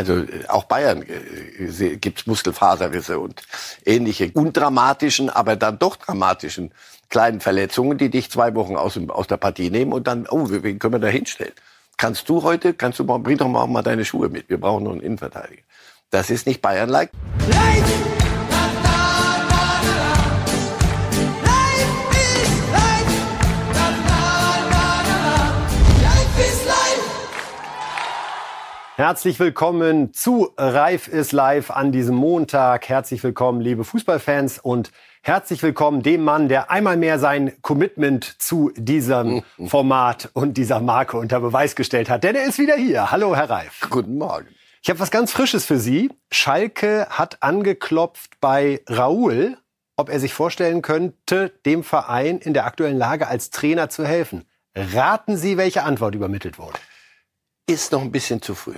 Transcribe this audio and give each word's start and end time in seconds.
Also 0.00 0.16
äh, 0.20 0.46
auch 0.48 0.64
Bayern 0.64 1.02
äh, 1.02 1.96
gibt's 1.96 2.26
Muskelfaserrisse 2.26 3.18
und 3.18 3.42
ähnliche 3.84 4.30
undramatischen, 4.32 5.28
aber 5.28 5.56
dann 5.56 5.78
doch 5.78 5.96
dramatischen 5.96 6.72
kleinen 7.10 7.40
Verletzungen, 7.40 7.98
die 7.98 8.08
dich 8.08 8.30
zwei 8.30 8.54
Wochen 8.54 8.76
aus, 8.76 8.98
aus 9.08 9.26
der 9.26 9.36
Partie 9.36 9.68
nehmen 9.68 9.92
und 9.92 10.06
dann, 10.06 10.26
oh, 10.30 10.46
wen 10.48 10.78
können 10.78 10.94
wir 10.94 11.00
da 11.00 11.08
hinstellen? 11.08 11.52
Kannst 11.98 12.30
du 12.30 12.42
heute, 12.42 12.72
kannst 12.72 12.98
du, 12.98 13.04
bring 13.04 13.36
doch 13.36 13.48
mal, 13.48 13.66
mal 13.66 13.82
deine 13.82 14.06
Schuhe 14.06 14.30
mit. 14.30 14.48
Wir 14.48 14.58
brauchen 14.58 14.84
noch 14.84 14.92
einen 14.92 15.02
Innenverteidiger. 15.02 15.62
Das 16.08 16.30
ist 16.30 16.46
nicht 16.46 16.62
Bayern-like. 16.62 17.10
Herzlich 29.00 29.40
willkommen 29.40 30.12
zu 30.12 30.52
Reif 30.58 31.08
ist 31.08 31.32
live 31.32 31.70
an 31.70 31.90
diesem 31.90 32.16
Montag. 32.16 32.86
Herzlich 32.86 33.24
willkommen, 33.24 33.62
liebe 33.62 33.82
Fußballfans 33.82 34.58
und 34.58 34.90
herzlich 35.22 35.62
willkommen 35.62 36.02
dem 36.02 36.22
Mann, 36.22 36.50
der 36.50 36.70
einmal 36.70 36.98
mehr 36.98 37.18
sein 37.18 37.54
Commitment 37.62 38.42
zu 38.42 38.70
diesem 38.76 39.42
Format 39.68 40.28
und 40.34 40.58
dieser 40.58 40.80
Marke 40.80 41.16
unter 41.16 41.40
Beweis 41.40 41.76
gestellt 41.76 42.10
hat. 42.10 42.24
Denn 42.24 42.36
er 42.36 42.44
ist 42.44 42.58
wieder 42.58 42.74
hier. 42.74 43.10
Hallo, 43.10 43.34
Herr 43.34 43.48
Reif. 43.48 43.88
Guten 43.88 44.18
Morgen. 44.18 44.48
Ich 44.82 44.90
habe 44.90 45.00
was 45.00 45.10
ganz 45.10 45.32
Frisches 45.32 45.64
für 45.64 45.78
Sie. 45.78 46.10
Schalke 46.30 47.06
hat 47.08 47.42
angeklopft 47.42 48.38
bei 48.38 48.82
Raoul, 48.86 49.56
ob 49.96 50.10
er 50.10 50.20
sich 50.20 50.34
vorstellen 50.34 50.82
könnte, 50.82 51.54
dem 51.64 51.84
Verein 51.84 52.36
in 52.36 52.52
der 52.52 52.66
aktuellen 52.66 52.98
Lage 52.98 53.28
als 53.28 53.48
Trainer 53.48 53.88
zu 53.88 54.06
helfen. 54.06 54.44
Raten 54.74 55.38
Sie, 55.38 55.56
welche 55.56 55.84
Antwort 55.84 56.14
übermittelt 56.14 56.58
wurde. 56.58 56.78
Ist 57.66 57.92
noch 57.92 58.02
ein 58.02 58.12
bisschen 58.12 58.42
zu 58.42 58.54
früh. 58.54 58.74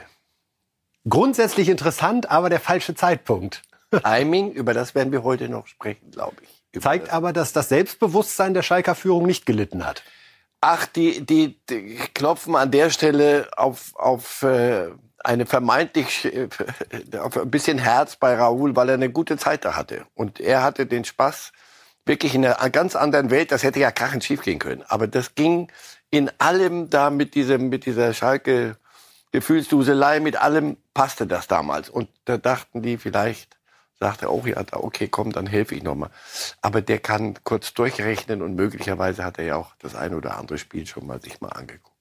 Grundsätzlich 1.08 1.68
interessant, 1.68 2.30
aber 2.30 2.48
der 2.48 2.60
falsche 2.60 2.94
Zeitpunkt. 2.94 3.62
Timing, 4.04 4.52
über 4.52 4.74
das 4.74 4.94
werden 4.94 5.12
wir 5.12 5.22
heute 5.22 5.48
noch 5.48 5.66
sprechen, 5.66 6.10
glaube 6.10 6.36
ich. 6.42 6.80
Zeigt 6.80 7.08
das. 7.08 7.14
aber, 7.14 7.32
dass 7.32 7.52
das 7.52 7.68
Selbstbewusstsein 7.68 8.54
der 8.54 8.62
Schalker 8.62 8.94
Führung 8.94 9.26
nicht 9.26 9.44
gelitten 9.44 9.84
hat. 9.84 10.02
Ach, 10.60 10.86
die, 10.86 11.26
die, 11.26 11.58
die 11.68 11.96
klopfen 12.14 12.54
an 12.54 12.70
der 12.70 12.90
Stelle 12.90 13.48
auf, 13.56 13.94
auf 13.96 14.42
äh, 14.42 14.90
eine 15.18 15.44
vermeintlich 15.44 16.24
äh, 16.24 16.48
auf 17.18 17.36
ein 17.36 17.50
bisschen 17.50 17.78
Herz 17.78 18.16
bei 18.16 18.34
Raoul, 18.34 18.76
weil 18.76 18.88
er 18.88 18.94
eine 18.94 19.10
gute 19.10 19.36
Zeit 19.36 19.64
da 19.64 19.76
hatte. 19.76 20.06
Und 20.14 20.40
er 20.40 20.62
hatte 20.62 20.86
den 20.86 21.04
Spaß 21.04 21.52
wirklich 22.06 22.34
in 22.34 22.46
einer 22.46 22.70
ganz 22.70 22.96
anderen 22.96 23.30
Welt. 23.30 23.52
Das 23.52 23.62
hätte 23.62 23.80
ja 23.80 23.90
krachend 23.90 24.24
schief 24.24 24.42
gehen 24.42 24.58
können. 24.58 24.84
Aber 24.88 25.06
das 25.06 25.34
ging 25.34 25.70
in 26.10 26.30
allem 26.38 26.90
da 26.90 27.10
mit 27.10 27.34
diesem, 27.34 27.68
mit 27.68 27.86
dieser 27.86 28.14
Schalke 28.14 28.76
Gefühlsduselei, 29.32 30.20
mit 30.20 30.36
allem 30.36 30.76
passte 30.94 31.26
das 31.26 31.48
damals. 31.48 31.88
Und 31.88 32.08
da 32.26 32.36
dachten 32.36 32.82
die 32.82 32.98
vielleicht, 32.98 33.58
sagte 33.98 34.28
auch, 34.28 34.46
ja, 34.46 34.62
okay, 34.72 35.08
komm, 35.08 35.32
dann 35.32 35.46
helfe 35.46 35.74
ich 35.74 35.82
nochmal. 35.82 36.10
Aber 36.60 36.82
der 36.82 36.98
kann 36.98 37.38
kurz 37.42 37.72
durchrechnen 37.72 38.42
und 38.42 38.54
möglicherweise 38.54 39.24
hat 39.24 39.38
er 39.38 39.44
ja 39.44 39.56
auch 39.56 39.74
das 39.78 39.94
eine 39.94 40.16
oder 40.16 40.36
andere 40.36 40.58
Spiel 40.58 40.86
schon 40.86 41.06
mal 41.06 41.20
sich 41.20 41.40
mal 41.40 41.48
angeguckt. 41.48 41.96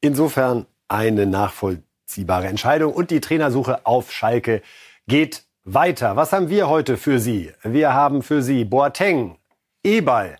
Insofern 0.00 0.66
eine 0.88 1.26
nachvollziehbare 1.26 2.46
Entscheidung 2.46 2.94
und 2.94 3.10
die 3.10 3.20
Trainersuche 3.20 3.84
auf 3.84 4.10
Schalke 4.10 4.62
geht 5.06 5.44
weiter. 5.64 6.16
Was 6.16 6.32
haben 6.32 6.48
wir 6.48 6.68
heute 6.68 6.96
für 6.96 7.18
Sie? 7.18 7.52
Wir 7.62 7.92
haben 7.92 8.22
für 8.22 8.42
Sie 8.42 8.64
Boateng, 8.64 9.36
Ebal, 9.82 10.38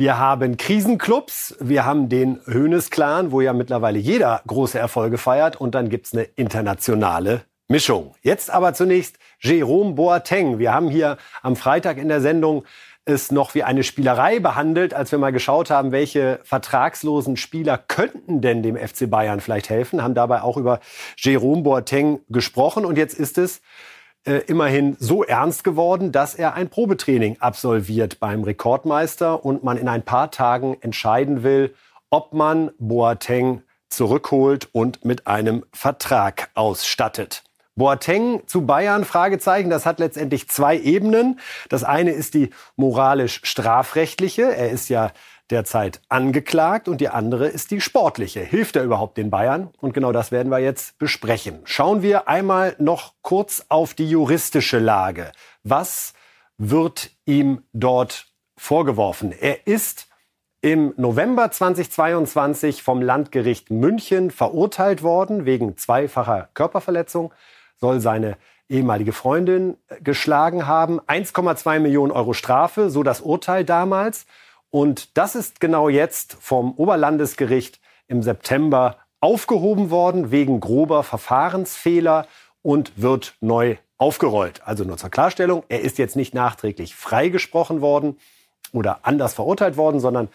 wir 0.00 0.16
haben 0.16 0.56
Krisenclubs, 0.56 1.56
wir 1.58 1.84
haben 1.84 2.08
den 2.08 2.40
Höhnes-Clan, 2.46 3.32
wo 3.32 3.40
ja 3.40 3.52
mittlerweile 3.52 3.98
jeder 3.98 4.42
große 4.46 4.78
Erfolge 4.78 5.18
feiert 5.18 5.60
und 5.60 5.74
dann 5.74 5.88
gibt's 5.88 6.14
eine 6.14 6.22
internationale 6.22 7.42
Mischung. 7.66 8.14
Jetzt 8.22 8.48
aber 8.48 8.74
zunächst 8.74 9.18
Jerome 9.40 9.94
Boateng. 9.94 10.60
Wir 10.60 10.72
haben 10.72 10.88
hier 10.88 11.18
am 11.42 11.56
Freitag 11.56 11.98
in 11.98 12.08
der 12.08 12.20
Sendung 12.20 12.64
es 13.06 13.32
noch 13.32 13.56
wie 13.56 13.64
eine 13.64 13.82
Spielerei 13.82 14.38
behandelt, 14.38 14.94
als 14.94 15.10
wir 15.10 15.18
mal 15.18 15.32
geschaut 15.32 15.68
haben, 15.68 15.90
welche 15.90 16.38
vertragslosen 16.44 17.36
Spieler 17.36 17.76
könnten 17.76 18.40
denn 18.40 18.62
dem 18.62 18.76
FC 18.76 19.10
Bayern 19.10 19.40
vielleicht 19.40 19.68
helfen, 19.68 20.02
haben 20.02 20.14
dabei 20.14 20.42
auch 20.42 20.58
über 20.58 20.78
Jerome 21.16 21.62
Boateng 21.62 22.20
gesprochen 22.28 22.84
und 22.84 22.96
jetzt 22.98 23.18
ist 23.18 23.36
es 23.36 23.62
äh, 24.28 24.42
immerhin 24.46 24.94
so 25.00 25.24
ernst 25.24 25.64
geworden, 25.64 26.12
dass 26.12 26.34
er 26.34 26.52
ein 26.52 26.68
Probetraining 26.68 27.38
absolviert 27.40 28.20
beim 28.20 28.44
Rekordmeister 28.44 29.42
und 29.42 29.64
man 29.64 29.78
in 29.78 29.88
ein 29.88 30.02
paar 30.02 30.30
Tagen 30.30 30.76
entscheiden 30.82 31.42
will, 31.42 31.74
ob 32.10 32.34
man 32.34 32.70
Boateng 32.78 33.62
zurückholt 33.88 34.68
und 34.72 35.02
mit 35.02 35.26
einem 35.26 35.64
Vertrag 35.72 36.50
ausstattet. 36.54 37.42
Boateng 37.74 38.42
zu 38.46 38.66
Bayern, 38.66 39.06
Fragezeichen, 39.06 39.70
das 39.70 39.86
hat 39.86 39.98
letztendlich 39.98 40.48
zwei 40.50 40.76
Ebenen. 40.76 41.40
Das 41.70 41.82
eine 41.82 42.10
ist 42.10 42.34
die 42.34 42.50
moralisch-strafrechtliche. 42.76 44.54
Er 44.54 44.70
ist 44.70 44.90
ja 44.90 45.10
derzeit 45.50 46.00
angeklagt 46.08 46.88
und 46.88 47.00
die 47.00 47.08
andere 47.08 47.48
ist 47.48 47.70
die 47.70 47.80
sportliche. 47.80 48.40
Hilft 48.40 48.76
er 48.76 48.84
überhaupt 48.84 49.16
den 49.16 49.30
Bayern? 49.30 49.70
Und 49.80 49.94
genau 49.94 50.12
das 50.12 50.30
werden 50.32 50.50
wir 50.50 50.58
jetzt 50.58 50.98
besprechen. 50.98 51.60
Schauen 51.64 52.02
wir 52.02 52.28
einmal 52.28 52.76
noch 52.78 53.14
kurz 53.22 53.64
auf 53.68 53.94
die 53.94 54.08
juristische 54.08 54.78
Lage. 54.78 55.32
Was 55.62 56.12
wird 56.58 57.10
ihm 57.24 57.62
dort 57.72 58.26
vorgeworfen? 58.56 59.32
Er 59.32 59.66
ist 59.66 60.08
im 60.60 60.92
November 60.96 61.50
2022 61.50 62.82
vom 62.82 63.00
Landgericht 63.00 63.70
München 63.70 64.30
verurteilt 64.30 65.02
worden 65.02 65.44
wegen 65.44 65.76
zweifacher 65.76 66.48
Körperverletzung, 66.54 67.32
soll 67.76 68.00
seine 68.00 68.36
ehemalige 68.68 69.12
Freundin 69.12 69.76
geschlagen 70.02 70.66
haben. 70.66 71.00
1,2 71.00 71.78
Millionen 71.78 72.12
Euro 72.12 72.32
Strafe, 72.32 72.90
so 72.90 73.02
das 73.02 73.20
Urteil 73.20 73.64
damals. 73.64 74.26
Und 74.70 75.16
das 75.16 75.34
ist 75.34 75.60
genau 75.60 75.88
jetzt 75.88 76.36
vom 76.40 76.72
Oberlandesgericht 76.72 77.80
im 78.06 78.22
September 78.22 78.98
aufgehoben 79.20 79.90
worden 79.90 80.30
wegen 80.30 80.60
grober 80.60 81.02
Verfahrensfehler 81.02 82.26
und 82.62 82.92
wird 82.96 83.34
neu 83.40 83.76
aufgerollt. 83.96 84.62
Also 84.64 84.84
nur 84.84 84.96
zur 84.96 85.10
Klarstellung, 85.10 85.64
er 85.68 85.80
ist 85.80 85.98
jetzt 85.98 86.16
nicht 86.16 86.34
nachträglich 86.34 86.94
freigesprochen 86.94 87.80
worden 87.80 88.18
oder 88.72 89.00
anders 89.02 89.34
verurteilt 89.34 89.76
worden, 89.76 90.00
sondern 90.00 90.28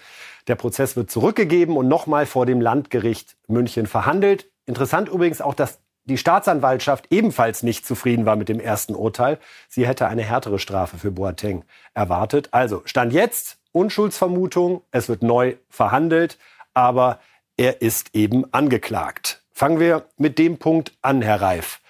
der 0.47 0.55
Prozess 0.55 0.95
wird 0.95 1.09
zurückgegeben 1.09 1.77
und 1.77 1.87
nochmal 1.87 2.25
vor 2.25 2.45
dem 2.45 2.59
Landgericht 2.59 3.37
München 3.47 3.87
verhandelt. 3.87 4.49
Interessant 4.65 5.07
übrigens 5.09 5.41
auch, 5.41 5.53
dass 5.53 5.79
die 6.05 6.17
Staatsanwaltschaft 6.17 7.07
ebenfalls 7.11 7.63
nicht 7.63 7.85
zufrieden 7.85 8.25
war 8.25 8.35
mit 8.35 8.49
dem 8.49 8.59
ersten 8.59 8.93
Urteil. 8.95 9.39
Sie 9.69 9.87
hätte 9.87 10.07
eine 10.07 10.23
härtere 10.23 10.59
Strafe 10.59 10.97
für 10.97 11.11
Boateng 11.11 11.63
erwartet. 11.93 12.49
Also 12.51 12.81
Stand 12.85 13.13
jetzt 13.13 13.57
Unschuldsvermutung, 13.73 14.83
es 14.91 15.09
wird 15.09 15.23
neu 15.23 15.55
verhandelt, 15.69 16.37
aber 16.73 17.19
er 17.57 17.81
ist 17.81 18.15
eben 18.15 18.51
angeklagt. 18.53 19.43
Fangen 19.51 19.79
wir 19.79 20.07
mit 20.17 20.39
dem 20.39 20.57
Punkt 20.57 20.93
an, 21.01 21.21
Herr 21.21 21.41
Reif. 21.41 21.81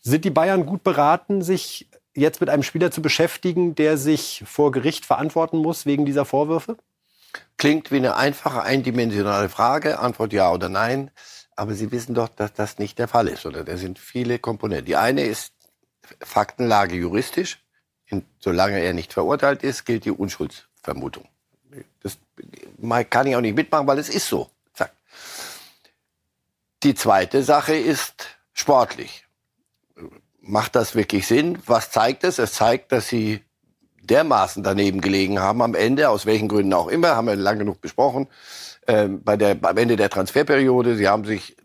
Sind 0.00 0.24
die 0.24 0.30
Bayern 0.30 0.66
gut 0.66 0.84
beraten, 0.84 1.42
sich 1.42 1.88
jetzt 2.14 2.40
mit 2.40 2.50
einem 2.50 2.62
Spieler 2.62 2.90
zu 2.90 3.02
beschäftigen, 3.02 3.74
der 3.74 3.96
sich 3.96 4.44
vor 4.46 4.72
Gericht 4.72 5.06
verantworten 5.06 5.58
muss 5.58 5.86
wegen 5.86 6.04
dieser 6.04 6.24
Vorwürfe? 6.24 6.76
Klingt 7.56 7.90
wie 7.90 7.96
eine 7.96 8.16
einfache, 8.16 8.62
eindimensionale 8.62 9.48
Frage. 9.48 9.98
Antwort 9.98 10.32
ja 10.32 10.52
oder 10.52 10.68
nein. 10.68 11.10
Aber 11.56 11.74
Sie 11.74 11.90
wissen 11.90 12.14
doch, 12.14 12.28
dass 12.28 12.52
das 12.52 12.78
nicht 12.78 12.98
der 12.98 13.08
Fall 13.08 13.28
ist, 13.28 13.44
oder? 13.46 13.64
Da 13.64 13.76
sind 13.76 13.98
viele 13.98 14.38
Komponenten. 14.38 14.86
Die 14.86 14.96
eine 14.96 15.22
ist 15.22 15.52
Faktenlage 16.20 16.94
juristisch. 16.94 17.58
solange 18.38 18.78
er 18.78 18.94
nicht 18.94 19.12
verurteilt 19.12 19.62
ist, 19.62 19.84
gilt 19.84 20.04
die 20.04 20.12
Unschulds 20.12 20.67
Vermutung. 20.82 21.28
Das 22.02 22.18
kann 23.10 23.26
ich 23.26 23.36
auch 23.36 23.40
nicht 23.40 23.56
mitmachen, 23.56 23.86
weil 23.86 23.98
es 23.98 24.08
ist 24.08 24.28
so. 24.28 24.50
Zack. 24.72 24.92
Die 26.82 26.94
zweite 26.94 27.42
Sache 27.42 27.74
ist 27.74 28.26
sportlich. 28.52 29.26
Macht 30.40 30.76
das 30.76 30.94
wirklich 30.94 31.26
Sinn? 31.26 31.58
Was 31.66 31.90
zeigt 31.90 32.24
es? 32.24 32.38
Es 32.38 32.54
zeigt, 32.54 32.92
dass 32.92 33.08
sie 33.08 33.42
dermaßen 34.02 34.62
daneben 34.62 35.00
gelegen 35.00 35.38
haben 35.40 35.62
am 35.62 35.74
Ende, 35.74 36.08
aus 36.08 36.26
welchen 36.26 36.48
Gründen 36.48 36.72
auch 36.72 36.88
immer, 36.88 37.14
haben 37.16 37.26
wir 37.26 37.36
lang 37.36 37.58
genug 37.58 37.80
besprochen, 37.80 38.26
ähm, 38.86 39.22
bei 39.22 39.36
der, 39.36 39.56
am 39.60 39.76
Ende 39.76 39.96
der 39.96 40.08
Transferperiode. 40.08 40.96
Sie 40.96 41.08
haben 41.08 41.24
sich, 41.24 41.56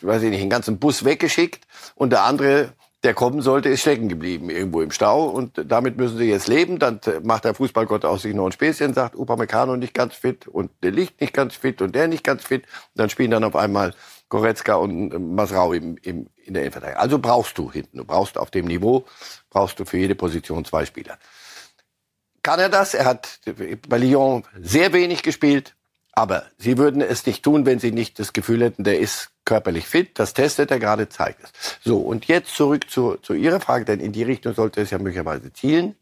weiß 0.00 0.22
ich 0.22 0.30
nicht, 0.30 0.40
einen 0.40 0.50
ganzen 0.50 0.78
Bus 0.78 1.04
weggeschickt 1.04 1.66
und 1.94 2.10
der 2.10 2.22
andere 2.22 2.72
der 3.04 3.14
kommen 3.14 3.42
sollte, 3.42 3.68
ist 3.68 3.80
stecken 3.80 4.08
geblieben 4.08 4.48
irgendwo 4.48 4.80
im 4.80 4.92
Stau 4.92 5.24
und 5.24 5.60
damit 5.66 5.96
müssen 5.96 6.18
sie 6.18 6.30
jetzt 6.30 6.46
leben. 6.46 6.78
Dann 6.78 7.00
macht 7.24 7.44
der 7.44 7.54
Fußballgott 7.54 8.04
aus 8.04 8.22
sich 8.22 8.34
noch 8.34 8.46
ein 8.46 8.52
Späßchen, 8.52 8.94
sagt 8.94 9.16
Upamecano 9.16 9.76
nicht 9.76 9.94
ganz 9.94 10.14
fit 10.14 10.46
und 10.46 10.70
der 10.82 10.92
Licht 10.92 11.20
nicht 11.20 11.32
ganz 11.32 11.56
fit 11.56 11.82
und 11.82 11.94
der 11.96 12.06
nicht 12.06 12.22
ganz 12.22 12.44
fit. 12.44 12.64
Dann 12.94 13.10
spielen 13.10 13.32
dann 13.32 13.42
auf 13.42 13.56
einmal 13.56 13.94
Goretzka 14.28 14.76
und 14.76 15.34
Masrau 15.34 15.72
im, 15.72 15.96
im, 16.02 16.28
in 16.44 16.54
der 16.54 16.62
Innenverteidigung. 16.62 17.02
Also 17.02 17.18
brauchst 17.18 17.58
du 17.58 17.72
hinten, 17.72 17.98
du 17.98 18.04
brauchst 18.04 18.38
auf 18.38 18.50
dem 18.50 18.66
Niveau, 18.66 19.04
brauchst 19.50 19.80
du 19.80 19.84
für 19.84 19.98
jede 19.98 20.14
Position 20.14 20.64
zwei 20.64 20.86
Spieler. 20.86 21.18
Kann 22.42 22.60
er 22.60 22.68
das? 22.68 22.94
Er 22.94 23.04
hat 23.04 23.40
bei 23.88 23.98
Lyon 23.98 24.44
sehr 24.60 24.92
wenig 24.92 25.22
gespielt, 25.22 25.74
Aber 26.12 26.44
sie 26.58 26.76
würden 26.76 27.00
es 27.00 27.24
nicht 27.24 27.42
tun, 27.42 27.64
wenn 27.64 27.78
sie 27.78 27.90
nicht 27.90 28.18
das 28.18 28.34
Gefühl 28.34 28.62
hätten, 28.62 28.84
der 28.84 28.98
ist 28.98 29.30
körperlich 29.44 29.86
fit. 29.86 30.18
Das 30.18 30.34
testet 30.34 30.70
er 30.70 30.78
gerade, 30.78 31.08
zeigt 31.08 31.42
es. 31.42 31.78
So, 31.82 31.98
und 32.00 32.26
jetzt 32.26 32.54
zurück 32.54 32.90
zu, 32.90 33.16
zu 33.16 33.32
Ihrer 33.32 33.60
Frage, 33.60 33.86
denn 33.86 34.00
in 34.00 34.12
die 34.12 34.22
Richtung 34.22 34.54
sollte 34.54 34.82
es 34.82 34.90
ja 34.90 34.98
möglicherweise 34.98 35.52
zielen. 35.52 35.96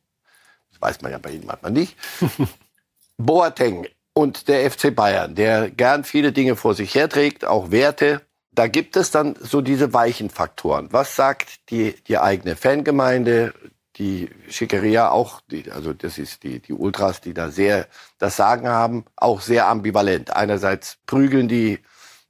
Das 0.73 0.81
weiß 0.83 1.03
man 1.03 1.13
ja 1.13 1.19
bei 1.19 1.31
Ihnen 1.31 1.47
manchmal 1.47 1.73
nicht. 1.73 1.97
Boateng 3.17 3.87
und 4.13 4.49
der 4.49 4.69
FC 4.69 4.95
Bayern, 4.95 5.35
der 5.37 5.71
gern 5.71 6.03
viele 6.05 6.33
Dinge 6.33 6.57
vor 6.57 6.75
sich 6.75 6.95
herträgt, 6.95 7.45
auch 7.45 7.71
Werte. 7.71 8.23
Da 8.53 8.67
gibt 8.67 8.97
es 8.97 9.13
dann 9.13 9.37
so 9.41 9.61
diese 9.61 9.93
weichen 9.93 10.29
Faktoren. 10.29 10.89
Was 10.91 11.15
sagt 11.15 11.71
die, 11.71 11.95
die 12.09 12.19
eigene 12.19 12.57
Fangemeinde, 12.57 13.55
die 14.01 14.31
Schickeria 14.49 15.11
auch, 15.11 15.43
die, 15.43 15.71
also 15.71 15.93
das 15.93 16.19
ist 16.19 16.43
die, 16.43 16.59
die 16.59 16.73
Ultras, 16.73 17.21
die 17.21 17.35
da 17.35 17.51
sehr 17.51 17.87
das 18.19 18.35
Sagen 18.37 18.67
haben, 18.67 19.05
auch 19.15 19.43
sehr 19.43 19.69
ambivalent. 19.69 20.35
Einerseits 20.35 20.97
prügeln 21.07 21.47
die, 21.47 21.79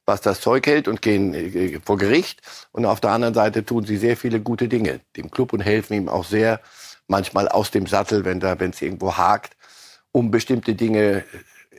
was 0.05 0.21
das 0.21 0.41
Zeug 0.41 0.67
hält 0.67 0.89
und 0.89 1.01
gehen 1.01 1.33
äh, 1.33 1.81
vor 1.85 1.97
Gericht. 1.97 2.43
Und 2.73 2.85
auf 2.85 3.01
der 3.01 3.13
anderen 3.13 3.35
Seite 3.35 3.65
tun 3.65 3.85
sie 3.85 3.97
sehr 3.97 4.17
viele 4.17 4.41
gute 4.41 4.67
Dinge 4.69 5.01
dem 5.17 5.31
Club 5.31 5.53
und 5.53 5.61
helfen 5.61 5.95
ihm 5.95 6.09
auch 6.09 6.25
sehr, 6.25 6.61
manchmal 7.07 7.49
aus 7.49 7.71
dem 7.71 7.87
Sattel, 7.87 8.25
wenn 8.25 8.41
es 8.43 8.83
irgendwo 8.83 9.17
hakt, 9.17 9.57
um 10.13 10.31
bestimmte 10.31 10.75
Dinge 10.75 11.25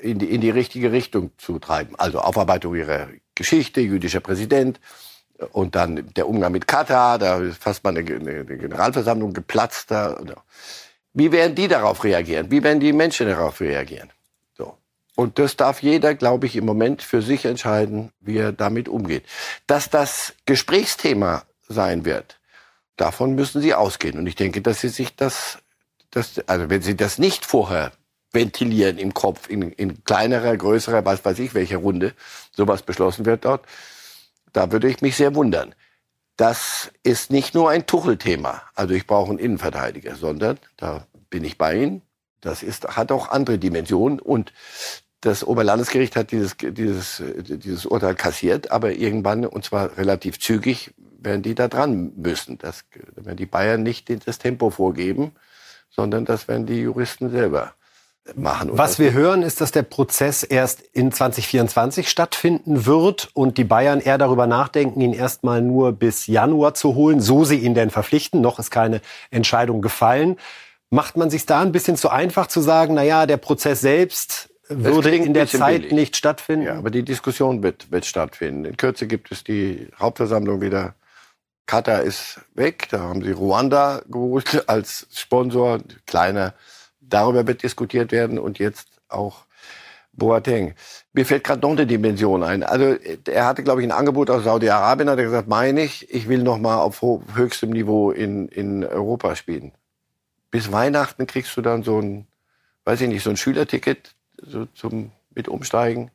in 0.02 0.20
die, 0.20 0.30
in 0.30 0.42
die 0.42 0.50
richtige 0.50 0.92
Richtung 0.92 1.32
zu 1.38 1.60
treiben. 1.60 1.96
Also 1.98 2.20
Aufarbeitung 2.20 2.76
ihrer 2.76 3.08
Geschichte, 3.36 3.82
jüdischer 3.82 4.20
Präsident, 4.20 4.80
und 5.52 5.76
dann 5.76 6.14
der 6.16 6.28
Umgang 6.28 6.52
mit 6.52 6.68
Katar, 6.68 7.18
da 7.18 7.40
ist 7.40 7.62
fast 7.62 7.84
mal 7.84 7.96
eine, 7.98 8.00
eine 8.00 8.46
Generalversammlung 8.46 9.34
geplatzt. 9.34 9.92
Da. 9.92 10.18
Wie 11.14 11.32
werden 11.32 11.56
die 11.56 11.68
darauf 11.68 12.04
reagieren? 12.04 12.52
Wie 12.52 12.64
werden 12.64 12.80
die 12.80 12.94
Menschen 12.94 13.28
darauf 13.28 13.60
reagieren? 13.60 14.10
So. 14.58 14.78
Und 15.16 15.40
das 15.40 15.58
darf 15.58 15.82
jeder, 15.82 16.16
glaube 16.16 16.46
ich, 16.46 16.56
im 16.56 16.66
Moment 16.66 17.02
für 17.02 17.22
sich 17.22 17.46
entscheiden, 17.46 18.12
wie 18.20 18.38
er 18.38 18.52
damit 18.52 18.88
umgeht. 18.88 19.26
Dass 19.68 19.90
das 19.90 20.34
Gesprächsthema 20.46 21.44
sein 21.68 22.06
wird, 22.06 22.40
davon 22.98 23.36
müssen 23.36 23.62
Sie 23.62 23.74
ausgehen. 23.74 24.18
Und 24.18 24.28
ich 24.28 24.36
denke, 24.36 24.62
dass 24.62 24.82
Sie 24.82 24.90
sich 24.90 25.16
das, 25.16 25.60
das 26.12 26.40
also 26.48 26.70
wenn 26.70 26.82
Sie 26.82 26.96
das 26.96 27.18
nicht 27.18 27.46
vorher 27.46 27.92
ventilieren 28.32 28.98
im 28.98 29.14
Kopf, 29.14 29.50
in, 29.50 29.72
in 29.74 30.04
kleinerer, 30.06 30.56
größerer, 30.56 31.04
was 31.04 31.26
weiß 31.26 31.40
ich, 31.40 31.54
welcher 31.54 31.78
Runde 31.78 32.14
sowas 32.52 32.82
beschlossen 32.84 33.26
wird 33.26 33.44
dort, 33.44 33.66
da 34.54 34.72
würde 34.72 34.90
ich 34.90 35.02
mich 35.02 35.16
sehr 35.16 35.36
wundern. 35.36 35.76
Das 36.38 36.92
ist 37.04 37.32
nicht 37.32 37.54
nur 37.54 37.70
ein 37.70 37.86
Tuchelthema. 37.86 38.64
Also 38.74 38.94
ich 38.94 39.06
brauche 39.06 39.30
einen 39.30 39.40
Innenverteidiger, 39.40 40.16
sondern 40.16 40.58
da 40.78 41.06
bin 41.30 41.44
ich 41.44 41.58
bei 41.58 41.76
Ihnen. 41.76 42.02
Das 42.42 42.64
ist, 42.64 42.88
hat 42.88 43.12
auch 43.12 43.30
andere 43.30 43.60
Dimensionen 43.60 44.20
und 44.20 44.52
das 45.22 45.44
Oberlandesgericht 45.44 46.16
hat 46.16 46.32
dieses, 46.32 46.58
dieses, 46.58 47.22
dieses 47.38 47.86
Urteil 47.86 48.16
kassiert, 48.16 48.72
aber 48.72 48.94
irgendwann, 48.94 49.46
und 49.46 49.64
zwar 49.64 49.96
relativ 49.98 50.40
zügig, 50.40 50.96
werden 51.20 51.44
die 51.44 51.54
da 51.54 51.68
dran 51.68 52.14
müssen. 52.16 52.58
Das 52.58 52.86
werden 53.16 53.38
die 53.38 53.46
Bayern 53.46 53.84
nicht 53.84 54.10
das 54.26 54.40
Tempo 54.40 54.72
vorgeben, 54.72 55.34
sondern 55.92 56.26
das 56.26 56.48
werden 56.48 56.66
die 56.66 56.82
Juristen 56.82 57.30
selber 57.30 57.76
machen. 58.36 58.70
Was 58.74 59.00
wir 59.00 59.14
hören, 59.14 59.42
ist, 59.42 59.62
dass 59.62 59.72
der 59.72 59.84
Prozess 59.84 60.44
erst 60.44 60.82
in 60.82 61.12
2024 61.12 62.10
stattfinden 62.10 62.86
wird 62.86 63.30
und 63.34 63.58
die 63.58 63.64
Bayern 63.64 64.00
eher 64.00 64.18
darüber 64.18 64.48
nachdenken, 64.48 65.02
ihn 65.02 65.14
erstmal 65.14 65.62
nur 65.62 65.92
bis 65.94 66.28
Januar 66.28 66.74
zu 66.74 66.96
holen, 66.96 67.20
so 67.20 67.46
sie 67.46 67.58
ihn 67.58 67.74
denn 67.74 67.90
verpflichten. 67.90 68.42
Noch 68.42 68.60
ist 68.60 68.72
keine 68.72 69.02
Entscheidung 69.32 69.82
gefallen. 69.82 70.38
Macht 70.90 71.18
man 71.18 71.30
sich 71.30 71.46
da 71.46 71.62
ein 71.62 71.72
bisschen 71.72 71.98
zu 71.98 72.10
einfach 72.10 72.48
zu 72.48 72.62
sagen, 72.62 72.96
na 72.96 73.04
ja, 73.04 73.26
der 73.26 73.38
Prozess 73.38 73.82
selbst 73.82 74.50
würde 74.68 75.16
in 75.16 75.34
der 75.34 75.48
Zeit 75.48 75.82
billig. 75.82 75.94
nicht 75.94 76.18
stattfinden? 76.18 76.66
Ja, 76.66 76.76
aber 76.76 76.92
die 76.92 77.04
Diskussion 77.04 77.64
wird, 77.64 77.92
wird 77.92 78.06
stattfinden. 78.06 78.66
In 78.66 78.78
Kürze 78.78 79.08
gibt 79.08 79.32
es 79.32 79.44
die 79.44 79.88
Hauptversammlung 80.00 80.62
wieder. 80.62 80.96
Katar 81.66 82.02
ist 82.02 82.42
weg, 82.54 82.88
da 82.92 83.00
haben 83.00 83.24
sie 83.24 83.32
Ruanda 83.32 84.02
geholt 84.10 84.64
als 84.68 85.08
Sponsor, 85.14 85.80
kleiner 86.06 86.54
Darüber 87.14 87.46
wird 87.46 87.64
diskutiert 87.64 88.12
werden 88.12 88.40
und 88.40 88.60
jetzt 88.60 88.88
auch 89.10 89.46
Boateng. 90.14 90.74
Mir 91.14 91.26
fällt 91.26 91.44
gerade 91.44 91.62
noch 91.62 91.72
eine 91.72 91.88
Dimension 91.88 92.44
ein. 92.44 92.64
Also 92.64 92.96
er 93.26 93.46
hatte, 93.46 93.64
glaube 93.64 93.82
ich, 93.82 93.88
ein 93.88 93.92
Angebot 93.92 94.30
aus 94.30 94.44
Saudi-Arabien, 94.44 95.10
hat 95.10 95.20
er 95.20 95.26
gesagt, 95.26 95.48
meine 95.48 95.82
ich, 95.84 96.14
ich 96.14 96.28
will 96.28 96.44
noch 96.44 96.58
mal 96.58 96.78
auf 96.78 97.02
höchstem 97.36 97.70
Niveau 97.70 98.12
in, 98.12 98.48
in 98.50 98.84
Europa 98.84 99.36
spielen. 99.36 99.72
Bis 100.50 100.72
Weihnachten 100.72 101.28
kriegst 101.28 101.56
du 101.56 101.62
dann 101.62 101.84
so 101.84 102.00
ein, 102.00 102.28
weiß 102.84 103.02
ich 103.02 103.08
nicht, 103.08 103.24
so 103.24 103.30
ein 103.30 103.38
Schülerticket 103.38 104.16
so 104.42 104.66
zum 104.66 105.12
mit 105.34 105.48
umsteigen. 105.48 106.12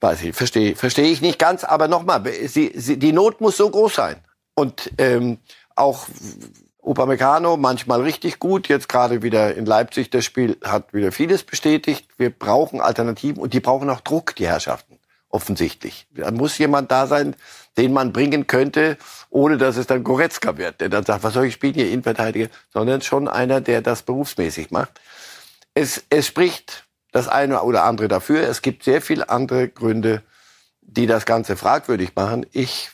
Weiß 0.00 0.22
ich, 0.22 0.34
verstehe 0.34 0.76
verstehe 0.76 1.10
ich 1.10 1.20
nicht 1.20 1.38
ganz, 1.38 1.64
aber 1.64 1.88
nochmal, 1.88 2.22
die 2.22 3.12
Not 3.12 3.40
muss 3.40 3.56
so 3.56 3.68
groß 3.68 3.94
sein. 3.94 4.16
Und 4.54 4.92
ähm, 4.98 5.38
auch 5.74 6.06
Upamecano 6.82 7.56
manchmal 7.56 8.00
richtig 8.02 8.38
gut, 8.38 8.68
jetzt 8.68 8.88
gerade 8.88 9.22
wieder 9.22 9.54
in 9.54 9.66
Leipzig, 9.66 10.10
das 10.10 10.24
Spiel 10.24 10.56
hat 10.64 10.94
wieder 10.94 11.12
vieles 11.12 11.42
bestätigt. 11.42 12.08
Wir 12.16 12.30
brauchen 12.30 12.80
Alternativen 12.80 13.42
und 13.42 13.52
die 13.52 13.60
brauchen 13.60 13.90
auch 13.90 14.00
Druck, 14.00 14.34
die 14.36 14.46
Herrschaften, 14.46 14.98
offensichtlich. 15.28 16.06
Da 16.14 16.30
muss 16.30 16.56
jemand 16.58 16.90
da 16.90 17.06
sein, 17.06 17.36
den 17.76 17.92
man 17.92 18.12
bringen 18.12 18.46
könnte, 18.46 18.96
ohne 19.28 19.58
dass 19.58 19.76
es 19.76 19.86
dann 19.86 20.04
Goretzka 20.04 20.56
wird, 20.56 20.80
der 20.80 20.88
dann 20.88 21.04
sagt, 21.04 21.22
was 21.22 21.34
soll 21.34 21.46
ich 21.46 21.54
spielen 21.54 21.74
hier, 21.74 21.90
Innenverteidiger, 21.90 22.48
sondern 22.72 23.02
schon 23.02 23.28
einer, 23.28 23.60
der 23.60 23.82
das 23.82 24.02
berufsmäßig 24.02 24.70
macht. 24.70 25.00
Es, 25.74 26.04
es 26.10 26.26
spricht 26.26 26.86
das 27.12 27.28
eine 27.28 27.62
oder 27.62 27.84
andere 27.84 28.08
dafür. 28.08 28.48
Es 28.48 28.62
gibt 28.62 28.84
sehr 28.84 29.02
viele 29.02 29.28
andere 29.28 29.68
Gründe, 29.68 30.22
die 30.80 31.06
das 31.06 31.26
Ganze 31.26 31.56
fragwürdig 31.56 32.14
machen. 32.16 32.46
Ich 32.52 32.90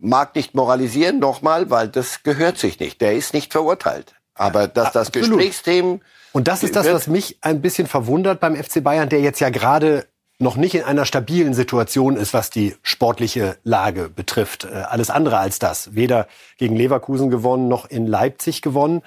mag 0.00 0.34
nicht 0.34 0.54
moralisieren, 0.54 1.18
nochmal, 1.18 1.70
weil 1.70 1.88
das 1.88 2.22
gehört 2.22 2.58
sich 2.58 2.80
nicht. 2.80 3.00
Der 3.00 3.14
ist 3.14 3.34
nicht 3.34 3.52
verurteilt. 3.52 4.14
Aber 4.34 4.66
dass 4.68 4.92
das 4.92 5.08
Absolut. 5.08 5.38
Gesprächsthemen. 5.38 6.00
Und 6.32 6.48
das 6.48 6.62
ist 6.62 6.76
das, 6.76 6.90
was 6.90 7.06
mich 7.06 7.38
ein 7.42 7.60
bisschen 7.60 7.86
verwundert 7.86 8.40
beim 8.40 8.56
FC 8.56 8.82
Bayern, 8.82 9.08
der 9.08 9.20
jetzt 9.20 9.40
ja 9.40 9.50
gerade 9.50 10.06
noch 10.38 10.56
nicht 10.56 10.74
in 10.74 10.82
einer 10.82 11.04
stabilen 11.04 11.52
Situation 11.52 12.16
ist, 12.16 12.32
was 12.32 12.48
die 12.48 12.74
sportliche 12.82 13.58
Lage 13.62 14.08
betrifft. 14.08 14.64
Äh, 14.64 14.84
alles 14.88 15.10
andere 15.10 15.38
als 15.38 15.58
das. 15.58 15.94
Weder 15.94 16.26
gegen 16.56 16.76
Leverkusen 16.76 17.30
gewonnen, 17.30 17.68
noch 17.68 17.84
in 17.84 18.06
Leipzig 18.06 18.62
gewonnen. 18.62 19.02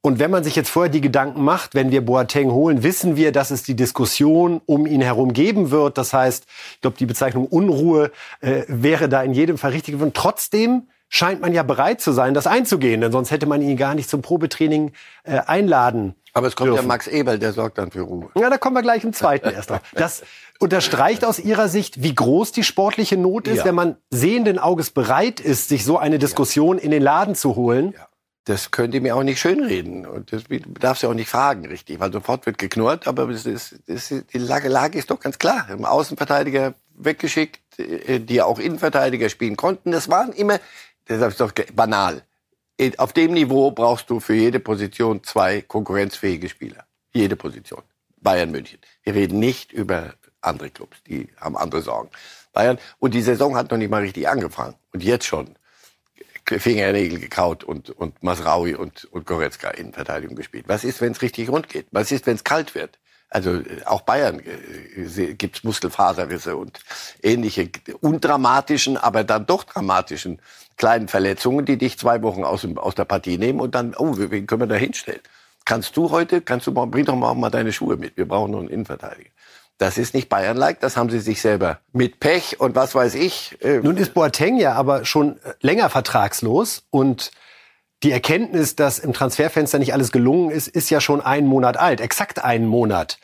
Und 0.00 0.20
wenn 0.20 0.30
man 0.30 0.44
sich 0.44 0.54
jetzt 0.54 0.70
vorher 0.70 0.90
die 0.90 1.00
Gedanken 1.00 1.42
macht, 1.42 1.74
wenn 1.74 1.90
wir 1.90 2.04
Boateng 2.04 2.52
holen, 2.52 2.82
wissen 2.84 3.16
wir, 3.16 3.32
dass 3.32 3.50
es 3.50 3.64
die 3.64 3.74
Diskussion 3.74 4.60
um 4.64 4.86
ihn 4.86 5.00
herum 5.00 5.32
geben 5.32 5.70
wird. 5.70 5.98
Das 5.98 6.12
heißt, 6.12 6.46
ich 6.74 6.80
glaube, 6.80 6.96
die 6.96 7.06
Bezeichnung 7.06 7.46
Unruhe 7.46 8.12
äh, 8.40 8.62
wäre 8.68 9.08
da 9.08 9.22
in 9.22 9.32
jedem 9.32 9.58
Fall 9.58 9.72
richtig 9.72 9.94
geworden. 9.94 10.12
Trotzdem 10.14 10.88
scheint 11.08 11.40
man 11.40 11.52
ja 11.52 11.64
bereit 11.64 12.00
zu 12.00 12.12
sein, 12.12 12.32
das 12.32 12.46
einzugehen, 12.46 13.00
denn 13.00 13.10
sonst 13.10 13.30
hätte 13.30 13.46
man 13.46 13.60
ihn 13.60 13.76
gar 13.76 13.94
nicht 13.94 14.08
zum 14.08 14.22
Probetraining 14.22 14.92
äh, 15.24 15.38
einladen. 15.38 16.14
Aber 16.32 16.46
es 16.46 16.54
kommt 16.54 16.68
dürfen. 16.68 16.82
ja 16.82 16.86
Max 16.86 17.08
Ebel, 17.08 17.38
der 17.38 17.52
sorgt 17.52 17.78
dann 17.78 17.90
für 17.90 18.02
Ruhe. 18.02 18.28
Ja, 18.36 18.50
da 18.50 18.58
kommen 18.58 18.76
wir 18.76 18.82
gleich 18.82 19.02
im 19.02 19.12
zweiten 19.12 19.48
erst 19.50 19.70
drauf. 19.70 19.80
Das 19.94 20.22
unterstreicht 20.60 21.24
aus 21.24 21.40
Ihrer 21.40 21.68
Sicht, 21.68 22.02
wie 22.02 22.14
groß 22.14 22.52
die 22.52 22.62
sportliche 22.62 23.16
Not 23.16 23.48
ist, 23.48 23.58
ja. 23.58 23.64
wenn 23.64 23.74
man 23.74 23.96
sehenden 24.10 24.58
Auges 24.58 24.90
bereit 24.90 25.40
ist, 25.40 25.68
sich 25.68 25.84
so 25.84 25.98
eine 25.98 26.18
Diskussion 26.18 26.78
ja. 26.78 26.84
in 26.84 26.90
den 26.92 27.02
Laden 27.02 27.34
zu 27.34 27.56
holen. 27.56 27.94
Ja 27.96 28.06
das 28.44 28.70
könnt 28.70 28.94
ihr 28.94 29.00
mir 29.00 29.14
auch 29.14 29.22
nicht 29.22 29.40
schönreden. 29.40 30.06
Und 30.06 30.32
das 30.32 30.44
darfst 30.80 31.02
du 31.02 31.08
auch 31.08 31.14
nicht 31.14 31.28
fragen, 31.28 31.66
richtig, 31.66 32.00
weil 32.00 32.12
sofort 32.12 32.46
wird 32.46 32.58
geknurrt. 32.58 33.06
Aber 33.06 33.26
das 33.26 33.46
ist, 33.46 33.76
das 33.86 34.10
ist, 34.10 34.32
die 34.32 34.38
Lage, 34.38 34.68
Lage 34.68 34.98
ist 34.98 35.10
doch 35.10 35.20
ganz 35.20 35.38
klar. 35.38 35.68
Im 35.70 35.84
Außenverteidiger 35.84 36.74
weggeschickt, 36.94 37.78
äh, 37.78 38.20
die 38.20 38.40
auch 38.42 38.58
Innenverteidiger 38.58 39.28
spielen 39.28 39.56
konnten. 39.56 39.92
Das 39.92 40.08
waren 40.08 40.32
immer, 40.32 40.60
das 41.06 41.20
ist 41.20 41.40
doch 41.40 41.52
banal. 41.74 42.22
Auf 42.96 43.12
dem 43.12 43.32
Niveau 43.32 43.72
brauchst 43.72 44.08
du 44.08 44.20
für 44.20 44.34
jede 44.34 44.60
Position 44.60 45.24
zwei 45.24 45.62
konkurrenzfähige 45.62 46.48
Spieler. 46.48 46.86
Jede 47.12 47.34
Position. 47.36 47.82
Bayern 48.20 48.50
München. 48.50 48.78
Wir 49.02 49.14
reden 49.14 49.38
nicht 49.38 49.72
über 49.72 50.14
andere 50.40 50.70
Clubs, 50.70 51.02
die 51.06 51.28
haben 51.40 51.56
andere 51.56 51.82
Sorgen. 51.82 52.10
Bayern, 52.52 52.78
und 52.98 53.14
die 53.14 53.22
Saison 53.22 53.56
hat 53.56 53.70
noch 53.70 53.78
nicht 53.78 53.90
mal 53.90 54.02
richtig 54.02 54.28
angefangen. 54.28 54.74
Und 54.92 55.02
jetzt 55.02 55.26
schon 55.26 55.56
Fingernägel 56.48 57.18
gekaut 57.18 57.64
und, 57.64 57.90
und 57.90 58.22
Masraui 58.22 58.74
und, 58.74 59.04
und 59.06 59.26
Goretzka 59.26 59.70
in 59.70 59.92
Verteidigung 59.92 60.36
gespielt. 60.36 60.64
Was 60.68 60.84
ist, 60.84 61.00
wenn 61.00 61.12
es 61.12 61.22
richtig 61.22 61.50
rund 61.50 61.68
geht? 61.68 61.86
Was 61.90 62.10
ist, 62.12 62.26
wenn 62.26 62.36
es 62.36 62.44
kalt 62.44 62.74
wird? 62.74 62.98
Also 63.30 63.56
äh, 63.56 63.82
auch 63.84 64.02
Bayern 64.02 64.40
äh, 64.40 65.34
gibt's 65.34 65.64
Muskelfaserrisse 65.64 66.56
und 66.56 66.80
ähnliche 67.22 67.70
undramatischen, 68.00 68.96
aber 68.96 69.24
dann 69.24 69.46
doch 69.46 69.64
dramatischen 69.64 70.40
kleinen 70.76 71.08
Verletzungen, 71.08 71.64
die 71.64 71.76
dich 71.76 71.98
zwei 71.98 72.22
Wochen 72.22 72.44
aus, 72.44 72.66
aus 72.76 72.94
der 72.94 73.04
Partie 73.04 73.36
nehmen 73.36 73.60
und 73.60 73.74
dann, 73.74 73.94
oh, 73.96 74.14
wen 74.16 74.46
können 74.46 74.62
wir 74.62 74.66
da 74.66 74.76
hinstellen? 74.76 75.20
Kannst 75.64 75.96
du 75.96 76.10
heute, 76.10 76.40
kannst 76.40 76.66
du, 76.66 76.72
bring 76.72 77.04
doch 77.04 77.16
mal, 77.16 77.34
mal 77.34 77.50
deine 77.50 77.72
Schuhe 77.72 77.96
mit. 77.96 78.16
Wir 78.16 78.26
brauchen 78.26 78.52
noch 78.52 78.60
einen 78.60 78.68
Innenverteidiger. 78.68 79.30
Das 79.78 79.96
ist 79.96 80.12
nicht 80.12 80.28
Bayern-like, 80.28 80.80
das 80.80 80.96
haben 80.96 81.08
sie 81.08 81.20
sich 81.20 81.40
selber 81.40 81.78
mit 81.92 82.18
Pech 82.18 82.60
und 82.60 82.74
was 82.74 82.96
weiß 82.96 83.14
ich. 83.14 83.56
Äh 83.62 83.78
Nun 83.78 83.96
ist 83.96 84.12
Boateng 84.12 84.58
ja 84.58 84.72
aber 84.74 85.04
schon 85.04 85.38
länger 85.60 85.88
vertragslos 85.88 86.82
und 86.90 87.30
die 88.02 88.10
Erkenntnis, 88.12 88.76
dass 88.76 88.98
im 88.98 89.12
Transferfenster 89.12 89.78
nicht 89.78 89.92
alles 89.92 90.12
gelungen 90.12 90.50
ist, 90.50 90.68
ist 90.68 90.90
ja 90.90 91.00
schon 91.00 91.20
einen 91.20 91.46
Monat 91.46 91.76
alt, 91.76 92.00
exakt 92.00 92.44
einen 92.44 92.66
Monat. 92.66 93.18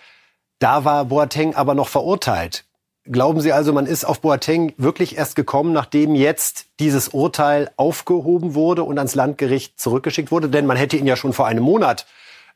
Da 0.61 0.84
war 0.84 1.04
Boateng 1.06 1.54
aber 1.54 1.75
noch 1.75 1.88
verurteilt. 1.88 2.64
Glauben 3.04 3.40
Sie 3.40 3.52
also, 3.52 3.73
man 3.73 3.87
ist 3.87 4.04
auf 4.04 4.20
Boateng 4.20 4.73
wirklich 4.78 5.18
erst 5.18 5.37
gekommen, 5.37 5.73
nachdem 5.73 6.14
jetzt 6.14 6.66
dieses 6.80 7.08
Urteil 7.08 7.70
aufgehoben 7.76 8.54
wurde 8.54 8.82
und 8.82 8.96
ans 8.96 9.14
Landgericht 9.14 9.78
zurückgeschickt 9.78 10.30
wurde? 10.30 10.49
Denn 10.49 10.66
man 10.66 10.76
hätte 10.76 10.96
ihn 10.96 11.06
ja 11.06 11.14
schon 11.14 11.34
vor 11.34 11.46
einem 11.46 11.62
Monat 11.62 12.06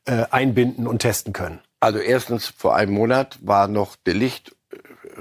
äh, 0.07 0.25
einbinden 0.31 0.87
und 0.87 1.01
testen 1.01 1.35
können. 1.35 1.61
Also 1.81 1.99
erstens, 1.99 2.47
vor 2.47 2.75
einem 2.75 2.93
Monat 2.93 3.39
war 3.41 3.69
noch 3.69 3.97
Delicht 3.97 4.57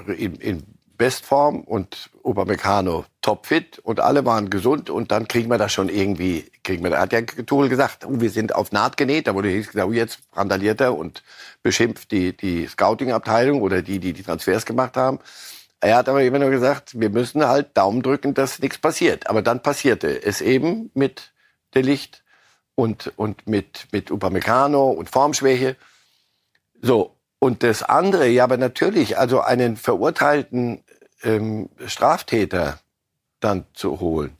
äh, 0.06 0.12
in, 0.12 0.34
in 0.36 0.62
Bestform 0.96 1.60
und 1.60 2.10
Upamecano 2.24 3.04
topfit 3.22 3.78
und 3.78 4.00
alle 4.00 4.24
waren 4.26 4.50
gesund 4.50 4.90
und 4.90 5.12
dann 5.12 5.28
kriegen 5.28 5.48
wir 5.48 5.56
das 5.56 5.72
schon 5.72 5.88
irgendwie, 5.88 6.50
kriegen 6.64 6.82
wir, 6.82 6.90
da 6.90 6.98
hat 6.98 7.12
ja 7.12 7.22
Tuchel 7.22 7.68
gesagt, 7.68 8.04
oh, 8.04 8.20
wir 8.20 8.30
sind 8.30 8.52
auf 8.52 8.72
Naht 8.72 8.96
genäht, 8.96 9.28
da 9.28 9.34
wurde 9.34 9.56
gesagt, 9.56 9.76
oh, 9.76 9.92
jetzt 9.92 10.18
randaliert 10.32 10.80
er 10.80 10.96
und 10.96 11.22
beschimpft 11.62 12.10
die, 12.10 12.36
die 12.36 12.66
Scouting-Abteilung 12.66 13.62
oder 13.62 13.80
die, 13.80 14.00
die 14.00 14.12
die 14.12 14.24
Transfers 14.24 14.66
gemacht 14.66 14.96
haben. 14.96 15.20
Er 15.80 15.96
hat 15.96 16.08
aber 16.08 16.24
immer 16.24 16.40
nur 16.40 16.50
gesagt, 16.50 16.98
wir 16.98 17.10
müssen 17.10 17.46
halt 17.46 17.76
Daumen 17.76 18.02
drücken, 18.02 18.34
dass 18.34 18.58
nichts 18.58 18.78
passiert. 18.78 19.28
Aber 19.28 19.42
dann 19.42 19.62
passierte 19.62 20.24
es 20.24 20.40
eben 20.40 20.90
mit 20.94 21.32
Delicht 21.74 22.24
und, 22.74 23.12
und 23.16 23.46
mit, 23.46 23.86
mit 23.92 24.10
Upamecano 24.10 24.90
und 24.90 25.08
Formschwäche. 25.08 25.76
So. 26.80 27.14
Und 27.40 27.62
das 27.62 27.84
andere, 27.84 28.26
ja, 28.28 28.44
aber 28.44 28.56
natürlich, 28.56 29.16
also 29.16 29.40
einen 29.40 29.76
verurteilten 29.76 30.82
ähm, 31.22 31.68
Straftäter 31.86 32.80
dann 33.40 33.64
zu 33.74 34.00
holen. 34.00 34.36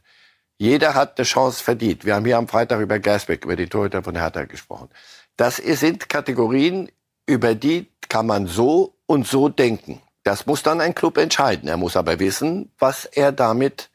Jeder 0.57 0.95
hat 0.95 1.18
eine 1.18 1.25
Chance 1.25 1.62
verdient. 1.62 2.04
Wir 2.04 2.16
haben 2.16 2.25
hier 2.25 2.37
am 2.38 2.49
Freitag 2.49 2.80
über 2.80 2.99
Gersbeck, 2.99 3.45
über 3.45 3.54
die 3.54 3.68
Torhüter 3.68 4.02
von 4.02 4.16
Hertha 4.16 4.45
gesprochen. 4.45 4.88
Das 5.37 5.57
sind 5.57 6.09
Kategorien, 6.09 6.90
über 7.26 7.54
die 7.54 7.87
kann 8.09 8.26
man 8.26 8.49
so 8.49 8.95
und 9.07 9.28
so 9.28 9.49
denken. 9.49 10.02
Das 10.25 10.47
muss 10.47 10.64
dann 10.64 10.80
ein 10.80 10.97
Club 10.97 11.16
entscheiden. 11.16 11.68
Er 11.68 11.76
muss 11.76 11.97
aber 11.97 12.18
wissen, 12.18 12.73
was 12.78 13.04
er 13.04 13.30
damit, 13.30 13.90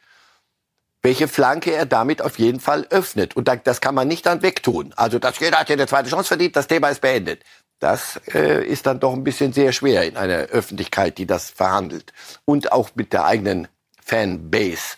welche 1.02 1.28
Flanke 1.28 1.74
er 1.74 1.86
damit 1.86 2.22
auf 2.22 2.40
jeden 2.40 2.62
Fall 2.62 2.88
öffnet. 2.90 3.36
Und 3.36 3.50
das 3.66 3.82
kann 3.82 3.94
man 3.94 4.08
nicht 4.08 4.26
dann 4.26 4.42
wegtun. 4.42 4.94
Also, 4.96 5.20
dass 5.20 5.40
jeder 5.40 5.60
hat 5.60 5.68
ja 5.68 5.74
eine 5.74 5.88
zweite 5.88 6.10
Chance 6.10 6.30
verdient, 6.30 6.56
das 6.56 6.68
Thema 6.68 6.88
ist 6.88 7.02
beendet. 7.02 7.44
Das 7.84 8.22
äh, 8.34 8.66
ist 8.66 8.86
dann 8.86 9.02
doch 9.02 9.12
ein 9.12 9.26
bisschen 9.26 9.52
sehr 9.52 9.74
schwer 9.74 10.06
in 10.08 10.16
einer 10.16 10.44
Öffentlichkeit, 10.44 11.18
die 11.18 11.26
das 11.26 11.50
verhandelt. 11.50 12.14
Und 12.46 12.72
auch 12.72 12.92
mit 12.96 13.12
der 13.12 13.26
eigenen 13.26 13.68
Fanbase. 14.02 14.96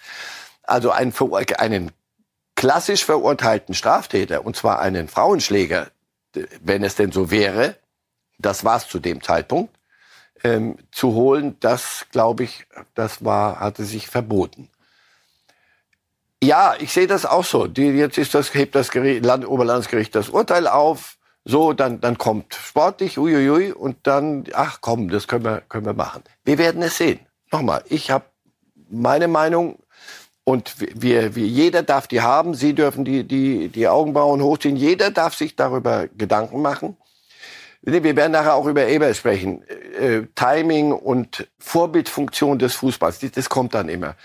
Also 0.61 0.91
einen, 0.91 1.11
einen 1.57 1.91
klassisch 2.55 3.03
verurteilten 3.03 3.73
Straftäter, 3.73 4.45
und 4.45 4.55
zwar 4.55 4.81
einen 4.81 5.07
Frauenschläger, 5.07 5.87
wenn 6.61 6.83
es 6.83 6.93
denn 6.93 7.11
so 7.11 7.31
wäre, 7.31 7.75
das 8.37 8.63
war 8.63 8.77
es 8.77 8.87
zu 8.87 8.99
dem 8.99 9.23
Zeitpunkt, 9.23 9.73
ähm, 10.43 10.77
zu 10.91 11.15
holen, 11.15 11.57
das 11.61 12.05
glaube 12.11 12.43
ich, 12.43 12.67
das 12.93 13.25
war, 13.25 13.61
hatte 13.61 13.83
sich 13.83 14.09
verboten. 14.09 14.69
Ja, 16.43 16.75
ich 16.77 16.93
sehe 16.93 17.07
das 17.07 17.25
auch 17.25 17.45
so. 17.45 17.65
Die, 17.65 17.87
jetzt 17.87 18.19
ist 18.19 18.35
das, 18.35 18.53
hebt 18.53 18.75
das 18.75 18.91
Gericht, 18.91 19.25
Land, 19.25 19.47
Oberlandesgericht 19.47 20.13
das 20.13 20.29
Urteil 20.29 20.67
auf. 20.67 21.14
So, 21.47 21.73
dann, 21.73 22.01
dann 22.01 22.17
kommt 22.17 22.55
sportlich, 22.55 23.19
uiuiui, 23.19 23.71
und 23.71 23.97
dann, 24.03 24.45
ach 24.53 24.79
komm, 24.81 25.09
das 25.09 25.27
können 25.27 25.45
wir, 25.45 25.61
können 25.69 25.85
wir 25.85 25.93
machen. 25.93 26.23
Wir 26.43 26.57
werden 26.57 26.81
es 26.81 26.97
sehen. 26.97 27.19
Nochmal, 27.51 27.83
ich 27.87 28.09
habe 28.09 28.25
meine 28.89 29.27
Meinung 29.27 29.77
und 30.43 30.75
wir, 30.79 31.35
wir, 31.35 31.45
jeder 31.45 31.83
darf 31.83 32.07
die 32.07 32.21
haben. 32.21 32.55
Sie 32.55 32.73
dürfen 32.73 33.05
die, 33.05 33.23
die, 33.23 33.69
die 33.69 33.87
Augenbrauen 33.87 34.41
hochziehen. 34.41 34.75
Jeder 34.75 35.11
darf 35.11 35.35
sich 35.35 35.55
darüber 35.55 36.07
Gedanken 36.07 36.63
machen. 36.63 36.97
Wir 37.81 38.03
werden 38.03 38.31
nachher 38.31 38.55
auch 38.55 38.65
über 38.65 38.87
Eber 38.87 39.13
sprechen. 39.13 39.63
Äh, 39.99 40.23
Timing 40.33 40.91
und 40.91 41.47
Vorbildfunktion 41.59 42.57
des 42.57 42.73
Fußballs, 42.73 43.19
das 43.19 43.49
kommt 43.49 43.75
dann 43.75 43.89
immer 43.89 44.15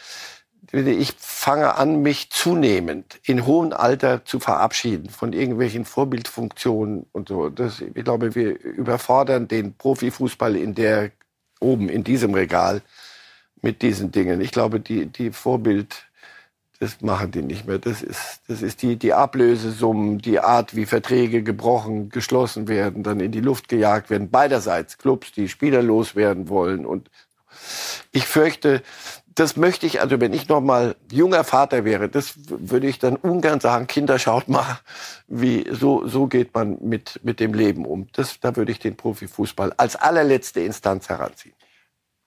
ich 0.73 1.15
fange 1.19 1.75
an, 1.75 2.03
mich 2.03 2.31
zunehmend 2.31 3.19
in 3.25 3.45
hohem 3.45 3.73
Alter 3.73 4.25
zu 4.25 4.39
verabschieden 4.39 5.11
von 5.11 5.33
irgendwelchen 5.33 5.85
Vorbildfunktionen 5.85 7.07
und 7.13 7.29
so. 7.29 7.49
Das, 7.49 7.81
ich 7.81 8.05
glaube, 8.05 8.35
wir 8.35 8.61
überfordern 8.63 9.49
den 9.49 9.75
Profifußball 9.75 10.55
in 10.55 10.75
der, 10.75 11.11
oben 11.59 11.89
in 11.89 12.05
diesem 12.05 12.35
Regal 12.35 12.83
mit 13.63 13.83
diesen 13.83 14.13
Dingen. 14.13 14.41
Ich 14.41 14.53
glaube, 14.53 14.81
die, 14.81 15.07
die 15.07 15.33
Vorbild, 15.33 16.05
das 16.79 17.01
machen 17.01 17.33
die 17.33 17.43
nicht 17.43 17.67
mehr. 17.67 17.79
Das 17.79 18.01
ist, 18.03 18.41
das 18.47 18.63
ist 18.63 18.83
die, 18.83 18.97
die 18.97 19.13
Ablösesummen, 19.13 20.19
die 20.19 20.39
Art, 20.39 20.77
wie 20.77 20.87
Verträge 20.87 21.43
gebrochen, 21.43 22.11
geschlossen 22.11 22.69
werden, 22.69 23.03
dann 23.03 23.19
in 23.21 23.33
die 23.33 23.41
Luft 23.41 23.69
gejagt 23.69 24.09
werden. 24.09 24.31
Beiderseits 24.31 24.99
Clubs, 24.99 25.33
die 25.33 25.49
Spieler 25.49 25.83
loswerden 25.83 26.49
wollen. 26.49 26.87
Und 26.87 27.11
ich 28.13 28.25
fürchte, 28.25 28.83
das 29.35 29.57
möchte 29.57 29.87
ich, 29.87 30.01
also 30.01 30.21
wenn 30.21 30.33
ich 30.33 30.49
noch 30.49 30.61
mal 30.61 30.97
junger 31.11 31.45
Vater 31.45 31.85
wäre, 31.85 32.09
das 32.09 32.35
würde 32.49 32.89
ich 32.89 32.99
dann 32.99 33.17
ungern 33.17 33.61
sagen, 33.61 33.87
Kinder, 33.87 34.19
schaut 34.19 34.49
mal, 34.49 34.81
wie, 35.29 35.67
so, 35.71 36.07
so 36.07 36.27
geht 36.27 36.55
man 36.55 36.79
mit, 36.81 37.21
mit 37.23 37.41
dem 37.41 37.55
Leben 37.55 37.85
um. 37.85 38.09
Das, 38.13 38.41
da 38.41 38.57
würde 38.57 38.73
ich 38.73 38.81
den 38.81 38.97
Profifußball 38.97 39.73
als 39.77 39.97
allerletzte 39.97 40.61
Instanz 40.61 41.09
heranziehen. 41.09 41.55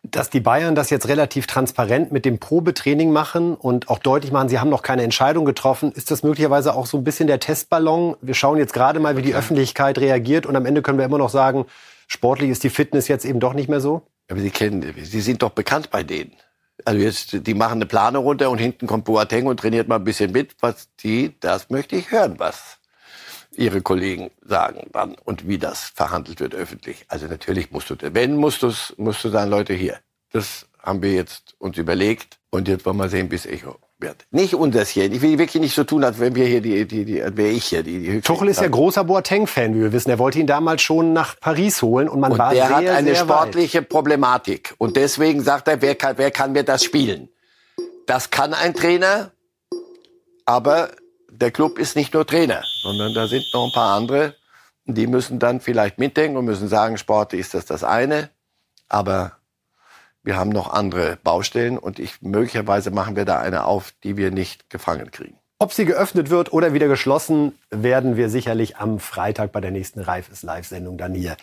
Dass 0.06 0.30
die 0.30 0.42
Bayern 0.42 0.76
das 0.76 0.90
jetzt 0.90 1.08
relativ 1.08 1.48
transparent 1.48 2.12
mit 2.12 2.26
dem 2.26 2.40
Probetraining 2.40 3.12
machen 3.12 3.56
und 3.56 3.90
auch 3.90 4.00
deutlich 4.00 4.32
machen, 4.32 4.50
sie 4.50 4.60
haben 4.60 4.70
noch 4.70 4.82
keine 4.82 5.04
Entscheidung 5.04 5.46
getroffen, 5.46 5.92
ist 5.94 6.12
das 6.12 6.24
möglicherweise 6.24 6.74
auch 6.74 6.86
so 6.86 6.98
ein 6.98 7.04
bisschen 7.04 7.28
der 7.28 7.40
Testballon? 7.40 8.18
Wir 8.22 8.34
schauen 8.34 8.58
jetzt 8.58 8.74
gerade 8.74 9.00
mal, 9.00 9.16
wie 9.18 9.22
die 9.22 9.36
Öffentlichkeit 9.36 9.98
reagiert 9.98 10.46
und 10.46 10.56
am 10.56 10.66
Ende 10.66 10.82
können 10.82 10.98
wir 10.98 11.06
immer 11.06 11.18
noch 11.18 11.30
sagen, 11.30 11.66
sportlich 12.08 12.50
ist 12.50 12.64
die 12.64 12.70
Fitness 12.70 13.08
jetzt 13.08 13.24
eben 13.24 13.40
doch 13.40 13.54
nicht 13.54 13.70
mehr 13.70 13.80
so? 13.80 14.02
Aber 14.30 14.40
Sie 14.40 14.52
kennen, 14.52 14.94
Sie 15.04 15.22
sind 15.22 15.42
doch 15.42 15.52
bekannt 15.52 15.90
bei 15.90 16.04
denen. 16.04 16.34
Also 16.86 17.00
jetzt, 17.00 17.48
die 17.48 17.54
machen 17.54 17.74
eine 17.74 17.86
Plane 17.86 18.18
runter 18.18 18.50
und 18.50 18.58
hinten 18.58 18.88
kommt 18.88 19.06
Boateng 19.06 19.46
und 19.46 19.60
trainiert 19.60 19.88
mal 19.88 19.98
ein 19.98 20.04
bisschen 20.04 20.32
mit. 20.32 20.56
Was 20.60 20.90
die, 20.98 21.40
das 21.40 21.70
möchte 21.70 21.96
ich 21.96 22.12
hören, 22.12 22.40
was 22.40 22.80
ihre 23.56 23.82
Kollegen 23.82 24.32
sagen 24.42 24.90
wann 24.92 25.16
und 25.24 25.48
wie 25.48 25.58
das 25.58 25.92
verhandelt 25.96 26.40
wird 26.40 26.56
öffentlich. 26.56 27.06
Also 27.08 27.28
natürlich 27.28 27.72
musst 27.72 27.90
du, 27.90 27.96
wenn 28.00 28.36
musst 28.36 28.64
du, 28.64 28.72
musst 28.98 29.24
du 29.24 29.30
sagen, 29.30 29.52
Leute 29.52 29.74
hier, 29.74 30.00
das 30.32 30.68
haben 30.80 31.02
wir 31.02 31.14
jetzt 31.14 31.56
uns 31.60 31.78
überlegt 31.78 32.40
und 32.50 32.68
jetzt 32.68 32.86
wollen 32.86 32.98
wir 32.98 33.10
sehen, 33.10 33.30
bis 33.30 33.46
Echo 33.46 33.78
wird. 34.04 34.28
Nicht 34.30 34.52
hier. 34.52 35.12
Ich 35.12 35.22
will 35.22 35.40
wirklich 35.40 35.62
nicht 35.62 35.74
so 35.74 35.84
tun, 35.84 36.04
als 36.04 36.20
wenn 36.20 36.36
wir 36.36 36.46
hier 36.46 36.62
die, 36.62 36.88
die, 36.88 37.06
die 37.06 37.16
wäre 37.16 37.50
ich 37.50 37.66
hier. 37.66 37.82
Die, 37.82 38.00
die 38.00 38.22
Tuchel 38.22 38.50
ist 38.50 38.62
ja 38.62 38.68
großer 38.68 39.04
Boateng-Fan, 39.04 39.74
wie 39.74 39.80
wir 39.80 39.92
wissen. 39.92 40.12
Er 40.12 40.20
wollte 40.20 40.38
ihn 40.38 40.46
damals 40.46 40.84
schon 40.84 41.14
nach 41.14 41.40
Paris 41.40 41.82
holen 41.82 42.08
und 42.08 42.20
man 42.20 42.34
und 42.34 42.38
war 42.38 42.54
der 42.54 42.68
sehr, 42.68 42.76
hat 42.76 42.88
eine 42.88 43.16
sehr 43.16 43.24
sportliche 43.24 43.80
weit. 43.80 43.90
Problematik 43.90 44.76
und 44.78 44.96
deswegen 44.96 45.42
sagt 45.42 45.68
er, 45.68 45.82
wer 45.82 45.96
kann, 45.96 46.18
wer 46.18 46.30
kann 46.30 46.52
mir 46.52 46.64
das 46.64 46.84
spielen? 46.84 47.30
Das 48.06 48.30
kann 48.30 48.54
ein 48.54 48.76
Trainer, 48.76 49.32
aber 50.46 50.92
der 51.32 51.52
Club 51.52 51.80
ist 51.80 51.96
nicht 51.96 52.14
nur 52.14 52.28
Trainer, 52.28 52.64
sondern 52.82 53.14
da 53.14 53.28
sind 53.28 53.46
noch 53.54 53.66
ein 53.66 53.74
paar 53.74 53.96
andere. 53.98 54.36
Die 54.86 55.08
müssen 55.08 55.40
dann 55.40 55.62
vielleicht 55.62 55.98
mitdenken 55.98 56.38
und 56.38 56.46
müssen 56.46 56.68
sagen, 56.68 56.98
Sport 56.98 57.34
ist 57.34 57.54
das 57.54 57.66
das 57.66 57.84
eine, 57.84 58.30
aber 58.90 59.38
wir 60.24 60.38
haben 60.38 60.50
noch 60.50 60.72
andere 60.72 61.18
Baustellen 61.24 61.78
und 61.78 62.00
ich, 62.00 62.22
möglicherweise 62.22 62.92
machen 62.92 63.16
wir 63.16 63.26
da 63.26 63.40
eine 63.40 63.66
auf, 63.66 63.94
die 64.04 64.18
wir 64.18 64.32
nicht 64.32 64.70
gefangen 64.70 65.12
kriegen. 65.12 65.38
Ob 65.60 65.72
sie 65.72 65.86
geöffnet 65.86 66.30
wird 66.30 66.52
oder 66.52 66.74
wieder 66.74 66.88
geschlossen, 66.88 67.58
werden 67.70 68.18
wir 68.18 68.30
sicherlich 68.30 68.78
am 68.78 69.00
Freitag 69.00 69.52
bei 69.52 69.62
der 69.62 69.72
nächsten 69.72 70.02
Reifes 70.02 70.44
Live-Sendung 70.44 70.98
dann 70.98 71.14
hier 71.14 71.38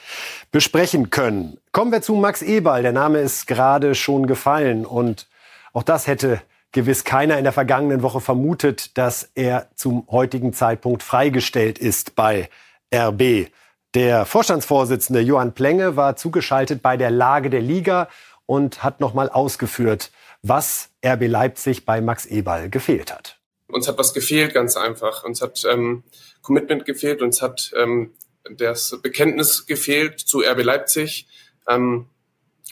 besprechen 0.51 1.09
können. 1.11 1.59
Kommen 1.73 1.93
wir 1.93 2.03
zu 2.03 2.15
Max 2.15 2.43
Eberl. 2.43 2.83
Der 2.83 2.93
Name 2.93 3.21
ist 3.21 3.47
gerade 3.47 3.95
schon 3.95 4.27
gefallen 4.27 4.85
und 4.85 5.27
auch 5.73 5.85
das 5.85 6.07
hätte 6.07 6.43
gewiss 6.73 7.05
keiner 7.05 7.39
in 7.39 7.45
der 7.45 7.53
vergangenen 7.53 8.03
Woche 8.03 8.21
vermutet, 8.21 8.97
dass 8.99 9.31
er 9.35 9.69
zum 9.75 10.07
heutigen 10.11 10.53
Zeitpunkt 10.53 11.03
freigestellt 11.03 11.79
ist 11.79 12.15
bei 12.15 12.49
RB. 12.95 13.49
Der 13.95 14.25
Vorstandsvorsitzende 14.25 15.21
Johann 15.21 15.53
Plenge 15.53 15.97
war 15.97 16.15
zugeschaltet 16.15 16.81
bei 16.81 16.97
der 16.97 17.11
Lage 17.11 17.51
der 17.51 17.61
Liga 17.61 18.09
und 18.51 18.83
hat 18.83 18.99
nochmal 18.99 19.29
ausgeführt, 19.29 20.11
was 20.43 20.89
RB 21.07 21.29
Leipzig 21.29 21.85
bei 21.85 22.01
Max 22.01 22.27
Eberl 22.27 22.69
gefehlt 22.69 23.15
hat. 23.15 23.39
Uns 23.69 23.87
hat 23.87 23.97
was 23.97 24.13
gefehlt, 24.13 24.55
ganz 24.55 24.77
einfach. 24.77 25.23
Uns 25.23 25.41
hat 25.41 25.65
ähm, 25.71 26.03
Commitment 26.43 26.85
gefehlt, 26.85 27.23
uns 27.23 27.43
hat 27.43 27.71
ähm, 27.77 28.13
das 28.57 28.99
Bekenntnis 29.03 29.67
gefehlt 29.67 30.19
zu 30.19 30.41
RB 30.41 30.65
Leipzig. 30.65 31.29
Ähm, 31.69 32.07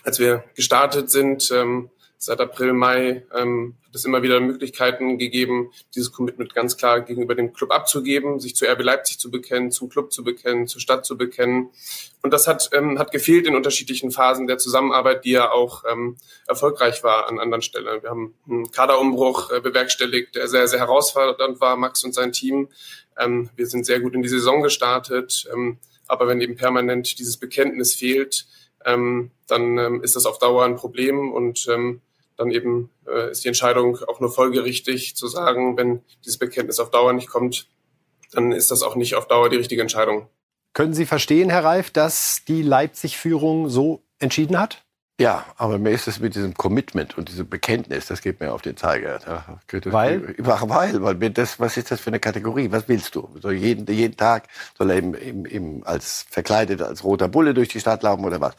als 0.02 0.18
wir 0.18 0.42
gestartet 0.56 1.12
sind, 1.12 1.49
ähm, 1.52 1.90
seit 2.18 2.40
April, 2.40 2.72
Mai 2.72 3.25
ähm, 3.34 3.76
hat 3.87 3.94
es 3.94 4.04
immer 4.04 4.22
wieder 4.22 4.40
Möglichkeiten 4.40 5.18
gegeben, 5.18 5.70
dieses 5.94 6.12
Commitment 6.12 6.52
ganz 6.54 6.76
klar 6.76 7.00
gegenüber 7.00 7.34
dem 7.34 7.52
Club 7.52 7.70
abzugeben, 7.70 8.40
sich 8.40 8.56
zu 8.56 8.66
RB 8.66 8.82
Leipzig 8.82 9.18
zu 9.18 9.30
bekennen, 9.30 9.70
zum 9.70 9.88
Club 9.88 10.12
zu 10.12 10.25
bekennen, 10.25 10.66
zur 10.66 10.80
Stadt 10.80 11.06
zu 11.06 11.16
bekennen. 11.16 11.70
Und 12.20 12.32
das 12.32 12.48
hat, 12.48 12.70
ähm, 12.72 12.98
hat 12.98 13.12
gefehlt 13.12 13.46
in 13.46 13.54
unterschiedlichen 13.54 14.10
Phasen 14.10 14.48
der 14.48 14.58
Zusammenarbeit, 14.58 15.25
die 15.25 15.30
ja 15.30 15.50
auch 15.50 15.84
ähm, 15.90 16.16
erfolgreich 16.46 17.04
war 17.04 17.28
an 17.28 17.38
anderen 17.38 17.62
Stellen. 17.62 18.02
Wir 18.02 18.10
haben 18.10 18.34
einen 18.48 18.70
Kaderumbruch 18.72 19.52
äh, 19.52 19.60
bewerkstelligt, 19.60 20.34
der 20.34 20.48
sehr, 20.48 20.66
sehr 20.66 20.80
herausfordernd 20.80 21.60
war, 21.60 21.76
Max 21.76 22.02
und 22.02 22.14
sein 22.14 22.32
Team. 22.32 22.68
Ähm, 23.16 23.48
wir 23.54 23.66
sind 23.66 23.87
sehr 23.87 24.00
gut 24.00 24.14
in 24.14 24.22
die 24.22 24.28
Saison 24.28 24.62
gestartet. 24.62 25.48
Ähm, 25.52 25.78
aber 26.08 26.26
wenn 26.26 26.40
eben 26.40 26.56
permanent 26.56 27.18
dieses 27.18 27.37
Bekenntnis 27.37 27.94
fehlt, 27.94 28.46
ähm, 28.84 29.30
dann 29.46 29.78
ähm, 29.78 30.02
ist 30.02 30.16
das 30.16 30.26
auf 30.26 30.38
Dauer 30.38 30.64
ein 30.64 30.76
Problem 30.76 31.32
und 31.32 31.68
ähm, 31.68 32.00
dann 32.38 32.50
eben 32.50 32.90
äh, 33.07 33.30
ist 33.30 33.45
die 33.45 33.49
Entscheidung 33.49 33.99
auch 34.07 34.21
nur 34.21 34.33
folgerichtig 34.33 35.16
zu 35.16 35.26
sagen, 35.26 35.76
wenn 35.76 36.02
dieses 36.25 36.38
Bekenntnis 36.38 36.80
auf 36.80 36.90
Dauer 36.90 37.12
nicht 37.12 37.28
kommt, 37.28 37.68
dann 38.33 38.52
ist 38.52 38.71
das 38.71 38.83
auch 38.83 38.97
nicht 38.97 39.16
auf 39.16 39.26
Dauer 39.26 39.50
die 39.50 39.57
richtige 39.57 39.83
Entscheidung. 39.83 40.28
Können 40.73 40.95
Sie 40.95 41.07
verstehen, 41.07 41.50
Herr 41.50 41.64
Reif, 41.64 41.90
dass 41.90 42.45
die 42.47 42.62
Leipzig-Führung 42.62 43.68
so 43.68 44.02
entschieden 44.18 44.59
hat? 44.59 44.85
Ja, 45.21 45.47
aber 45.57 45.78
mir 45.78 45.90
ist 45.90 46.07
es 46.07 46.21
mit 46.21 46.37
diesem 46.37 46.54
Commitment 46.54 47.18
und 47.18 47.28
diesem 47.28 47.49
Bekenntnis, 47.49 48.07
das 48.07 48.23
geht 48.23 48.38
mir 48.38 48.52
auf 48.52 48.62
den 48.62 48.76
Zeiger. 48.76 49.18
weil? 49.87 50.37
Weil, 50.38 51.02
weil 51.02 51.30
das, 51.30 51.59
was 51.59 51.76
ist 51.76 51.90
das 51.90 52.00
für 52.00 52.11
eine 52.11 52.21
Kategorie? 52.21 52.71
Was 52.71 52.88
willst 52.88 53.16
du? 53.16 53.28
Soll 53.42 53.54
jeden, 53.54 53.92
jeden 53.92 54.16
Tag 54.16 54.47
soll 54.76 54.90
er 54.90 54.99
im, 54.99 55.14
im, 55.14 55.45
im, 55.45 55.83
als 55.85 56.25
verkleidet 56.30 56.83
als 56.83 57.02
roter 57.02 57.26
Bulle 57.26 57.52
durch 57.52 57.68
die 57.68 57.80
Stadt 57.80 58.04
laufen 58.04 58.25
oder 58.25 58.40
was? 58.40 58.54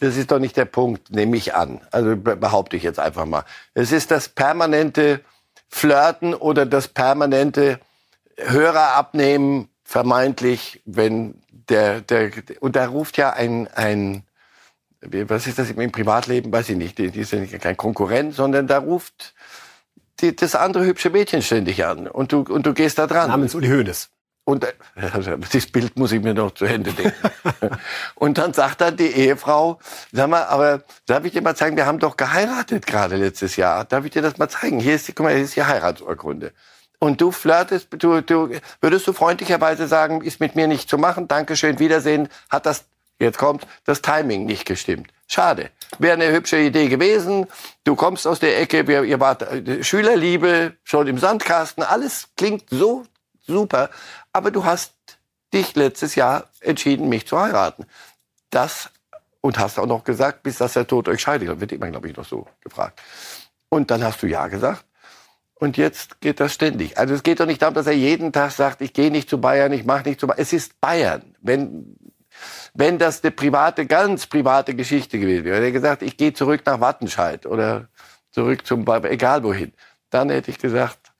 Das 0.00 0.16
ist 0.16 0.30
doch 0.30 0.38
nicht 0.38 0.56
der 0.56 0.64
Punkt, 0.64 1.10
nehme 1.10 1.36
ich 1.36 1.54
an. 1.54 1.80
Also 1.90 2.16
behaupte 2.16 2.76
ich 2.76 2.82
jetzt 2.82 2.98
einfach 2.98 3.26
mal. 3.26 3.44
Es 3.74 3.92
ist 3.92 4.10
das 4.10 4.28
permanente 4.28 5.20
Flirten 5.68 6.34
oder 6.34 6.66
das 6.66 6.88
permanente 6.88 7.80
Hörer 8.36 8.94
abnehmen, 8.94 9.68
vermeintlich, 9.84 10.82
wenn 10.84 11.34
der, 11.68 12.00
der, 12.00 12.30
und 12.60 12.76
da 12.76 12.86
ruft 12.86 13.16
ja 13.16 13.32
ein, 13.32 13.68
ein, 13.74 14.24
was 15.00 15.46
ist 15.46 15.58
das 15.58 15.70
im 15.70 15.92
Privatleben, 15.92 16.52
weiß 16.52 16.70
ich 16.70 16.76
nicht, 16.76 16.98
die, 16.98 17.10
die 17.10 17.20
ist 17.20 17.32
ja 17.32 17.44
kein 17.58 17.76
Konkurrent, 17.76 18.34
sondern 18.34 18.66
da 18.66 18.78
ruft 18.78 19.34
die, 20.20 20.34
das 20.34 20.54
andere 20.54 20.84
hübsche 20.84 21.10
Mädchen 21.10 21.42
ständig 21.42 21.84
an 21.84 22.08
und 22.08 22.32
du, 22.32 22.40
und 22.40 22.66
du 22.66 22.74
gehst 22.74 22.98
da 22.98 23.06
dran. 23.06 23.28
Namens 23.28 23.54
Uli 23.54 23.68
Hoeneß. 23.68 24.10
Und 24.44 24.66
also, 24.94 25.36
das 25.52 25.66
Bild 25.66 25.98
muss 25.98 26.12
ich 26.12 26.22
mir 26.22 26.34
noch 26.34 26.52
zu 26.52 26.66
Hände 26.66 26.92
denken. 26.92 27.30
und 28.14 28.38
dann 28.38 28.52
sagt 28.52 28.80
dann 28.80 28.96
die 28.96 29.06
Ehefrau, 29.06 29.78
sag 30.12 30.28
mal, 30.28 30.44
aber 30.44 30.82
darf 31.06 31.24
ich 31.24 31.32
dir 31.32 31.42
mal 31.42 31.56
zeigen, 31.56 31.76
wir 31.76 31.86
haben 31.86 31.98
doch 31.98 32.16
geheiratet 32.16 32.86
gerade 32.86 33.16
letztes 33.16 33.56
Jahr. 33.56 33.84
Darf 33.84 34.04
ich 34.04 34.12
dir 34.12 34.22
das 34.22 34.38
mal 34.38 34.48
zeigen? 34.48 34.80
Hier 34.80 34.94
ist 34.94 35.08
die, 35.08 35.12
guck 35.12 35.24
mal, 35.24 35.34
hier 35.34 35.44
ist 35.44 35.56
die 35.56 35.64
Heiratsurkunde. 35.64 36.52
Und 36.98 37.20
du 37.20 37.32
flirtest, 37.32 37.88
du, 37.98 38.20
du, 38.22 38.50
würdest 38.80 39.06
du 39.06 39.12
freundlicherweise 39.12 39.88
sagen, 39.88 40.22
ist 40.22 40.40
mit 40.40 40.54
mir 40.54 40.66
nicht 40.66 40.88
zu 40.88 40.96
machen, 40.96 41.28
Dankeschön, 41.28 41.78
Wiedersehen, 41.78 42.28
hat 42.48 42.66
das, 42.66 42.84
jetzt 43.18 43.38
kommt, 43.38 43.66
das 43.84 44.00
Timing 44.00 44.46
nicht 44.46 44.64
gestimmt. 44.64 45.10
Schade. 45.26 45.70
Wäre 45.98 46.14
eine 46.14 46.32
hübsche 46.32 46.58
Idee 46.58 46.88
gewesen. 46.88 47.46
Du 47.84 47.96
kommst 47.96 48.26
aus 48.26 48.40
der 48.40 48.60
Ecke, 48.60 48.86
wir, 48.86 49.04
ihr 49.04 49.20
wart 49.20 49.42
äh, 49.42 49.82
Schülerliebe, 49.82 50.76
schon 50.84 51.06
im 51.06 51.18
Sandkasten, 51.18 51.82
alles 51.82 52.28
klingt 52.36 52.64
so 52.70 53.04
super 53.46 53.90
aber 54.34 54.50
du 54.50 54.64
hast 54.64 54.94
dich 55.54 55.74
letztes 55.76 56.16
Jahr 56.16 56.50
entschieden, 56.60 57.08
mich 57.08 57.26
zu 57.26 57.40
heiraten. 57.40 57.86
Das 58.50 58.90
und 59.40 59.58
hast 59.58 59.78
auch 59.78 59.86
noch 59.86 60.04
gesagt, 60.04 60.42
bis 60.42 60.58
dass 60.58 60.72
der 60.72 60.86
Tod 60.86 61.08
euch 61.08 61.20
scheidet. 61.20 61.48
Das 61.48 61.60
wird 61.60 61.72
immer, 61.72 61.90
glaube 61.90 62.08
ich, 62.08 62.16
noch 62.16 62.24
so 62.24 62.46
gefragt. 62.60 63.00
Und 63.68 63.90
dann 63.90 64.02
hast 64.02 64.22
du 64.22 64.26
ja 64.26 64.48
gesagt. 64.48 64.84
Und 65.54 65.76
jetzt 65.76 66.20
geht 66.20 66.40
das 66.40 66.52
ständig. 66.52 66.98
Also 66.98 67.14
es 67.14 67.22
geht 67.22 67.40
doch 67.40 67.46
nicht 67.46 67.62
darum, 67.62 67.74
dass 67.74 67.86
er 67.86 67.92
jeden 67.92 68.32
Tag 68.32 68.50
sagt, 68.50 68.80
ich 68.80 68.92
gehe 68.92 69.10
nicht 69.10 69.30
zu 69.30 69.40
Bayern, 69.40 69.72
ich 69.72 69.84
mache 69.84 70.08
nicht 70.08 70.18
zu 70.18 70.26
Bayern. 70.26 70.40
Es 70.40 70.52
ist 70.52 70.80
Bayern. 70.80 71.36
Wenn, 71.40 71.96
wenn 72.72 72.98
das 72.98 73.22
eine 73.22 73.30
private, 73.30 73.86
ganz 73.86 74.26
private 74.26 74.74
Geschichte 74.74 75.18
gewesen 75.18 75.44
wäre, 75.44 75.56
hätte 75.56 75.66
er 75.66 75.72
gesagt, 75.72 76.02
ich 76.02 76.16
gehe 76.16 76.32
zurück 76.32 76.62
nach 76.66 76.80
Wattenscheid 76.80 77.46
oder 77.46 77.88
zurück 78.30 78.66
zum, 78.66 78.84
egal 79.04 79.44
wohin, 79.44 79.72
dann 80.10 80.30
hätte 80.30 80.50
ich 80.50 80.58
gesagt, 80.58 81.12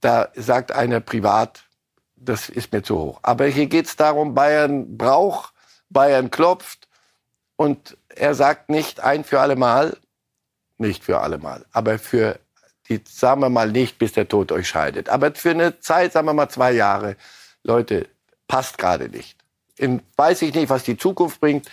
da 0.00 0.28
sagt 0.34 0.72
einer 0.72 1.00
privat, 1.00 1.67
das 2.20 2.48
ist 2.48 2.72
mir 2.72 2.82
zu 2.82 2.98
hoch. 2.98 3.20
Aber 3.22 3.46
hier 3.46 3.66
geht 3.66 3.86
es 3.86 3.96
darum, 3.96 4.34
Bayern 4.34 4.96
braucht, 4.96 5.52
Bayern 5.90 6.30
klopft 6.30 6.88
und 7.56 7.96
er 8.08 8.34
sagt 8.34 8.70
nicht 8.70 9.00
ein 9.00 9.24
für 9.24 9.40
alle 9.40 9.56
Mal, 9.56 9.96
nicht 10.76 11.04
für 11.04 11.20
alle 11.20 11.38
Mal, 11.38 11.64
aber 11.72 11.98
für 11.98 12.38
die, 12.88 13.02
sagen 13.08 13.42
wir 13.42 13.50
mal 13.50 13.70
nicht, 13.70 13.98
bis 13.98 14.12
der 14.12 14.28
Tod 14.28 14.52
euch 14.52 14.68
scheidet. 14.68 15.08
Aber 15.08 15.34
für 15.34 15.50
eine 15.50 15.78
Zeit, 15.80 16.12
sagen 16.12 16.26
wir 16.26 16.32
mal 16.32 16.48
zwei 16.48 16.72
Jahre, 16.72 17.16
Leute, 17.62 18.08
passt 18.46 18.78
gerade 18.78 19.08
nicht. 19.08 19.36
In, 19.76 20.02
weiß 20.16 20.42
ich 20.42 20.54
nicht, 20.54 20.70
was 20.70 20.84
die 20.84 20.96
Zukunft 20.96 21.40
bringt. 21.40 21.68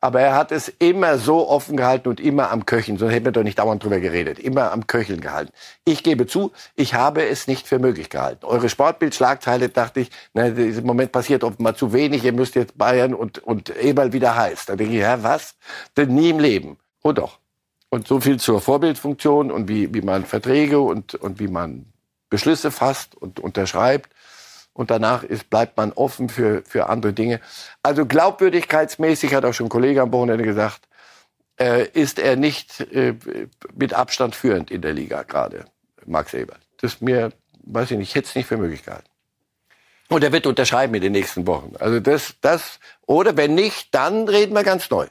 Aber 0.00 0.20
er 0.20 0.36
hat 0.36 0.52
es 0.52 0.68
immer 0.78 1.18
so 1.18 1.48
offen 1.48 1.76
gehalten 1.76 2.08
und 2.08 2.20
immer 2.20 2.50
am 2.52 2.66
Köcheln. 2.66 2.98
Sonst 2.98 3.12
hätten 3.12 3.24
wir 3.24 3.32
doch 3.32 3.42
nicht 3.42 3.58
dauernd 3.58 3.82
drüber 3.82 3.98
geredet. 3.98 4.38
Immer 4.38 4.70
am 4.70 4.86
Köcheln 4.86 5.20
gehalten. 5.20 5.52
Ich 5.84 6.04
gebe 6.04 6.26
zu, 6.26 6.52
ich 6.76 6.94
habe 6.94 7.26
es 7.26 7.48
nicht 7.48 7.66
für 7.66 7.80
möglich 7.80 8.08
gehalten. 8.08 8.44
Eure 8.44 8.68
Sportbildschlagzeile 8.68 9.70
dachte 9.70 10.00
ich, 10.00 10.10
na, 10.34 10.46
im 10.46 10.86
Moment 10.86 11.10
passiert 11.10 11.42
offenbar 11.42 11.74
zu 11.74 11.92
wenig. 11.92 12.24
Ihr 12.24 12.32
müsst 12.32 12.54
jetzt 12.54 12.78
Bayern 12.78 13.12
und, 13.12 13.38
und 13.40 13.74
Eberl 13.76 14.12
wieder 14.12 14.36
heiß. 14.36 14.66
Da 14.66 14.76
denke 14.76 14.94
ich, 14.94 15.00
ja, 15.00 15.22
was? 15.24 15.56
Denn 15.96 16.14
nie 16.14 16.30
im 16.30 16.38
Leben. 16.38 16.78
Oh 17.02 17.12
doch. 17.12 17.40
Und 17.90 18.06
so 18.06 18.20
viel 18.20 18.38
zur 18.38 18.60
Vorbildfunktion 18.60 19.50
und 19.50 19.68
wie, 19.68 19.92
wie 19.94 20.02
man 20.02 20.24
Verträge 20.26 20.78
und, 20.78 21.16
und 21.16 21.40
wie 21.40 21.48
man 21.48 21.86
Beschlüsse 22.30 22.70
fasst 22.70 23.16
und 23.16 23.40
unterschreibt 23.40 24.10
und 24.78 24.92
danach 24.92 25.24
ist, 25.24 25.50
bleibt 25.50 25.76
man 25.76 25.92
offen 25.92 26.28
für, 26.28 26.62
für 26.64 26.88
andere 26.88 27.12
Dinge. 27.12 27.40
Also 27.82 28.06
glaubwürdigkeitsmäßig, 28.06 29.34
hat 29.34 29.44
auch 29.44 29.52
schon 29.52 29.66
ein 29.66 29.70
Kollege 29.70 30.00
am 30.00 30.12
Wochenende 30.12 30.44
gesagt, 30.44 30.82
äh, 31.58 31.88
ist 31.88 32.20
er 32.20 32.36
nicht 32.36 32.80
äh, 32.92 33.16
mit 33.74 33.92
Abstand 33.92 34.36
führend 34.36 34.70
in 34.70 34.80
der 34.80 34.92
Liga 34.92 35.24
gerade, 35.24 35.64
Max 36.06 36.32
Ebert. 36.32 36.60
Das 36.80 37.00
mir, 37.00 37.32
weiß 37.64 37.90
ich 37.90 37.98
nicht, 37.98 38.10
ich 38.10 38.14
hätte 38.14 38.28
es 38.28 38.36
nicht 38.36 38.46
für 38.46 38.56
möglich 38.56 38.84
gehalten. 38.84 39.08
Und 40.10 40.22
er 40.22 40.30
wird 40.30 40.46
unterschreiben 40.46 40.94
in 40.94 41.02
den 41.02 41.12
nächsten 41.12 41.48
Wochen. 41.48 41.74
Also 41.80 41.98
das, 41.98 42.36
das, 42.40 42.78
oder 43.04 43.36
wenn 43.36 43.56
nicht, 43.56 43.92
dann 43.96 44.28
reden 44.28 44.54
wir 44.54 44.62
ganz 44.62 44.88
neu. 44.90 45.08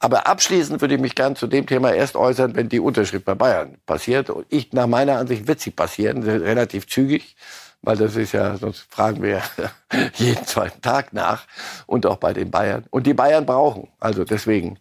Aber 0.00 0.26
abschließend 0.26 0.80
würde 0.80 0.96
ich 0.96 1.00
mich 1.00 1.14
gern 1.14 1.36
zu 1.36 1.46
dem 1.46 1.68
Thema 1.68 1.92
erst 1.94 2.16
äußern, 2.16 2.56
wenn 2.56 2.68
die 2.68 2.80
Unterschrift 2.80 3.24
bei 3.24 3.36
Bayern 3.36 3.76
passiert. 3.86 4.30
Und 4.30 4.46
ich, 4.48 4.72
nach 4.72 4.88
meiner 4.88 5.18
Ansicht 5.18 5.46
wird 5.46 5.60
sie 5.60 5.70
passieren, 5.70 6.24
relativ 6.24 6.88
zügig 6.88 7.36
weil 7.82 7.96
das 7.96 8.16
ist 8.16 8.32
ja, 8.32 8.56
sonst 8.56 8.86
fragen 8.90 9.22
wir 9.22 9.42
jeden 10.14 10.44
zweiten 10.46 10.82
Tag 10.82 11.12
nach 11.12 11.46
und 11.86 12.06
auch 12.06 12.16
bei 12.16 12.32
den 12.32 12.50
Bayern. 12.50 12.84
Und 12.90 13.06
die 13.06 13.14
Bayern 13.14 13.46
brauchen, 13.46 13.88
also 13.98 14.24
deswegen. 14.24 14.78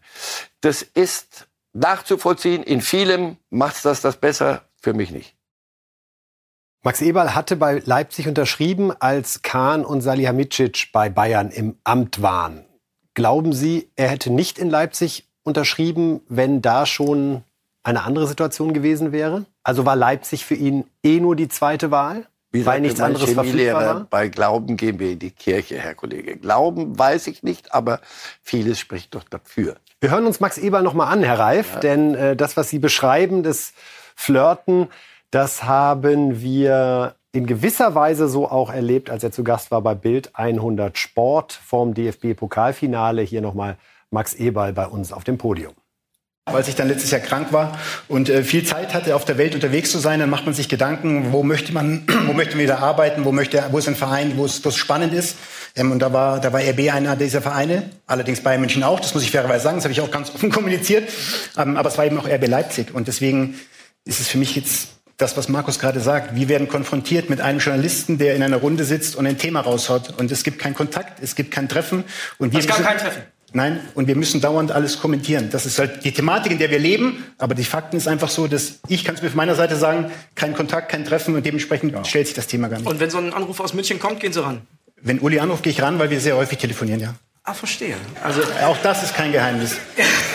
Das 0.62 0.82
ist 0.82 1.48
nachzuvollziehen. 1.74 2.64
In 2.64 2.82
vielem 2.82 3.38
macht 3.50 3.84
das 3.86 4.02
das 4.02 4.18
besser, 4.18 4.64
für 4.82 4.94
mich 4.94 5.12
nicht. 5.12 5.36
Max 6.82 7.02
Eberl 7.02 7.36
hatte 7.36 7.58
bei 7.58 7.82
Leipzig 7.86 8.28
unterschrieben, 8.28 8.94
als 9.00 9.42
Kahn 9.42 9.84
und 9.84 10.00
Salihamidzic 10.02 10.92
bei 10.94 11.10
Bayern 11.10 11.52
im 11.52 11.78
Amt 11.84 12.22
waren. 12.22 12.66
Glauben 13.16 13.52
Sie, 13.52 13.92
er 13.98 14.08
hätte 14.08 14.30
nicht 14.30 14.58
in 14.58 14.70
Leipzig 14.70 15.28
unterschrieben, 15.44 16.22
wenn 16.30 16.62
da 16.62 16.86
schon 16.86 17.44
eine 17.84 18.04
andere 18.04 18.28
Situation 18.28 18.74
gewesen 18.74 19.12
wäre? 19.12 19.46
Also 19.62 19.86
war 19.86 19.98
Leipzig 19.98 20.46
für 20.46 20.56
ihn 20.56 20.86
eh 21.04 21.20
nur 21.20 21.36
die 21.36 21.50
zweite 21.50 21.92
Wahl? 21.92 22.28
Wie 22.52 22.66
Weil 22.66 22.82
nichts 22.82 23.00
anderes 23.00 23.36
war? 23.36 24.08
Bei 24.10 24.28
Glauben 24.28 24.76
gehen 24.76 25.00
wir 25.00 25.12
in 25.12 25.20
die 25.20 25.30
Kirche, 25.30 25.78
Herr 25.78 25.94
Kollege. 25.94 26.36
Glauben 26.38 26.98
weiß 26.98 27.28
ich 27.28 27.44
nicht, 27.44 27.74
aber 27.74 28.00
vieles 28.42 28.80
spricht 28.80 29.14
doch 29.14 29.24
dafür. 29.24 29.76
Wir 30.02 30.10
hören 30.10 30.26
uns 30.26 30.40
Max 30.40 30.58
Eber 30.58 30.82
noch 30.82 30.94
mal 30.94 31.08
an, 31.08 31.22
Herr 31.22 31.38
Reif, 31.38 31.76
ja. 31.76 31.80
denn 31.82 32.16
äh, 32.16 32.36
das, 32.36 32.58
was 32.58 32.70
Sie 32.70 32.80
beschreiben, 32.80 33.44
das 33.44 33.74
Flirten, 34.16 34.88
das 35.30 35.64
haben 35.64 36.42
wir 36.42 37.16
in 37.32 37.46
gewisser 37.46 37.94
Weise 37.94 38.28
so 38.28 38.50
auch 38.50 38.72
erlebt, 38.72 39.12
als 39.12 39.24
er 39.24 39.32
zu 39.32 39.44
Gast 39.44 39.70
war 39.70 39.82
bei 39.82 39.94
Bild 39.94 40.32
100 40.34 40.98
Sport 40.98 41.54
vorm 41.54 41.94
DFB-Pokalfinale. 41.94 43.22
Hier 43.22 43.42
nochmal 43.42 43.78
Max 44.10 44.34
Eberl 44.34 44.74
bei 44.74 44.88
uns 44.88 45.14
auf 45.14 45.24
dem 45.24 45.38
Podium 45.38 45.74
als 46.56 46.68
ich 46.68 46.76
dann 46.76 46.88
letztes 46.88 47.12
Jahr 47.12 47.22
krank 47.22 47.52
war 47.52 47.80
und 48.08 48.30
äh, 48.30 48.44
viel 48.44 48.64
Zeit 48.64 48.94
hatte, 48.94 49.16
auf 49.16 49.26
der 49.26 49.38
Welt 49.38 49.56
unterwegs 49.56 49.92
zu 49.92 50.00
sein, 50.00 50.20
dann 50.20 50.30
macht 50.30 50.46
man 50.46 50.54
sich 50.54 50.70
Gedanken, 50.70 51.32
wo 51.32 51.44
möchte 51.44 51.74
man, 51.74 52.04
wo 52.28 52.34
möchte 52.34 52.56
man 52.56 52.64
wieder 52.64 52.80
arbeiten, 52.80 53.26
wo 53.26 53.32
möchte, 53.32 53.64
wo 53.72 53.78
ist 53.78 53.88
ein 53.88 53.96
Verein, 53.96 54.34
wo 54.36 54.46
es, 54.46 54.64
wo 54.64 54.70
es 54.70 54.78
spannend 54.78 55.14
ist. 55.14 55.38
Ähm, 55.76 55.92
und 55.92 56.00
da 56.00 56.14
war, 56.14 56.40
da 56.40 56.54
war 56.54 56.62
RB 56.62 56.92
einer 56.94 57.16
dieser 57.16 57.42
Vereine, 57.42 57.90
allerdings 58.08 58.42
Bayern 58.42 58.62
München 58.62 58.84
auch, 58.84 59.00
das 59.00 59.14
muss 59.14 59.24
ich 59.24 59.32
fairerweise 59.32 59.64
sagen, 59.64 59.78
das 59.78 59.86
habe 59.86 59.94
ich 59.94 60.02
auch 60.02 60.12
ganz 60.12 60.30
offen 60.36 60.52
kommuniziert. 60.52 61.10
Ähm, 61.58 61.78
aber 61.78 61.90
es 61.90 61.98
war 61.98 62.06
eben 62.06 62.18
auch 62.18 62.28
RB 62.28 62.48
Leipzig 62.48 62.94
und 62.94 63.08
deswegen 63.08 63.60
ist 64.06 64.20
es 64.20 64.28
für 64.28 64.38
mich 64.38 64.56
jetzt 64.56 64.90
das, 65.20 65.36
was 65.36 65.50
Markus 65.50 65.80
gerade 65.80 66.00
sagt. 66.00 66.36
Wir 66.36 66.48
werden 66.50 66.68
konfrontiert 66.68 67.30
mit 67.30 67.42
einem 67.42 67.60
Journalisten, 67.60 68.18
der 68.18 68.36
in 68.36 68.42
einer 68.42 68.58
Runde 68.58 68.86
sitzt 68.86 69.16
und 69.16 69.28
ein 69.28 69.38
Thema 69.38 69.60
raushaut 69.60 70.18
und 70.18 70.32
es 70.32 70.44
gibt 70.44 70.60
keinen 70.60 70.74
Kontakt, 70.76 71.22
es 71.22 71.36
gibt 71.36 71.52
kein 71.52 71.68
Treffen. 71.68 72.06
Und 72.38 72.54
wir 72.54 72.60
es 72.60 72.68
gab 72.68 72.82
kein 72.82 72.98
Treffen. 72.98 73.22
Nein, 73.54 73.80
und 73.96 74.08
wir 74.08 74.16
müssen 74.16 74.42
dauernd 74.42 74.72
alles 74.72 75.00
kommentieren. 75.00 75.50
Das 75.52 75.66
ist 75.66 75.80
halt 75.80 76.04
die 76.04 76.12
Thematik, 76.12 76.52
in 76.52 76.60
der 76.60 76.70
wir 76.70 76.80
leben. 76.80 77.26
Aber 77.38 77.56
die 77.56 77.64
Fakten 77.64 77.98
ist 77.98 78.08
einfach 78.08 78.30
so, 78.30 78.48
dass 78.48 78.80
ich 78.88 79.04
kann 79.04 79.16
es 79.16 79.22
mir 79.22 79.30
von 79.30 79.38
meiner 79.38 79.56
Seite 79.56 79.76
sagen, 79.76 80.12
kein 80.36 80.54
Kontakt, 80.54 80.90
kein 80.90 81.06
Treffen 81.06 81.36
und 81.36 81.46
dementsprechend 81.46 81.94
ja. 81.94 82.04
stellt 82.04 82.28
sich 82.28 82.36
das 82.36 82.48
Thema 82.48 82.68
gar 82.68 82.78
nicht. 82.78 82.88
Und 82.88 83.00
wenn 83.00 83.10
so 83.10 83.18
ein 83.18 83.34
Anruf 83.34 83.60
aus 83.60 83.74
München 83.74 84.00
kommt, 84.00 84.20
gehen 84.20 84.34
Sie 84.34 84.44
ran? 84.44 84.62
Wenn 85.02 85.20
Uli 85.20 85.40
anruft, 85.40 85.64
gehe 85.64 85.72
ich 85.72 85.82
ran, 85.82 85.98
weil 86.00 86.10
wir 86.10 86.20
sehr 86.20 86.36
häufig 86.36 86.58
telefonieren, 86.58 87.00
ja. 87.00 87.16
Ah, 87.44 87.54
verstehe. 87.54 87.96
Also 88.24 88.42
auch 88.66 88.78
das 88.84 89.04
ist 89.04 89.16
kein 89.16 89.32
Geheimnis. 89.32 89.78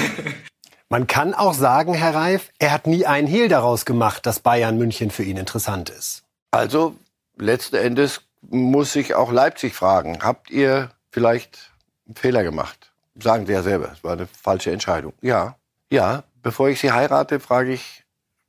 Man 0.88 1.06
kann 1.06 1.34
auch 1.34 1.54
sagen, 1.54 1.94
Herr 1.94 2.14
Reif, 2.14 2.50
er 2.58 2.72
hat 2.72 2.86
nie 2.86 3.06
einen 3.06 3.26
Hehl 3.26 3.48
daraus 3.48 3.84
gemacht, 3.84 4.26
dass 4.26 4.40
Bayern 4.40 4.78
München 4.78 5.10
für 5.10 5.22
ihn 5.22 5.36
interessant 5.36 5.90
ist. 5.90 6.22
Also 6.50 6.96
letzten 7.36 7.76
Endes 7.76 8.20
muss 8.42 8.92
sich 8.92 9.14
auch 9.14 9.32
Leipzig 9.32 9.74
fragen, 9.74 10.18
habt 10.22 10.50
ihr 10.50 10.90
vielleicht 11.10 11.72
einen 12.06 12.16
Fehler 12.16 12.42
gemacht? 12.42 12.92
Sagen 13.20 13.46
Sie 13.46 13.52
ja 13.52 13.62
selber, 13.62 13.92
es 13.92 14.02
war 14.04 14.12
eine 14.12 14.26
falsche 14.26 14.70
Entscheidung. 14.70 15.12
Ja, 15.20 15.56
ja, 15.90 16.24
bevor 16.42 16.68
ich 16.68 16.80
Sie 16.80 16.92
heirate, 16.92 17.40
frage 17.40 17.72
ich, 17.72 18.04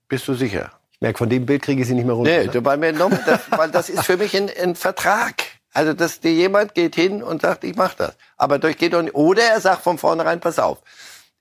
bist 0.08 0.28
du 0.28 0.34
sicher? 0.34 0.72
Ich 0.92 1.02
merke, 1.02 1.18
von 1.18 1.30
dem 1.30 1.46
Bild 1.46 1.62
kriege 1.62 1.82
ich 1.82 1.88
Sie 1.88 1.94
nicht 1.94 2.06
mehr 2.06 2.16
runter. 2.16 2.32
Nee, 2.32 2.48
ne? 2.48 2.66
weil, 2.66 2.78
mir 2.78 2.94
noch, 2.94 3.12
das, 3.26 3.42
weil 3.52 3.72
das 3.72 3.90
ist 3.90 4.06
für 4.06 4.18
mich 4.18 4.36
ein, 4.36 4.50
ein 4.62 4.76
Vertrag. 4.76 5.36
Also, 5.74 5.94
dass 5.94 6.22
dir 6.22 6.32
jemand 6.32 6.74
geht 6.74 6.96
hin 6.96 7.22
und 7.22 7.42
sagt, 7.42 7.66
ich 7.66 7.76
mache 7.76 7.96
das. 7.98 8.16
Aber 8.38 8.60
durch 8.60 8.78
geht 8.78 8.94
nicht. 8.94 9.14
Oder 9.14 9.44
er 9.44 9.60
sagt 9.60 9.84
von 9.84 9.98
vornherein, 9.98 10.40
pass 10.40 10.58
auf, 10.58 10.82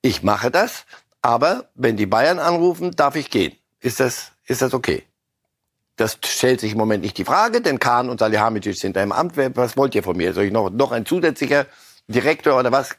ich 0.02 0.22
mache 0.22 0.50
das, 0.50 0.84
aber 1.22 1.68
wenn 1.74 1.96
die 1.96 2.06
Bayern 2.06 2.38
anrufen, 2.38 2.90
darf 2.90 3.16
ich 3.16 3.30
gehen. 3.30 3.56
Ist 3.80 4.00
das, 4.00 4.32
ist 4.46 4.60
das 4.60 4.74
okay? 4.74 5.04
Das 5.96 6.18
stellt 6.24 6.60
sich 6.60 6.72
im 6.72 6.78
Moment 6.78 7.04
nicht 7.04 7.16
die 7.16 7.24
Frage, 7.24 7.60
denn 7.60 7.78
Kahn 7.78 8.10
und 8.10 8.18
Salihamidzic 8.18 8.76
sind 8.76 8.96
da 8.96 9.02
im 9.02 9.12
Amt. 9.12 9.36
Was 9.36 9.76
wollt 9.76 9.94
ihr 9.94 10.02
von 10.02 10.16
mir? 10.16 10.32
Soll 10.32 10.44
ich 10.44 10.52
noch, 10.52 10.68
noch 10.70 10.90
ein 10.90 11.06
zusätzlicher 11.06 11.66
Direktor 12.08 12.58
oder 12.58 12.70
was? 12.72 12.94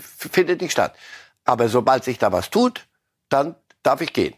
Findet 0.00 0.60
nicht 0.60 0.72
statt. 0.72 0.94
Aber 1.44 1.68
sobald 1.68 2.04
sich 2.04 2.18
da 2.18 2.32
was 2.32 2.50
tut, 2.50 2.86
dann 3.28 3.54
darf 3.82 4.00
ich 4.00 4.12
gehen. 4.12 4.34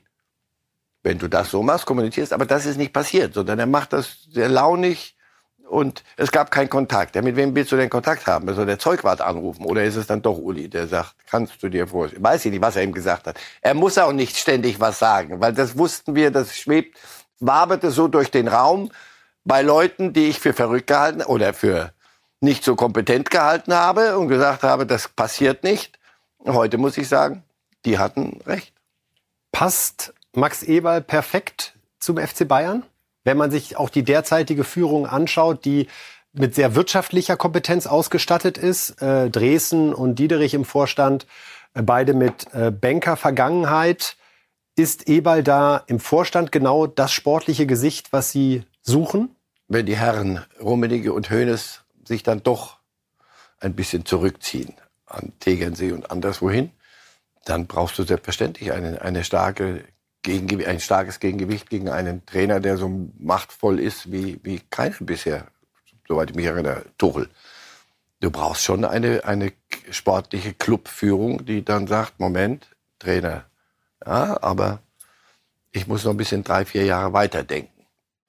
Wenn 1.02 1.18
du 1.18 1.28
das 1.28 1.50
so 1.50 1.62
machst, 1.62 1.86
kommunizierst, 1.86 2.32
aber 2.32 2.46
das 2.46 2.66
ist 2.66 2.78
nicht 2.78 2.92
passiert, 2.92 3.34
sondern 3.34 3.58
er 3.58 3.66
macht 3.66 3.92
das 3.92 4.24
sehr 4.30 4.48
launig 4.48 5.16
und 5.68 6.02
es 6.16 6.32
gab 6.32 6.50
keinen 6.50 6.68
Kontakt. 6.68 7.14
Ja, 7.14 7.22
mit 7.22 7.36
wem 7.36 7.54
willst 7.54 7.72
du 7.72 7.76
denn 7.76 7.90
Kontakt 7.90 8.26
haben? 8.26 8.52
Soll 8.54 8.66
der 8.66 8.78
Zeugwart 8.78 9.20
anrufen 9.20 9.64
oder 9.64 9.84
ist 9.84 9.96
es 9.96 10.06
dann 10.06 10.22
doch 10.22 10.38
Uli, 10.38 10.68
der 10.68 10.88
sagt, 10.88 11.14
kannst 11.28 11.62
du 11.62 11.68
dir 11.68 11.86
vorstellen? 11.86 12.24
Weiß 12.24 12.44
ich 12.44 12.50
nicht, 12.50 12.62
was 12.62 12.76
er 12.76 12.82
ihm 12.82 12.92
gesagt 12.92 13.26
hat. 13.26 13.38
Er 13.60 13.74
muss 13.74 13.98
auch 13.98 14.12
nicht 14.12 14.36
ständig 14.36 14.80
was 14.80 14.98
sagen, 14.98 15.40
weil 15.40 15.52
das 15.52 15.78
wussten 15.78 16.14
wir, 16.14 16.30
das 16.30 16.56
schwebt 16.56 16.98
waberte 17.38 17.90
so 17.90 18.08
durch 18.08 18.30
den 18.30 18.48
Raum 18.48 18.90
bei 19.44 19.62
Leuten, 19.62 20.12
die 20.12 20.28
ich 20.28 20.40
für 20.40 20.52
verrückt 20.52 20.86
gehalten 20.88 21.22
oder 21.22 21.54
für 21.54 21.92
nicht 22.40 22.64
so 22.64 22.76
kompetent 22.76 23.30
gehalten 23.30 23.74
habe 23.74 24.18
und 24.18 24.28
gesagt 24.28 24.62
habe, 24.62 24.86
das 24.86 25.08
passiert 25.08 25.64
nicht. 25.64 25.98
Heute 26.44 26.78
muss 26.78 26.98
ich 26.98 27.08
sagen, 27.08 27.42
die 27.84 27.98
hatten 27.98 28.40
recht. 28.46 28.72
Passt 29.52 30.12
Max 30.32 30.62
Eberl 30.62 31.00
perfekt 31.00 31.74
zum 31.98 32.18
FC 32.18 32.46
Bayern? 32.46 32.84
Wenn 33.24 33.36
man 33.36 33.50
sich 33.50 33.76
auch 33.76 33.90
die 33.90 34.04
derzeitige 34.04 34.64
Führung 34.64 35.06
anschaut, 35.06 35.64
die 35.64 35.88
mit 36.32 36.54
sehr 36.54 36.74
wirtschaftlicher 36.74 37.36
Kompetenz 37.36 37.86
ausgestattet 37.86 38.58
ist, 38.58 39.00
äh, 39.02 39.30
Dresden 39.30 39.94
und 39.94 40.18
Diederich 40.18 40.54
im 40.54 40.64
Vorstand, 40.64 41.26
äh, 41.74 41.82
beide 41.82 42.14
mit 42.14 42.52
äh, 42.52 42.70
Banker-Vergangenheit, 42.70 44.16
ist 44.76 45.08
Eberl 45.08 45.42
da 45.42 45.82
im 45.86 45.98
Vorstand 45.98 46.52
genau 46.52 46.86
das 46.86 47.12
sportliche 47.12 47.66
Gesicht, 47.66 48.12
was 48.12 48.30
Sie 48.30 48.62
suchen? 48.82 49.34
Wenn 49.68 49.86
die 49.86 49.96
Herren 49.96 50.44
Rummenigge 50.60 51.12
und 51.12 51.30
Hoeneß 51.30 51.85
sich 52.08 52.22
dann 52.22 52.42
doch 52.42 52.78
ein 53.60 53.74
bisschen 53.74 54.04
zurückziehen 54.04 54.74
an 55.06 55.32
Tegernsee 55.40 55.92
und 55.92 56.10
anderswohin, 56.10 56.70
dann 57.44 57.66
brauchst 57.66 57.98
du 57.98 58.02
selbstverständlich 58.02 58.72
eine, 58.72 59.00
eine 59.02 59.24
starke 59.24 59.84
ein 60.28 60.80
starkes 60.80 61.20
Gegengewicht 61.20 61.70
gegen 61.70 61.88
einen 61.88 62.26
Trainer, 62.26 62.58
der 62.58 62.76
so 62.76 62.90
machtvoll 63.18 63.78
ist 63.78 64.10
wie, 64.10 64.40
wie 64.42 64.60
keiner 64.70 64.96
bisher, 65.00 65.46
soweit 66.08 66.30
ich 66.30 66.36
mich 66.36 66.46
erinnere, 66.46 66.84
Tuchel. 66.98 67.28
Du 68.20 68.30
brauchst 68.30 68.64
schon 68.64 68.84
eine, 68.84 69.24
eine 69.24 69.52
sportliche 69.90 70.54
Clubführung, 70.54 71.44
die 71.44 71.64
dann 71.64 71.86
sagt, 71.86 72.18
Moment, 72.18 72.68
Trainer, 72.98 73.44
ja, 74.04 74.42
aber 74.42 74.80
ich 75.70 75.86
muss 75.86 76.04
noch 76.04 76.12
ein 76.12 76.16
bisschen 76.16 76.42
drei, 76.42 76.64
vier 76.64 76.84
Jahre 76.84 77.12
weiterdenken. 77.12 77.75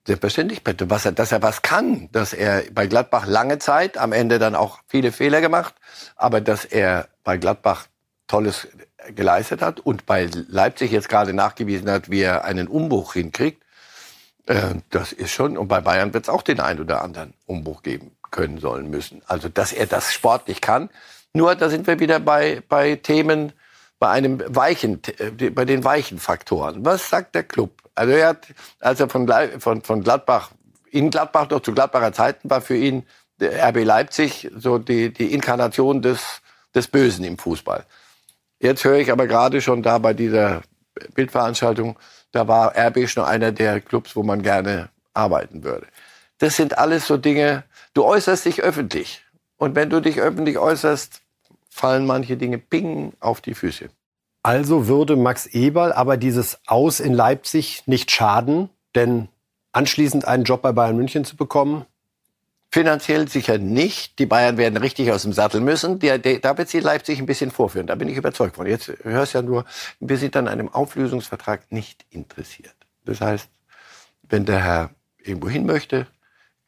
Selbstverständlich, 0.07 0.61
was 0.65 1.05
er, 1.05 1.11
dass 1.11 1.33
er 1.33 1.41
was 1.41 1.61
kann, 1.61 2.09
dass 2.13 2.31
er 2.31 2.63
bei 2.71 2.87
Gladbach 2.87 3.27
lange 3.27 3.59
Zeit, 3.59 3.97
am 3.97 4.13
Ende 4.13 4.39
dann 4.39 4.55
auch 4.55 4.79
viele 4.87 5.11
Fehler 5.11 5.41
gemacht, 5.41 5.75
aber 6.15 6.39
dass 6.39 6.63
er 6.63 7.09
bei 7.25 7.35
Gladbach 7.35 7.87
Tolles 8.27 8.69
geleistet 9.13 9.61
hat 9.61 9.81
und 9.81 10.05
bei 10.05 10.29
Leipzig 10.47 10.91
jetzt 10.91 11.09
gerade 11.09 11.33
nachgewiesen 11.33 11.91
hat, 11.91 12.09
wie 12.09 12.21
er 12.21 12.45
einen 12.45 12.69
Umbruch 12.69 13.13
hinkriegt, 13.13 13.61
äh, 14.45 14.75
das 14.91 15.11
ist 15.11 15.31
schon, 15.31 15.57
und 15.57 15.67
bei 15.67 15.81
Bayern 15.81 16.13
wird 16.13 16.23
es 16.23 16.29
auch 16.29 16.41
den 16.41 16.61
einen 16.61 16.79
oder 16.79 17.01
anderen 17.01 17.33
Umbruch 17.45 17.83
geben 17.83 18.15
können 18.31 18.59
sollen 18.59 18.89
müssen. 18.89 19.21
Also, 19.27 19.49
dass 19.49 19.73
er 19.73 19.87
das 19.87 20.13
sportlich 20.13 20.61
kann. 20.61 20.89
Nur, 21.33 21.55
da 21.55 21.69
sind 21.69 21.85
wir 21.85 21.99
wieder 21.99 22.21
bei, 22.21 22.63
bei 22.69 22.95
Themen, 22.95 23.51
bei 23.99 24.09
einem 24.09 24.41
weichen, 24.47 25.01
äh, 25.17 25.49
bei 25.49 25.65
den 25.65 25.83
weichen 25.83 26.17
Faktoren. 26.17 26.85
Was 26.85 27.09
sagt 27.09 27.35
der 27.35 27.43
Club? 27.43 27.71
Also 27.97 28.13
er 28.13 28.27
hat, 28.27 28.47
als 28.79 28.99
er 28.99 29.09
von, 29.09 29.27
von, 29.59 29.81
von 29.81 30.03
Gladbach, 30.03 30.51
in 30.91 31.09
Gladbach 31.09 31.49
noch 31.49 31.61
zu 31.61 31.73
Gladbacher 31.73 32.13
Zeiten 32.13 32.49
war 32.49 32.61
für 32.61 32.75
ihn 32.75 33.05
RB 33.41 33.83
Leipzig 33.83 34.49
so 34.55 34.77
die, 34.77 35.11
die 35.11 35.33
Inkarnation 35.33 36.01
des, 36.01 36.41
des 36.75 36.87
Bösen 36.87 37.25
im 37.25 37.37
Fußball. 37.37 37.85
Jetzt 38.59 38.83
höre 38.83 38.97
ich 38.97 39.11
aber 39.11 39.27
gerade 39.27 39.61
schon 39.61 39.83
da 39.83 39.97
bei 39.97 40.13
dieser 40.13 40.61
Bildveranstaltung, 41.13 41.97
da 42.31 42.47
war 42.47 42.73
RB 42.75 43.07
schon 43.07 43.23
einer 43.23 43.51
der 43.51 43.81
Clubs, 43.81 44.15
wo 44.15 44.23
man 44.23 44.41
gerne 44.41 44.89
arbeiten 45.13 45.63
würde. 45.63 45.87
Das 46.37 46.55
sind 46.55 46.77
alles 46.77 47.07
so 47.07 47.17
Dinge, 47.17 47.63
du 47.93 48.05
äußerst 48.05 48.45
dich 48.45 48.61
öffentlich. 48.61 49.23
Und 49.57 49.75
wenn 49.75 49.89
du 49.89 50.01
dich 50.01 50.19
öffentlich 50.21 50.59
äußerst, 50.59 51.21
fallen 51.69 52.05
manche 52.05 52.37
Dinge 52.37 52.59
ping 52.59 53.13
auf 53.19 53.41
die 53.41 53.55
Füße. 53.55 53.89
Also 54.47 54.87
würde 54.87 55.17
Max 55.17 55.45
Eberl 55.45 55.91
aber 55.91 56.15
dieses 56.15 56.57
Aus 56.67 57.01
in 57.01 57.13
Leipzig 57.13 57.83
nicht 57.85 58.11
schaden, 58.11 58.69
denn 58.95 59.27
anschließend 59.73 60.23
einen 60.23 60.45
Job 60.45 60.61
bei 60.61 60.71
Bayern 60.71 60.95
München 60.95 61.25
zu 61.25 61.35
bekommen? 61.35 61.85
Finanziell 62.71 63.27
sicher 63.27 63.57
nicht. 63.57 64.19
Die 64.19 64.25
Bayern 64.25 64.55
werden 64.55 64.77
richtig 64.77 65.11
aus 65.11 65.23
dem 65.23 65.33
Sattel 65.33 65.59
müssen. 65.59 65.99
Der, 65.99 66.17
der, 66.17 66.39
da 66.39 66.57
wird 66.57 66.69
sie 66.69 66.79
Leipzig 66.79 67.19
ein 67.19 67.25
bisschen 67.25 67.51
vorführen. 67.51 67.87
Da 67.87 67.95
bin 67.95 68.07
ich 68.07 68.15
überzeugt 68.15 68.55
von. 68.55 68.67
Jetzt 68.67 68.89
hörst 69.03 69.33
ja 69.33 69.41
nur, 69.41 69.65
wir 69.99 70.17
sind 70.17 70.37
an 70.37 70.47
einem 70.47 70.69
Auflösungsvertrag 70.69 71.69
nicht 71.69 72.05
interessiert. 72.09 72.75
Das 73.03 73.19
heißt, 73.19 73.49
wenn 74.29 74.45
der 74.45 74.63
Herr 74.63 74.91
irgendwo 75.17 75.49
hin 75.49 75.65
möchte, 75.65 76.07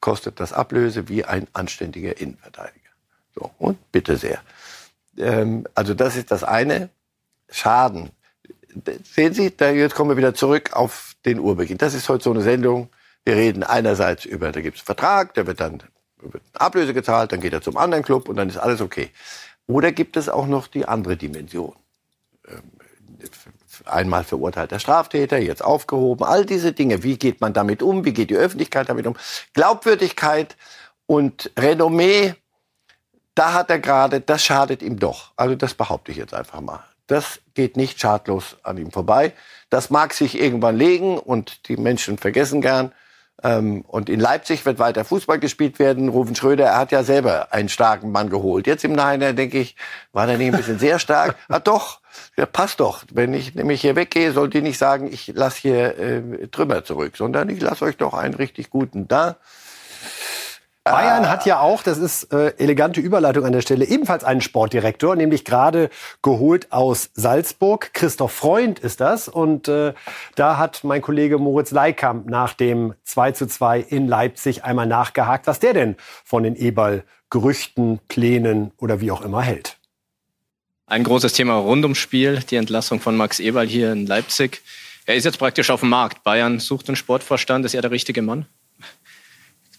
kostet 0.02 0.42
das 0.42 0.52
Ablöse 0.52 1.08
wie 1.08 1.24
ein 1.24 1.48
anständiger 1.54 2.20
Innenverteidiger. 2.20 2.89
So, 3.34 3.52
und 3.58 3.89
bitte 3.94 4.18
sehr 4.18 4.42
ähm, 5.18 5.65
also 5.76 5.94
das 5.94 6.15
ist 6.15 6.32
das 6.32 6.44
eine. 6.44 6.89
Schaden. 7.52 8.12
Sehen 9.04 9.34
Sie, 9.34 9.56
da, 9.56 9.72
jetzt 9.72 9.96
kommen 9.96 10.12
wir 10.12 10.18
wieder 10.18 10.34
zurück 10.34 10.74
auf 10.74 11.14
den 11.26 11.40
Urbeginn. 11.40 11.78
Das 11.78 11.94
ist 11.94 12.08
heute 12.08 12.24
so 12.24 12.32
eine 12.32 12.42
Sendung. 12.42 12.90
Wir 13.26 13.36
reden 13.36 13.64
einerseits 13.64 14.26
über, 14.26 14.52
da 14.52 14.62
gibt 14.62 14.78
es 14.78 14.82
einen 14.82 14.86
Vertrag, 14.86 15.34
da 15.34 15.46
wird 15.46 15.60
dann 15.60 15.84
wird 16.22 16.44
Ablöse 16.54 16.94
gezahlt, 16.94 17.32
dann 17.32 17.40
geht 17.40 17.54
er 17.54 17.62
zum 17.62 17.78
anderen 17.78 18.04
Club 18.04 18.28
und 18.28 18.36
dann 18.36 18.50
ist 18.50 18.58
alles 18.58 18.82
okay. 18.82 19.10
Oder 19.68 19.92
gibt 19.92 20.18
es 20.18 20.28
auch 20.28 20.48
noch 20.48 20.68
die 20.68 20.86
andere 20.86 21.16
Dimension? 21.16 21.76
Ähm, 22.48 22.62
einmal 23.86 24.24
verurteilter 24.24 24.80
Straftäter, 24.80 25.38
jetzt 25.38 25.64
aufgehoben, 25.64 26.26
all 26.26 26.46
diese 26.46 26.74
Dinge. 26.74 27.04
Wie 27.04 27.18
geht 27.18 27.40
man 27.40 27.54
damit 27.54 27.82
um? 27.82 28.04
Wie 28.04 28.14
geht 28.14 28.30
die 28.30 28.36
Öffentlichkeit 28.36 28.90
damit 28.90 29.08
um? 29.08 29.16
Glaubwürdigkeit 29.54 30.58
und 31.06 31.52
Renommee 31.58 32.36
da 33.40 33.54
hat 33.54 33.70
er 33.70 33.80
gerade, 33.80 34.20
das 34.20 34.44
schadet 34.44 34.82
ihm 34.82 35.00
doch. 35.00 35.32
Also 35.38 35.56
das 35.56 35.74
behaupte 35.74 36.12
ich 36.12 36.18
jetzt 36.18 36.34
einfach 36.34 36.60
mal. 36.60 36.84
Das 37.10 37.39
geht 37.56 37.76
nicht 37.76 38.00
schadlos 38.00 38.58
an 38.62 38.78
ihm 38.78 38.91
vorbei. 38.91 39.34
Das 39.72 39.89
mag 39.89 40.13
sich 40.13 40.39
irgendwann 40.39 40.78
legen 40.78 41.17
und 41.17 41.67
die 41.67 41.76
Menschen 41.76 42.19
vergessen 42.19 42.62
gern. 42.62 42.91
Ähm, 43.41 43.82
und 43.88 44.10
in 44.10 44.19
Leipzig 44.19 44.63
wird 44.63 44.78
weiter 44.78 45.04
Fußball 45.04 45.39
gespielt 45.39 45.80
werden. 45.80 46.10
Rufen 46.10 46.36
Schröder, 46.36 46.65
er 46.67 46.78
hat 46.78 46.91
ja 46.91 47.04
selber 47.04 47.52
einen 47.52 47.67
starken 47.67 48.12
Mann 48.12 48.30
geholt. 48.30 48.67
Jetzt 48.67 48.84
im 48.84 48.91
Nachhinein 48.91 49.36
denke 49.36 49.58
ich, 49.58 49.76
war 50.13 50.28
der 50.28 50.38
nicht 50.38 50.54
ein 50.54 50.58
bisschen 50.58 50.80
sehr 50.80 51.00
stark? 51.00 51.36
Ah 51.48 51.58
doch, 51.58 52.00
ja, 52.38 52.45
passt 52.45 52.80
doch. 52.80 53.04
Wenn 53.12 53.34
ich 53.34 53.56
nämlich 53.56 53.82
hier 53.82 53.95
weggehe, 53.95 54.34
sollt 54.34 54.54
ihr 54.54 54.62
nicht 54.62 54.78
sagen, 54.78 55.12
ich 55.12 55.32
lasse 55.34 55.62
hier 55.62 55.98
äh, 55.98 56.48
Trümmer 56.50 56.84
zurück, 56.84 57.17
sondern 57.17 57.50
ich 57.50 57.60
lasse 57.60 57.86
euch 57.86 57.98
doch 57.98 58.13
einen 58.13 58.36
richtig 58.36 58.69
guten 58.69 59.08
da. 59.08 59.38
Bayern 60.84 61.30
hat 61.30 61.46
ja 61.46 61.60
auch, 61.60 61.84
das 61.84 61.98
ist 61.98 62.34
äh, 62.34 62.54
elegante 62.58 63.00
Überleitung 63.00 63.46
an 63.46 63.52
der 63.52 63.62
Stelle, 63.62 63.86
ebenfalls 63.86 64.24
einen 64.24 64.42
Sportdirektor, 64.42 65.15
nämlich 65.15 65.46
gerade 65.46 65.89
geholt 66.22 66.72
aus 66.72 67.12
Salzburg. 67.13 67.94
Christoph 67.94 68.32
Freund 68.32 68.80
ist 68.80 69.00
das. 69.00 69.28
Und 69.28 69.68
äh, 69.68 69.94
da 70.36 70.58
hat 70.58 70.84
mein 70.84 71.02
Kollege 71.02 71.38
Moritz 71.38 71.72
Leikamp 71.72 72.28
nach 72.30 72.54
dem 72.54 72.96
2 73.04 73.32
zu 73.34 73.48
2 73.48 73.82
in 73.82 74.08
Leipzig 74.08 74.63
einmal 74.63 74.88
nachgehakt, 74.88 75.48
was 75.48 75.60
der 75.60 75.74
denn 75.74 75.96
von 76.24 76.44
den 76.44 76.56
Eberl-Gerüchten, 76.56 78.00
Plänen 78.08 78.72
oder 78.78 79.02
wie 79.02 79.12
auch 79.12 79.22
immer 79.22 79.42
hält. 79.42 79.78
Ein 80.88 81.04
großes 81.04 81.34
Thema 81.34 81.56
rund 81.58 81.84
ums 81.84 82.00
Spiel, 82.00 82.39
die 82.50 82.56
Entlassung 82.56 83.00
von 83.00 83.15
Max 83.15 83.39
Eberl 83.39 83.68
hier 83.68 83.92
in 83.92 84.08
Leipzig. 84.08 84.63
Er 85.06 85.15
ist 85.15 85.26
jetzt 85.26 85.38
praktisch 85.38 85.70
auf 85.70 85.82
dem 85.82 85.89
Markt. 85.89 86.24
Bayern 86.24 86.60
sucht 86.60 86.88
einen 86.88 86.96
Sportvorstand. 86.96 87.65
Ist 87.65 87.76
er 87.76 87.82
der 87.82 87.92
richtige 87.92 88.24
Mann? 88.24 88.48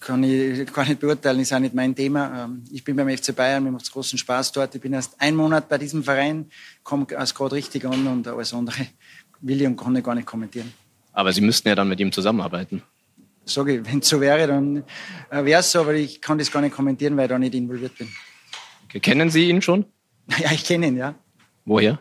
Kann 0.00 0.24
ich 0.24 0.72
gar 0.72 0.86
nicht 0.86 0.98
beurteilen, 0.98 1.40
ist 1.40 1.52
auch 1.52 1.58
nicht 1.58 1.74
mein 1.74 1.94
Thema. 1.94 2.44
Ähm, 2.44 2.64
ich 2.72 2.82
bin 2.82 2.96
beim 2.96 3.14
FC 3.14 3.36
Bayern, 3.36 3.62
mir 3.62 3.70
macht 3.70 3.84
es 3.84 3.92
großen 3.92 4.18
Spaß 4.18 4.50
dort. 4.52 4.74
Ich 4.74 4.80
bin 4.80 4.94
erst 4.94 5.20
einen 5.20 5.36
Monat 5.36 5.68
bei 5.68 5.76
diesem 5.76 6.02
Verein, 6.02 6.50
komme 6.82 7.06
erst 7.10 7.34
gerade 7.34 7.54
richtig 7.54 7.84
an 7.84 8.06
und 8.06 8.26
alles 8.26 8.54
andere 8.54 8.86
will 9.42 9.60
ich 9.60 9.66
und 9.66 9.76
kann 9.76 9.94
ich 9.94 10.02
gar 10.02 10.14
nicht 10.14 10.26
kommentieren. 10.26 10.72
Aber 11.12 11.32
Sie 11.32 11.42
müssten 11.42 11.68
ja 11.68 11.74
dann 11.74 11.88
mit 11.88 12.00
ihm 12.00 12.10
zusammenarbeiten. 12.10 12.82
Sage 13.44 13.78
ich, 13.78 13.86
wenn 13.86 13.98
es 13.98 14.08
so 14.08 14.20
wäre, 14.20 14.46
dann 14.46 14.84
äh, 15.30 15.44
wäre 15.44 15.60
es 15.60 15.70
so, 15.70 15.80
aber 15.80 15.94
ich 15.94 16.20
kann 16.20 16.38
das 16.38 16.50
gar 16.50 16.60
nicht 16.60 16.74
kommentieren, 16.74 17.16
weil 17.16 17.24
ich 17.24 17.30
da 17.30 17.38
nicht 17.38 17.54
involviert 17.54 17.96
bin. 17.98 18.08
Okay. 18.86 19.00
Kennen 19.00 19.30
Sie 19.30 19.48
ihn 19.48 19.62
schon? 19.62 19.84
Ja, 20.38 20.52
ich 20.52 20.64
kenne 20.64 20.86
ihn, 20.86 20.96
ja. 20.96 21.14
Woher? 21.64 21.98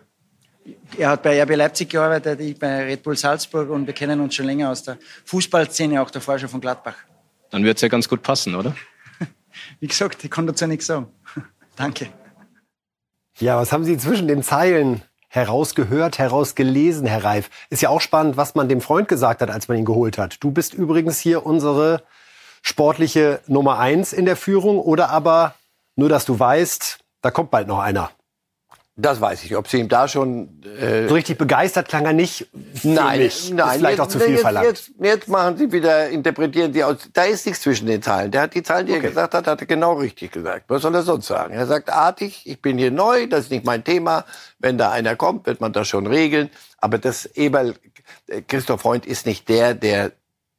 Er 0.97 1.09
hat 1.09 1.23
bei 1.23 1.41
RB 1.41 1.55
Leipzig 1.55 1.89
gearbeitet, 1.89 2.39
ich 2.39 2.59
bei 2.59 2.83
Red 2.83 3.01
Bull 3.01 3.17
Salzburg 3.17 3.71
und 3.71 3.87
wir 3.87 3.93
kennen 3.95 4.19
uns 4.19 4.35
schon 4.35 4.45
länger 4.45 4.69
aus 4.69 4.83
der 4.83 4.99
Fußballszene, 5.25 5.99
auch 5.99 6.11
davor 6.11 6.37
schon 6.37 6.49
von 6.49 6.61
Gladbach. 6.61 6.95
Dann 7.49 7.63
wird 7.63 7.77
es 7.77 7.81
ja 7.81 7.87
ganz 7.87 8.07
gut 8.07 8.21
passen, 8.21 8.55
oder? 8.55 8.75
Wie 9.79 9.87
gesagt, 9.87 10.23
ich 10.23 10.31
kann 10.31 10.47
dazu 10.47 10.67
nichts 10.67 10.85
sagen. 10.85 11.07
Danke. 11.75 12.09
Ja, 13.39 13.57
was 13.57 13.71
haben 13.71 13.85
Sie 13.85 13.97
zwischen 13.97 14.27
den 14.27 14.43
Zeilen 14.43 15.01
herausgehört, 15.29 16.17
herausgelesen, 16.17 17.07
Herr 17.07 17.23
Reif? 17.23 17.49
Ist 17.69 17.81
ja 17.81 17.89
auch 17.89 18.01
spannend, 18.01 18.35
was 18.35 18.55
man 18.55 18.67
dem 18.67 18.81
Freund 18.81 19.07
gesagt 19.07 19.41
hat, 19.41 19.49
als 19.49 19.67
man 19.67 19.77
ihn 19.77 19.85
geholt 19.85 20.17
hat. 20.17 20.43
Du 20.43 20.51
bist 20.51 20.73
übrigens 20.73 21.19
hier 21.19 21.45
unsere 21.45 22.03
sportliche 22.61 23.39
Nummer 23.47 23.79
eins 23.79 24.11
in 24.11 24.25
der 24.25 24.35
Führung 24.35 24.79
oder 24.79 25.09
aber 25.09 25.55
nur, 25.95 26.09
dass 26.09 26.25
du 26.25 26.37
weißt, 26.37 26.99
da 27.21 27.31
kommt 27.31 27.51
bald 27.51 27.67
noch 27.67 27.79
einer. 27.79 28.11
Das 29.01 29.21
weiß 29.21 29.45
ich. 29.45 29.55
Ob 29.55 29.67
sie 29.69 29.79
ihm 29.79 29.87
da 29.87 30.09
schon 30.09 30.61
äh, 30.63 31.07
so 31.07 31.13
richtig 31.13 31.37
begeistert 31.37 31.87
klang 31.87 32.05
er 32.05 32.11
nicht. 32.11 32.47
Nein, 32.83 33.19
mich. 33.19 33.49
nein, 33.53 33.67
ist 33.67 33.75
vielleicht 33.77 33.91
jetzt, 33.91 33.99
auch 34.01 34.07
zu 34.07 34.19
viel 34.19 34.31
jetzt, 34.31 34.41
verlangt. 34.41 34.67
Jetzt, 34.67 34.91
jetzt 34.99 35.27
machen 35.29 35.57
sie 35.57 35.71
wieder, 35.71 36.09
interpretieren 36.09 36.73
sie 36.73 36.83
aus. 36.83 36.97
Da 37.13 37.23
ist 37.23 37.45
nichts 37.45 37.61
zwischen 37.61 37.87
den 37.87 38.01
Zeilen. 38.01 38.31
Der 38.31 38.41
hat 38.41 38.55
die 38.55 38.63
Zahlen, 38.63 38.85
die 38.87 38.91
Okay. 38.93 39.03
er 39.03 39.09
gesagt 39.09 39.33
hat, 39.33 39.47
hat 39.47 39.61
er 39.61 39.67
genau 39.67 39.93
richtig 39.93 40.33
gesagt. 40.33 40.65
Was 40.67 40.81
soll 40.81 40.93
er 40.95 41.03
sonst 41.03 41.27
sagen? 41.27 41.53
Er 41.53 41.65
sagt 41.65 41.89
artig, 41.89 42.41
ich 42.45 42.61
bin 42.61 42.77
hier 42.77 42.91
neu, 42.91 43.27
das 43.27 43.45
ist 43.45 43.51
nicht 43.51 43.65
mein 43.65 43.85
Thema. 43.85 44.25
Wenn 44.59 44.77
da 44.77 44.91
einer 44.91 45.15
kommt, 45.15 45.45
wird 45.45 45.61
man 45.61 45.71
das 45.71 45.87
schon 45.87 46.05
regeln. 46.05 46.49
Aber 46.79 46.97
das 46.97 47.25
Eberl, 47.25 47.75
äh, 48.27 48.41
Christoph 48.41 48.81
Freund 48.81 49.05
ist 49.05 49.25
nicht 49.25 49.47
der, 49.47 49.75
der 49.75 50.11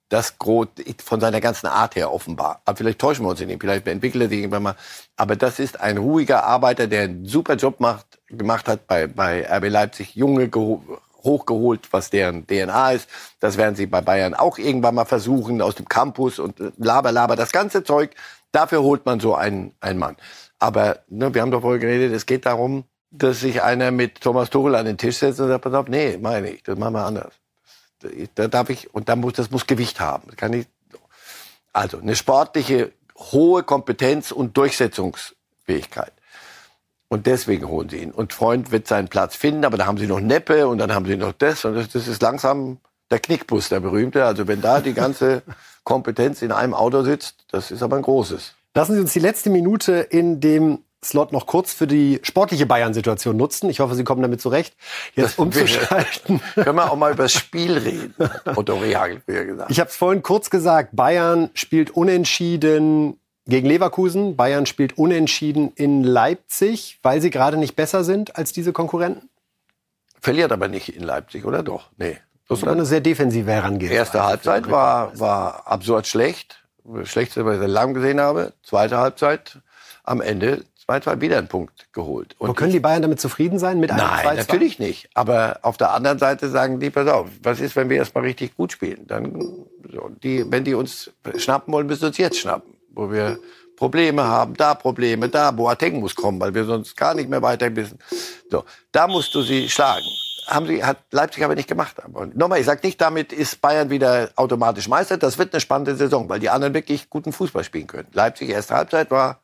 das 0.08 0.38
groß 0.38 0.68
von 1.04 1.20
seiner 1.20 1.40
ganzen 1.40 1.68
Art 1.68 1.94
her 1.94 2.12
offenbar. 2.12 2.62
Aber 2.64 2.76
vielleicht 2.76 2.98
täuschen 2.98 3.24
wir 3.24 3.30
uns 3.30 3.40
in 3.40 3.48
ihm, 3.48 3.60
vielleicht 3.60 3.86
entwickelt 3.86 4.24
er 4.24 4.28
sich 4.28 4.38
irgendwann 4.40 4.64
mal. 4.64 4.76
Aber 5.16 5.36
das 5.36 5.58
ist 5.60 5.80
ein 5.80 5.98
ruhiger 5.98 6.44
Arbeiter, 6.44 6.86
der 6.88 7.02
einen 7.02 7.26
super 7.26 7.54
Job 7.54 7.78
macht, 7.80 8.19
gemacht 8.30 8.68
hat 8.68 8.86
bei, 8.86 9.06
bei 9.06 9.46
RB 9.46 9.68
Leipzig, 9.68 10.14
Junge 10.14 10.48
geho 10.48 10.82
hochgeholt, 11.22 11.92
was 11.92 12.08
deren 12.08 12.46
DNA 12.46 12.92
ist. 12.92 13.08
Das 13.40 13.58
werden 13.58 13.76
sie 13.76 13.84
bei 13.84 14.00
Bayern 14.00 14.32
auch 14.32 14.56
irgendwann 14.56 14.94
mal 14.94 15.04
versuchen, 15.04 15.60
aus 15.60 15.74
dem 15.74 15.86
Campus 15.86 16.38
und 16.38 16.54
laber, 16.78 17.12
laber, 17.12 17.36
das 17.36 17.52
ganze 17.52 17.84
Zeug. 17.84 18.14
Dafür 18.52 18.82
holt 18.82 19.04
man 19.04 19.20
so 19.20 19.34
einen, 19.34 19.74
einen 19.80 19.98
Mann. 19.98 20.16
Aber 20.58 21.00
ne, 21.08 21.34
wir 21.34 21.42
haben 21.42 21.50
doch 21.50 21.60
vorher 21.60 21.78
geredet, 21.78 22.14
es 22.14 22.24
geht 22.24 22.46
darum, 22.46 22.84
dass 23.10 23.40
sich 23.40 23.62
einer 23.62 23.90
mit 23.90 24.22
Thomas 24.22 24.48
Tuchel 24.48 24.74
an 24.74 24.86
den 24.86 24.96
Tisch 24.96 25.18
setzt 25.18 25.40
und 25.40 25.48
sagt, 25.48 25.62
pass 25.62 25.74
auf, 25.74 25.88
nee, 25.88 26.16
meine 26.16 26.48
ich, 26.48 26.62
das 26.62 26.78
machen 26.78 26.94
wir 26.94 27.04
anders 27.04 27.34
da 28.34 28.48
darf 28.48 28.70
ich 28.70 28.92
und 28.94 29.08
da 29.08 29.16
muss 29.16 29.34
das 29.34 29.50
muss 29.50 29.66
Gewicht 29.66 30.00
haben. 30.00 30.34
Kann 30.36 30.52
ich, 30.52 30.66
also 31.72 31.98
eine 31.98 32.16
sportliche 32.16 32.92
hohe 33.16 33.62
Kompetenz 33.62 34.32
und 34.32 34.56
Durchsetzungsfähigkeit. 34.56 36.12
Und 37.12 37.26
deswegen 37.26 37.68
holen 37.68 37.88
sie 37.88 37.98
ihn. 37.98 38.12
Und 38.12 38.32
Freund 38.32 38.70
wird 38.70 38.86
seinen 38.86 39.08
Platz 39.08 39.34
finden, 39.34 39.64
aber 39.64 39.76
da 39.76 39.86
haben 39.86 39.98
sie 39.98 40.06
noch 40.06 40.20
Neppe 40.20 40.68
und 40.68 40.78
dann 40.78 40.94
haben 40.94 41.06
sie 41.06 41.16
noch 41.16 41.32
das 41.32 41.64
und 41.64 41.74
das, 41.74 41.88
das 41.88 42.06
ist 42.06 42.22
langsam 42.22 42.78
der 43.10 43.18
Knickbus, 43.18 43.68
der 43.68 43.80
berühmte. 43.80 44.24
Also 44.24 44.46
wenn 44.46 44.60
da 44.60 44.80
die 44.80 44.94
ganze 44.94 45.42
Kompetenz 45.84 46.40
in 46.40 46.52
einem 46.52 46.72
Auto 46.72 47.02
sitzt, 47.02 47.44
das 47.50 47.72
ist 47.72 47.82
aber 47.82 47.96
ein 47.96 48.02
großes. 48.02 48.54
Lassen 48.74 48.94
Sie 48.94 49.00
uns 49.00 49.12
die 49.12 49.18
letzte 49.18 49.50
Minute 49.50 49.94
in 49.94 50.40
dem 50.40 50.84
Slot 51.04 51.32
noch 51.32 51.46
kurz 51.46 51.72
für 51.72 51.86
die 51.86 52.20
sportliche 52.22 52.66
Bayern-Situation 52.66 53.36
nutzen. 53.36 53.70
Ich 53.70 53.80
hoffe, 53.80 53.94
Sie 53.94 54.04
kommen 54.04 54.22
damit 54.22 54.40
zurecht. 54.40 54.76
Jetzt 55.16 55.38
umzuschalten. 55.38 56.40
Können 56.54 56.76
wir 56.76 56.92
auch 56.92 56.96
mal 56.96 57.12
über 57.12 57.24
das 57.24 57.32
Spiel 57.40 57.78
reden, 57.78 58.14
Otto 58.54 58.76
Rehagel 58.76 59.20
früher 59.24 59.46
gesagt. 59.46 59.70
Ich 59.70 59.80
habe 59.80 59.90
es 59.90 59.96
vorhin 59.96 60.22
kurz 60.22 60.50
gesagt. 60.50 60.94
Bayern 60.94 61.50
spielt 61.54 61.90
unentschieden 61.90 63.19
gegen 63.50 63.66
Leverkusen. 63.66 64.36
Bayern 64.36 64.66
spielt 64.66 64.96
unentschieden 64.96 65.72
in 65.74 66.02
Leipzig, 66.02 66.98
weil 67.02 67.20
sie 67.20 67.30
gerade 67.30 67.56
nicht 67.56 67.76
besser 67.76 68.04
sind 68.04 68.36
als 68.36 68.52
diese 68.52 68.72
Konkurrenten. 68.72 69.28
Verliert 70.20 70.52
aber 70.52 70.68
nicht 70.68 70.94
in 70.94 71.02
Leipzig, 71.02 71.44
oder 71.44 71.62
doch? 71.62 71.90
Nee. 71.96 72.18
Das 72.48 72.62
war 72.62 72.72
eine 72.72 72.84
sehr 72.84 73.00
defensive 73.00 73.50
Herangehensweise. 73.50 73.98
Erste 73.98 74.24
Halbzeit 74.24 74.70
war, 74.70 75.18
war 75.20 75.68
absurd 75.68 76.08
schlecht. 76.08 76.64
Schlechteste, 77.04 77.44
was 77.44 77.60
ich 77.60 77.68
langem 77.68 77.94
gesehen 77.94 78.20
habe. 78.20 78.52
Zweite 78.64 78.98
Halbzeit 78.98 79.58
am 80.02 80.20
Ende 80.20 80.64
2-2 80.88 81.20
wieder 81.20 81.38
einen 81.38 81.46
Punkt 81.46 81.92
geholt. 81.92 82.34
Und 82.38 82.56
können 82.56 82.72
die 82.72 82.80
Bayern 82.80 83.02
damit 83.02 83.20
zufrieden 83.20 83.60
sein? 83.60 83.78
Mit 83.78 83.92
einem 83.92 84.00
Nein, 84.00 84.26
2-2? 84.26 84.34
natürlich 84.34 84.78
nicht. 84.80 85.08
Aber 85.14 85.60
auf 85.62 85.76
der 85.76 85.92
anderen 85.92 86.18
Seite 86.18 86.48
sagen 86.48 86.80
die, 86.80 86.90
pass 86.90 87.06
auf, 87.06 87.28
was 87.42 87.60
ist, 87.60 87.76
wenn 87.76 87.88
wir 87.88 87.98
erstmal 87.98 88.24
richtig 88.24 88.56
gut 88.56 88.72
spielen? 88.72 89.06
Dann, 89.06 89.66
so, 89.88 90.10
die, 90.22 90.50
wenn 90.50 90.64
die 90.64 90.74
uns 90.74 91.12
schnappen 91.36 91.72
wollen, 91.72 91.86
müssen 91.86 92.00
sie 92.00 92.06
uns 92.06 92.18
jetzt 92.18 92.38
schnappen. 92.38 92.74
Wo 92.92 93.10
wir 93.10 93.38
Probleme 93.76 94.22
haben, 94.24 94.54
da 94.54 94.74
Probleme, 94.74 95.28
da 95.28 95.50
Boateng 95.52 96.00
muss 96.00 96.14
kommen, 96.14 96.38
weil 96.40 96.54
wir 96.54 96.64
sonst 96.64 96.96
gar 96.96 97.14
nicht 97.14 97.28
mehr 97.30 97.40
weiter 97.40 97.74
wissen. 97.74 97.98
So, 98.50 98.64
da 98.92 99.06
musst 99.06 99.34
du 99.34 99.42
sie 99.42 99.68
schlagen. 99.70 100.04
Haben 100.46 100.66
sie, 100.66 100.84
hat 100.84 100.98
Leipzig 101.12 101.44
aber 101.44 101.54
nicht 101.54 101.68
gemacht. 101.68 101.96
Und 102.12 102.36
nochmal, 102.36 102.58
ich 102.60 102.66
sage 102.66 102.80
nicht, 102.82 103.00
damit 103.00 103.32
ist 103.32 103.60
Bayern 103.60 103.88
wieder 103.88 104.30
automatisch 104.36 104.88
Meister. 104.88 105.16
Das 105.16 105.38
wird 105.38 105.54
eine 105.54 105.60
spannende 105.60 105.94
Saison, 105.96 106.28
weil 106.28 106.40
die 106.40 106.50
anderen 106.50 106.74
wirklich 106.74 107.08
guten 107.08 107.32
Fußball 107.32 107.62
spielen 107.64 107.86
können. 107.86 108.08
Leipzig, 108.12 108.50
erste 108.50 108.74
Halbzeit 108.74 109.10
war 109.10 109.40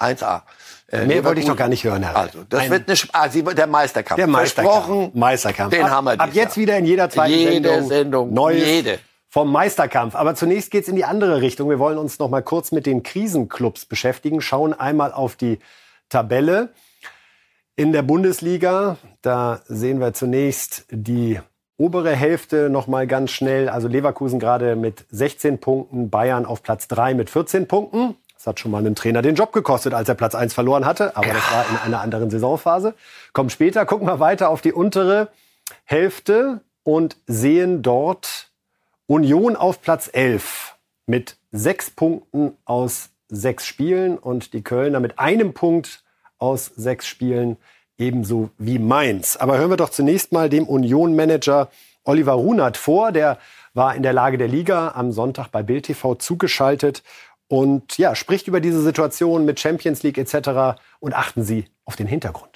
1A. 0.00 0.42
Äh, 0.88 1.06
Mehr 1.06 1.24
wollte 1.24 1.40
ich 1.40 1.46
doch 1.46 1.56
gar 1.56 1.68
nicht 1.68 1.84
hören, 1.84 2.02
Herr. 2.04 2.16
Also, 2.16 2.44
das 2.48 2.60
Ein- 2.62 2.70
wird 2.70 2.88
eine, 2.88 2.98
ah, 3.12 3.28
Sie, 3.28 3.42
der 3.42 3.66
Meisterkampf. 3.66 4.16
Der 4.16 4.26
Meisterkampf. 4.26 4.74
Versprochen, 4.74 5.10
Meisterkampf. 5.14 5.70
Den 5.74 5.84
ab, 5.84 5.90
haben 5.90 6.04
wir 6.06 6.20
Ab 6.20 6.30
jetzt 6.32 6.56
wieder 6.56 6.78
in 6.78 6.84
jeder 6.86 7.10
zweiten 7.10 7.32
Jede 7.34 7.52
Sendung. 7.68 7.88
Sendung, 7.88 8.32
Neues 8.34 8.64
jede. 8.66 8.98
Vom 9.34 9.50
Meisterkampf. 9.50 10.14
Aber 10.14 10.36
zunächst 10.36 10.70
geht's 10.70 10.86
in 10.86 10.94
die 10.94 11.04
andere 11.04 11.42
Richtung. 11.42 11.68
Wir 11.68 11.80
wollen 11.80 11.98
uns 11.98 12.20
noch 12.20 12.30
mal 12.30 12.40
kurz 12.40 12.70
mit 12.70 12.86
den 12.86 13.02
Krisenclubs 13.02 13.84
beschäftigen. 13.84 14.40
Schauen 14.40 14.72
einmal 14.72 15.12
auf 15.12 15.34
die 15.34 15.58
Tabelle. 16.08 16.68
In 17.74 17.92
der 17.92 18.02
Bundesliga, 18.02 18.96
da 19.22 19.60
sehen 19.66 19.98
wir 19.98 20.12
zunächst 20.12 20.86
die 20.88 21.40
obere 21.76 22.14
Hälfte 22.14 22.70
noch 22.70 22.86
mal 22.86 23.08
ganz 23.08 23.32
schnell. 23.32 23.68
Also 23.68 23.88
Leverkusen 23.88 24.38
gerade 24.38 24.76
mit 24.76 25.04
16 25.10 25.58
Punkten, 25.58 26.10
Bayern 26.10 26.46
auf 26.46 26.62
Platz 26.62 26.86
3 26.86 27.14
mit 27.14 27.28
14 27.28 27.66
Punkten. 27.66 28.14
Das 28.36 28.46
hat 28.46 28.60
schon 28.60 28.70
mal 28.70 28.78
einem 28.78 28.94
Trainer 28.94 29.20
den 29.20 29.34
Job 29.34 29.52
gekostet, 29.52 29.94
als 29.94 30.08
er 30.08 30.14
Platz 30.14 30.36
1 30.36 30.54
verloren 30.54 30.86
hatte. 30.86 31.16
Aber 31.16 31.32
das 31.32 31.50
war 31.50 31.66
in 31.68 31.76
einer 31.78 32.02
anderen 32.02 32.30
Saisonphase. 32.30 32.94
Kommt 33.32 33.50
später. 33.50 33.84
Gucken 33.84 34.06
wir 34.06 34.20
weiter 34.20 34.48
auf 34.50 34.60
die 34.60 34.72
untere 34.72 35.26
Hälfte 35.82 36.60
und 36.84 37.16
sehen 37.26 37.82
dort 37.82 38.53
Union 39.06 39.54
auf 39.54 39.82
Platz 39.82 40.08
11 40.10 40.76
mit 41.06 41.36
sechs 41.52 41.90
Punkten 41.90 42.56
aus 42.64 43.10
sechs 43.28 43.66
Spielen 43.66 44.16
und 44.16 44.54
die 44.54 44.62
Kölner 44.62 44.98
mit 44.98 45.18
einem 45.18 45.52
Punkt 45.52 46.02
aus 46.38 46.72
sechs 46.74 47.06
Spielen 47.06 47.58
ebenso 47.98 48.48
wie 48.56 48.78
Mainz. 48.78 49.36
Aber 49.36 49.58
hören 49.58 49.68
wir 49.68 49.76
doch 49.76 49.90
zunächst 49.90 50.32
mal 50.32 50.48
dem 50.48 50.66
Union-Manager 50.66 51.68
Oliver 52.04 52.32
Runert 52.32 52.78
vor. 52.78 53.12
Der 53.12 53.38
war 53.74 53.94
in 53.94 54.02
der 54.02 54.14
Lage 54.14 54.38
der 54.38 54.48
Liga 54.48 54.92
am 54.94 55.12
Sonntag 55.12 55.48
bei 55.48 55.62
Bild 55.62 55.84
TV 55.84 56.14
zugeschaltet 56.14 57.02
und 57.46 57.98
ja, 57.98 58.14
spricht 58.14 58.48
über 58.48 58.60
diese 58.60 58.80
Situation 58.80 59.44
mit 59.44 59.60
Champions 59.60 60.02
League 60.02 60.16
etc. 60.16 60.80
Und 60.98 61.14
achten 61.14 61.42
Sie 61.42 61.66
auf 61.84 61.96
den 61.96 62.06
Hintergrund. 62.06 62.53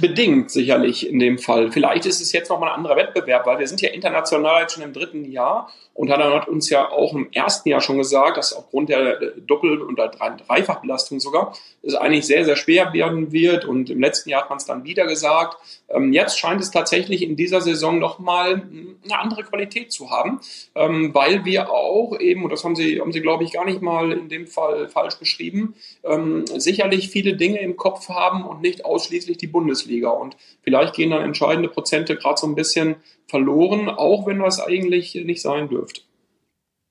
Bedingt 0.00 0.50
sicherlich 0.50 1.06
in 1.06 1.18
dem 1.18 1.38
Fall. 1.38 1.70
Vielleicht 1.70 2.06
ist 2.06 2.22
es 2.22 2.32
jetzt 2.32 2.48
nochmal 2.48 2.70
ein 2.70 2.76
anderer 2.76 2.96
Wettbewerb, 2.96 3.44
weil 3.44 3.58
wir 3.58 3.68
sind 3.68 3.82
ja 3.82 3.90
international 3.90 4.62
jetzt 4.62 4.72
schon 4.72 4.82
im 4.82 4.94
dritten 4.94 5.30
Jahr 5.30 5.70
und 5.94 6.10
hat 6.10 6.20
hat 6.20 6.48
uns 6.48 6.70
ja 6.70 6.90
auch 6.90 7.12
im 7.12 7.30
ersten 7.32 7.68
Jahr 7.68 7.82
schon 7.82 7.98
gesagt, 7.98 8.38
dass 8.38 8.54
aufgrund 8.54 8.88
der 8.88 9.20
Doppel- 9.46 9.82
und 9.82 9.96
Dreifachbelastung 9.96 11.20
sogar 11.20 11.54
es 11.82 11.94
eigentlich 11.94 12.26
sehr, 12.26 12.46
sehr 12.46 12.56
schwer 12.56 12.94
werden 12.94 13.32
wird 13.32 13.66
und 13.66 13.90
im 13.90 14.00
letzten 14.00 14.30
Jahr 14.30 14.42
hat 14.42 14.48
man 14.48 14.56
es 14.56 14.64
dann 14.64 14.84
wieder 14.84 15.06
gesagt. 15.06 15.58
Ähm, 15.90 16.12
Jetzt 16.12 16.38
scheint 16.38 16.62
es 16.62 16.70
tatsächlich 16.70 17.22
in 17.22 17.36
dieser 17.36 17.60
Saison 17.60 17.98
nochmal 17.98 18.62
eine 19.04 19.18
andere 19.18 19.42
Qualität 19.42 19.92
zu 19.92 20.10
haben, 20.10 20.40
ähm, 20.74 21.12
weil 21.12 21.44
wir 21.44 21.70
auch 21.70 22.18
eben, 22.18 22.44
und 22.44 22.50
das 22.50 22.64
haben 22.64 22.76
Sie, 22.76 22.98
haben 23.00 23.12
Sie 23.12 23.20
glaube 23.20 23.44
ich 23.44 23.52
gar 23.52 23.66
nicht 23.66 23.82
mal 23.82 24.12
in 24.12 24.30
dem 24.30 24.46
Fall 24.46 24.88
falsch 24.88 25.16
beschrieben, 25.16 25.74
ähm, 26.04 26.46
sicherlich 26.46 27.10
viele 27.10 27.36
Dinge 27.36 27.60
im 27.60 27.76
Kopf 27.76 28.08
haben 28.08 28.46
und 28.46 28.62
nicht 28.62 28.86
ausschließlich 28.86 29.36
die 29.36 29.46
Bundesliga. 29.48 29.81
Und 29.86 30.36
vielleicht 30.62 30.94
gehen 30.94 31.10
dann 31.10 31.22
entscheidende 31.22 31.68
Prozente 31.68 32.16
gerade 32.16 32.38
so 32.38 32.46
ein 32.46 32.54
bisschen 32.54 32.96
verloren, 33.26 33.88
auch 33.88 34.26
wenn 34.26 34.40
das 34.40 34.60
eigentlich 34.60 35.14
nicht 35.14 35.42
sein 35.42 35.68
dürfte. 35.68 36.02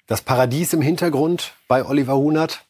Das 0.07 0.21
Paradies 0.21 0.73
im 0.73 0.81
Hintergrund 0.81 1.53
bei 1.67 1.85
Oliver 1.85 2.17
Hunert. 2.17 2.65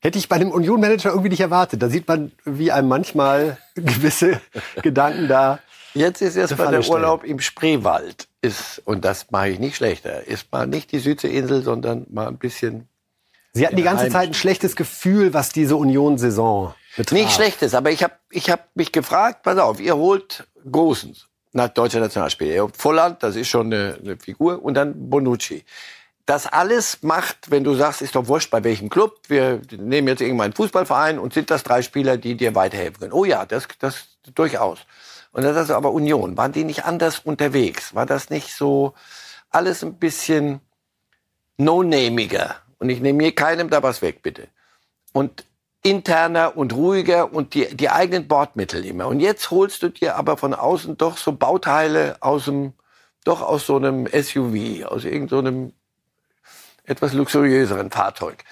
Hätte 0.00 0.18
ich 0.18 0.28
bei 0.28 0.38
dem 0.38 0.50
Union-Manager 0.50 1.10
irgendwie 1.10 1.30
nicht 1.30 1.40
erwartet. 1.40 1.82
Da 1.82 1.88
sieht 1.88 2.06
man, 2.06 2.30
wie 2.44 2.70
einem 2.70 2.88
manchmal 2.88 3.58
gewisse 3.74 4.40
Gedanken 4.82 5.26
da. 5.26 5.58
Jetzt 5.94 6.20
ist 6.20 6.36
erst 6.36 6.50
zur 6.50 6.58
mal 6.58 6.64
Falle 6.64 6.76
der 6.76 6.82
stellen. 6.82 7.02
Urlaub 7.02 7.24
im 7.24 7.40
Spreewald. 7.40 8.28
Ist, 8.42 8.82
und 8.84 9.04
das 9.04 9.30
mache 9.30 9.48
ich 9.48 9.58
nicht 9.58 9.76
schlechter. 9.76 10.26
Ist 10.26 10.52
mal 10.52 10.66
nicht 10.66 10.92
die 10.92 10.98
Südseeinsel, 10.98 11.62
sondern 11.62 12.06
mal 12.10 12.28
ein 12.28 12.36
bisschen. 12.36 12.88
Sie 13.52 13.66
hatten 13.66 13.76
die 13.76 13.82
ganze 13.82 14.08
Zeit 14.10 14.28
ein 14.28 14.34
schlechtes 14.34 14.76
Gefühl, 14.76 15.32
was 15.32 15.48
diese 15.48 15.76
Union-Saison 15.76 16.74
betraf. 16.96 17.18
Nicht 17.18 17.32
schlechtes, 17.32 17.74
aber 17.74 17.90
ich 17.90 18.02
habe 18.02 18.14
ich 18.30 18.50
hab 18.50 18.74
mich 18.74 18.92
gefragt, 18.92 19.42
pass 19.42 19.58
auf, 19.58 19.80
ihr 19.80 19.96
holt 19.96 20.46
Gosens, 20.70 21.26
nach 21.52 21.68
deutscher 21.68 22.00
Nationalspieler. 22.00 22.54
Ihr 22.54 22.62
habt 22.62 22.76
Volland, 22.76 23.22
das 23.22 23.36
ist 23.36 23.48
schon 23.48 23.66
eine, 23.72 23.98
eine 24.02 24.16
Figur, 24.16 24.62
und 24.62 24.74
dann 24.74 25.08
Bonucci. 25.10 25.64
das 26.26 26.46
alles 26.46 27.02
macht, 27.02 27.50
wenn 27.50 27.62
du 27.62 27.74
sagst, 27.74 28.02
ist 28.02 28.16
doch 28.16 28.26
wurscht 28.26 28.50
bei 28.50 28.64
welchem 28.64 28.88
Club, 28.88 29.20
wir 29.28 29.62
nehmen 29.70 30.08
jetzt 30.08 30.20
irgendwann 30.20 30.46
einen 30.46 30.54
Fußballverein 30.54 31.18
und 31.20 31.32
sind 31.32 31.50
das 31.50 31.62
drei 31.62 31.82
Spieler, 31.82 32.16
die 32.16 32.36
dir 32.36 32.54
weiterhelfen 32.56 32.98
können. 32.98 33.12
Oh 33.12 33.24
ja, 33.24 33.46
das, 33.46 33.68
das 33.78 34.18
durchaus. 34.34 34.80
Und 35.30 35.44
das 35.44 35.56
ist 35.56 35.70
aber 35.70 35.92
Union. 35.92 36.36
Waren 36.36 36.52
die 36.52 36.64
nicht 36.64 36.84
anders 36.84 37.20
unterwegs? 37.20 37.94
War 37.94 38.06
das 38.06 38.28
nicht 38.30 38.54
so 38.54 38.94
alles 39.50 39.84
ein 39.84 39.94
bisschen 39.98 40.60
no-namiger? 41.58 42.56
Und 42.78 42.90
ich 42.90 43.00
nehme 43.00 43.22
hier 43.22 43.34
keinem 43.34 43.70
da 43.70 43.82
was 43.82 44.02
weg, 44.02 44.22
bitte. 44.22 44.48
Und 45.12 45.44
interner 45.82 46.56
und 46.56 46.72
ruhiger 46.74 47.32
und 47.32 47.54
die, 47.54 47.74
die 47.74 47.90
eigenen 47.90 48.26
Bordmittel 48.28 48.84
immer. 48.84 49.06
Und 49.06 49.20
jetzt 49.20 49.50
holst 49.50 49.82
du 49.82 49.88
dir 49.88 50.16
aber 50.16 50.36
von 50.36 50.54
außen 50.54 50.96
doch 50.96 51.16
so 51.16 51.32
Bauteile 51.32 52.16
aus 52.20 52.46
dem, 52.46 52.72
doch 53.24 53.42
aus 53.42 53.66
so 53.66 53.76
einem 53.76 54.06
SUV, 54.06 54.86
aus 54.86 55.04
irgendeinem 55.04 55.72
etwas 56.84 57.12
luxuriöseren 57.12 57.90
Fahrzeug. 57.90 58.44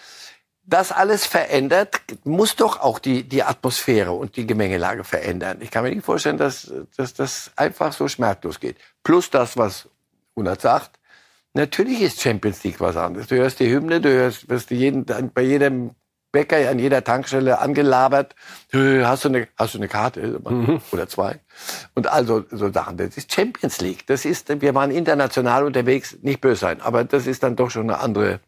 Das 0.67 0.93
alles 0.93 1.27
verändert, 1.27 2.01
muss 2.25 2.57
doch 2.57 2.81
auch 2.81 2.99
die, 2.99 3.25
die 3.25 3.43
Atmosphäre 3.43 4.13
und 4.13 4.37
die 4.37 4.47
Gemengelage 4.47 5.05
verändern. 5.05 5.59
Ich 5.61 5.71
kann 5.71 5.85
mir 5.85 5.91
nicht 5.91 6.05
vorstellen, 6.05 6.39
dass, 6.39 6.73
dass 6.97 7.13
das 7.13 7.51
einfach 7.57 7.93
so 7.93 8.09
schmerzlos 8.09 8.61
geht. 8.61 8.77
Plus 9.03 9.29
das, 9.29 9.59
was 9.59 9.89
Unat 10.33 10.63
sagt, 10.63 10.99
natürlich 11.53 12.01
ist 12.01 12.21
Champions 12.21 12.65
League 12.65 12.81
was 12.81 12.97
anderes. 12.97 13.27
Du 13.27 13.37
hörst 13.37 13.61
die 13.61 13.71
Hymne, 13.71 14.01
du 14.01 14.09
hörst, 14.09 14.49
wirst 14.49 14.71
du 14.71 14.75
jeden, 14.75 15.05
bei 15.05 15.43
jedem 15.43 15.91
Bäcker 16.35 16.68
an 16.68 16.81
jeder 16.81 17.05
Tankstelle 17.05 17.61
angelabert. 17.61 18.35
Hast 18.73 19.25
du 19.25 19.29
eine, 19.29 19.47
hast 19.57 19.75
du 19.75 19.79
eine 19.79 19.87
Karte? 19.87 20.40
Mhm. 20.44 20.81
Oder 20.90 21.09
zwei? 21.09 21.38
Und 21.94 22.09
also, 22.09 22.44
so 22.51 22.73
Sachen. 22.73 22.97
Das 22.97 23.16
ist 23.16 23.33
Champions 23.33 23.81
League. 23.81 24.05
Das 24.09 24.25
ist, 24.25 24.61
wir 24.61 24.75
waren 24.75 24.90
international 24.90 25.64
unterwegs, 25.64 26.16
nicht 26.23 26.40
böse 26.40 26.61
sein. 26.61 26.81
Aber 26.81 27.05
das 27.05 27.29
ist 27.29 27.44
dann 27.44 27.55
doch 27.55 27.70
schon 27.70 27.88
eine 27.88 28.01
andere, 28.01 28.40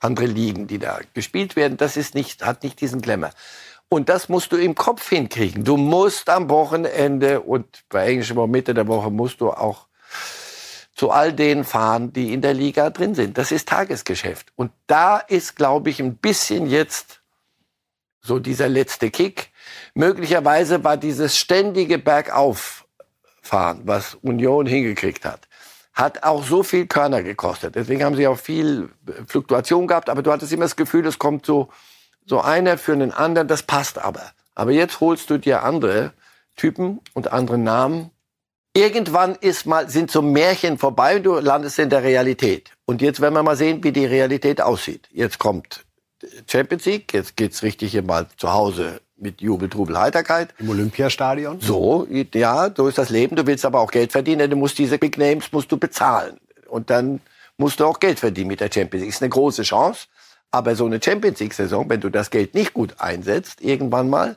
andere 0.00 0.26
Ligen, 0.26 0.66
die 0.66 0.80
da 0.80 0.98
gespielt 1.14 1.54
werden. 1.54 1.76
Das 1.76 1.96
ist 1.96 2.16
nicht, 2.16 2.44
hat 2.44 2.64
nicht 2.64 2.80
diesen 2.80 3.00
Glamour. 3.00 3.30
Und 3.88 4.08
das 4.08 4.28
musst 4.28 4.50
du 4.50 4.56
im 4.56 4.74
Kopf 4.74 5.08
hinkriegen. 5.08 5.62
Du 5.62 5.76
musst 5.76 6.28
am 6.28 6.50
Wochenende 6.50 7.42
und 7.42 7.84
bei 7.90 8.08
englischen 8.08 8.34
Woche 8.34 8.48
Mitte 8.48 8.74
der 8.74 8.88
Woche 8.88 9.10
musst 9.10 9.40
du 9.40 9.50
auch 9.50 9.86
zu 10.96 11.12
all 11.12 11.32
denen 11.32 11.62
fahren, 11.62 12.12
die 12.12 12.32
in 12.32 12.40
der 12.40 12.54
Liga 12.54 12.90
drin 12.90 13.14
sind. 13.14 13.38
Das 13.38 13.52
ist 13.52 13.68
Tagesgeschäft. 13.68 14.48
Und 14.56 14.72
da 14.88 15.18
ist, 15.18 15.54
glaube 15.54 15.90
ich, 15.90 16.00
ein 16.00 16.16
bisschen 16.16 16.66
jetzt 16.66 17.19
so 18.22 18.38
dieser 18.38 18.68
letzte 18.68 19.10
Kick. 19.10 19.50
Möglicherweise 19.94 20.84
war 20.84 20.96
dieses 20.96 21.36
ständige 21.36 21.98
Bergauffahren, 21.98 23.82
was 23.84 24.14
Union 24.22 24.66
hingekriegt 24.66 25.24
hat, 25.24 25.48
hat 25.92 26.22
auch 26.22 26.44
so 26.44 26.62
viel 26.62 26.86
Körner 26.86 27.22
gekostet. 27.22 27.74
Deswegen 27.74 28.04
haben 28.04 28.16
sie 28.16 28.26
auch 28.26 28.38
viel 28.38 28.90
Fluktuation 29.26 29.86
gehabt, 29.86 30.08
aber 30.08 30.22
du 30.22 30.32
hattest 30.32 30.52
immer 30.52 30.64
das 30.64 30.76
Gefühl, 30.76 31.06
es 31.06 31.18
kommt 31.18 31.46
so, 31.46 31.68
so 32.26 32.40
einer 32.40 32.78
für 32.78 32.92
einen 32.92 33.12
anderen, 33.12 33.48
das 33.48 33.62
passt 33.62 33.98
aber. 33.98 34.32
Aber 34.54 34.72
jetzt 34.72 35.00
holst 35.00 35.30
du 35.30 35.38
dir 35.38 35.62
andere 35.62 36.12
Typen 36.56 37.00
und 37.14 37.32
andere 37.32 37.58
Namen. 37.58 38.10
Irgendwann 38.72 39.34
ist 39.34 39.66
mal, 39.66 39.88
sind 39.88 40.10
so 40.10 40.22
Märchen 40.22 40.78
vorbei 40.78 41.16
und 41.16 41.24
du 41.24 41.38
landest 41.38 41.78
in 41.78 41.90
der 41.90 42.02
Realität. 42.02 42.70
Und 42.84 43.02
jetzt 43.02 43.20
werden 43.20 43.34
wir 43.34 43.42
mal 43.42 43.56
sehen, 43.56 43.82
wie 43.82 43.92
die 43.92 44.06
Realität 44.06 44.60
aussieht. 44.60 45.08
Jetzt 45.10 45.38
kommt 45.38 45.84
Champions 46.46 46.84
League. 46.84 47.12
Jetzt 47.12 47.36
geht's 47.36 47.62
richtig 47.62 47.92
hier 47.92 48.02
mal 48.02 48.26
zu 48.36 48.52
Hause 48.52 49.00
mit 49.16 49.40
Jubel, 49.40 49.68
Trubel, 49.68 49.98
Heiterkeit. 49.98 50.54
Im 50.58 50.70
Olympiastadion? 50.70 51.60
So, 51.60 52.06
ja, 52.32 52.70
so 52.74 52.88
ist 52.88 52.98
das 52.98 53.10
Leben. 53.10 53.36
Du 53.36 53.46
willst 53.46 53.64
aber 53.64 53.80
auch 53.80 53.90
Geld 53.90 54.12
verdienen. 54.12 54.50
Du 54.50 54.56
musst 54.56 54.78
diese 54.78 54.98
Big 54.98 55.18
Names 55.18 55.52
musst 55.52 55.70
du 55.70 55.76
bezahlen. 55.76 56.38
Und 56.68 56.90
dann 56.90 57.20
musst 57.56 57.80
du 57.80 57.84
auch 57.84 58.00
Geld 58.00 58.18
verdienen 58.18 58.48
mit 58.48 58.60
der 58.60 58.70
Champions 58.72 59.02
League. 59.02 59.14
Ist 59.14 59.22
eine 59.22 59.30
große 59.30 59.62
Chance. 59.62 60.06
Aber 60.50 60.74
so 60.74 60.86
eine 60.86 61.00
Champions 61.02 61.38
League-Saison, 61.38 61.88
wenn 61.88 62.00
du 62.00 62.08
das 62.08 62.30
Geld 62.30 62.54
nicht 62.54 62.74
gut 62.74 62.94
einsetzt, 62.98 63.60
irgendwann 63.60 64.10
mal, 64.10 64.36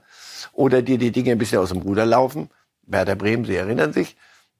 oder 0.52 0.82
dir 0.82 0.98
die 0.98 1.12
Dinge 1.12 1.32
ein 1.32 1.38
bisschen 1.40 1.60
aus 1.60 1.70
dem 1.70 1.80
Ruder 1.80 2.06
laufen, 2.06 2.50
Werder 2.84 3.16
Bremen, 3.16 3.46
Sie 3.46 3.56
erinnern 3.56 3.94
sich, 3.94 4.16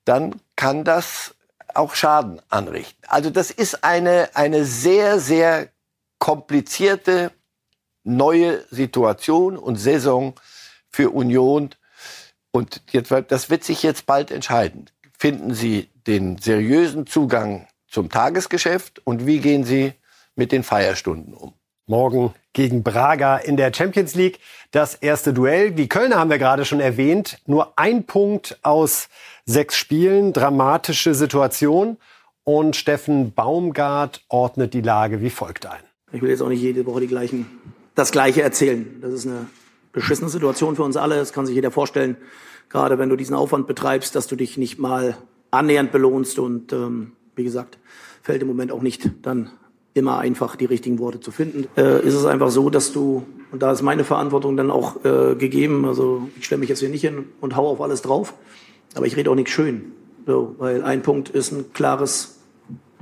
dann 0.06 0.36
kann 0.56 0.84
das 0.84 1.36
auch 1.76 1.94
Schaden 1.94 2.42
anrichten. 2.50 3.04
Also 3.08 3.30
das 3.30 3.52
ist 3.52 3.84
eine, 3.84 4.30
eine 4.34 4.66
sehr, 4.66 5.20
sehr 5.20 5.70
komplizierte 6.24 7.34
neue 8.06 8.64
Situation 8.72 9.58
und 9.58 9.76
Saison 9.76 10.36
für 10.90 11.10
Union. 11.10 11.72
Und 12.50 12.82
jetzt, 12.92 13.14
das 13.28 13.50
wird 13.50 13.66
sich 13.66 13.84
jetzt 13.84 14.06
bald 14.06 14.32
entscheiden. 14.32 14.90
Finden 15.20 15.54
Sie 15.54 15.90
den 16.08 16.38
seriösen 16.38 17.08
Zugang 17.08 17.68
zum 17.90 18.10
Tagesgeschäft 18.10 19.06
und 19.06 19.28
wie 19.28 19.40
gehen 19.40 19.66
Sie 19.66 19.92
mit 20.38 20.54
den 20.54 20.64
Feierstunden 20.64 21.34
um? 21.34 21.56
Morgen 21.88 22.34
gegen 22.54 22.84
Braga 22.84 23.36
in 23.36 23.58
der 23.58 23.74
Champions 23.74 24.16
League. 24.16 24.40
Das 24.72 24.96
erste 24.96 25.34
Duell. 25.34 25.72
Die 25.72 25.90
Kölner 25.90 26.20
haben 26.20 26.30
wir 26.30 26.40
gerade 26.40 26.64
schon 26.64 26.80
erwähnt. 26.80 27.40
Nur 27.48 27.78
ein 27.78 28.06
Punkt 28.06 28.60
aus 28.62 29.10
sechs 29.44 29.76
Spielen. 29.76 30.32
Dramatische 30.32 31.16
Situation. 31.16 31.98
Und 32.46 32.78
Steffen 32.78 33.34
Baumgart 33.34 34.24
ordnet 34.30 34.74
die 34.74 34.80
Lage 34.80 35.22
wie 35.22 35.30
folgt 35.30 35.66
ein. 35.66 35.84
Ich 36.14 36.22
will 36.22 36.30
jetzt 36.30 36.42
auch 36.42 36.50
nicht 36.50 36.62
jede 36.62 36.86
Woche 36.86 37.02
die 37.02 37.08
gleichen, 37.08 37.48
das 37.96 38.12
Gleiche 38.12 38.44
erzählen. 38.44 38.86
Das 39.02 39.12
ist 39.12 39.26
eine 39.26 39.48
beschissene 39.92 40.30
Situation 40.30 40.76
für 40.76 40.84
uns 40.84 40.96
alle. 40.96 41.16
Das 41.16 41.34
kann 41.34 41.48
sich 41.48 41.56
jeder 41.56 41.72
vorstellen. 41.72 42.18
Gerade 42.70 43.00
wenn 43.00 43.10
du 43.10 43.16
diesen 43.16 43.36
Aufwand 43.36 43.66
betreibst, 43.66 44.16
dass 44.16 44.28
du 44.28 44.36
dich 44.36 44.58
nicht 44.58 44.78
mal 44.78 45.18
annähernd 45.50 45.92
belohnst. 45.92 46.38
Und 46.38 46.72
ähm, 46.72 47.14
wie 47.36 47.44
gesagt, 47.44 47.80
fällt 48.22 48.44
im 48.44 48.48
Moment 48.48 48.72
auch 48.72 48.84
nicht 48.84 49.10
dann 49.24 49.50
immer 49.96 50.20
einfach 50.20 50.56
die 50.56 50.66
richtigen 50.66 51.00
Worte 51.00 51.20
zu 51.20 51.32
finden. 51.32 51.68
Äh, 51.78 52.06
ist 52.06 52.14
es 52.14 52.26
einfach 52.26 52.52
so, 52.52 52.70
dass 52.70 52.94
du, 52.94 53.26
und 53.52 53.64
da 53.64 53.72
ist 53.72 53.82
meine 53.82 54.04
Verantwortung 54.04 54.56
dann 54.56 54.70
auch 54.70 55.04
äh, 55.04 55.36
gegeben, 55.36 55.86
also 55.86 56.30
ich 56.38 56.46
stelle 56.46 56.60
mich 56.60 56.70
jetzt 56.70 56.80
hier 56.80 56.90
nicht 56.90 57.02
hin 57.02 57.26
und 57.42 57.56
hau 57.56 57.70
auf 57.70 57.82
alles 57.82 58.02
drauf, 58.02 58.34
aber 58.96 59.06
ich 59.06 59.16
rede 59.16 59.30
auch 59.30 59.36
nichts 59.36 59.52
schön. 59.52 59.92
So, 60.26 60.56
weil 60.58 60.84
ein 60.84 61.02
Punkt 61.02 61.30
ist 61.30 61.52
ein 61.52 61.74
klares, 61.74 62.40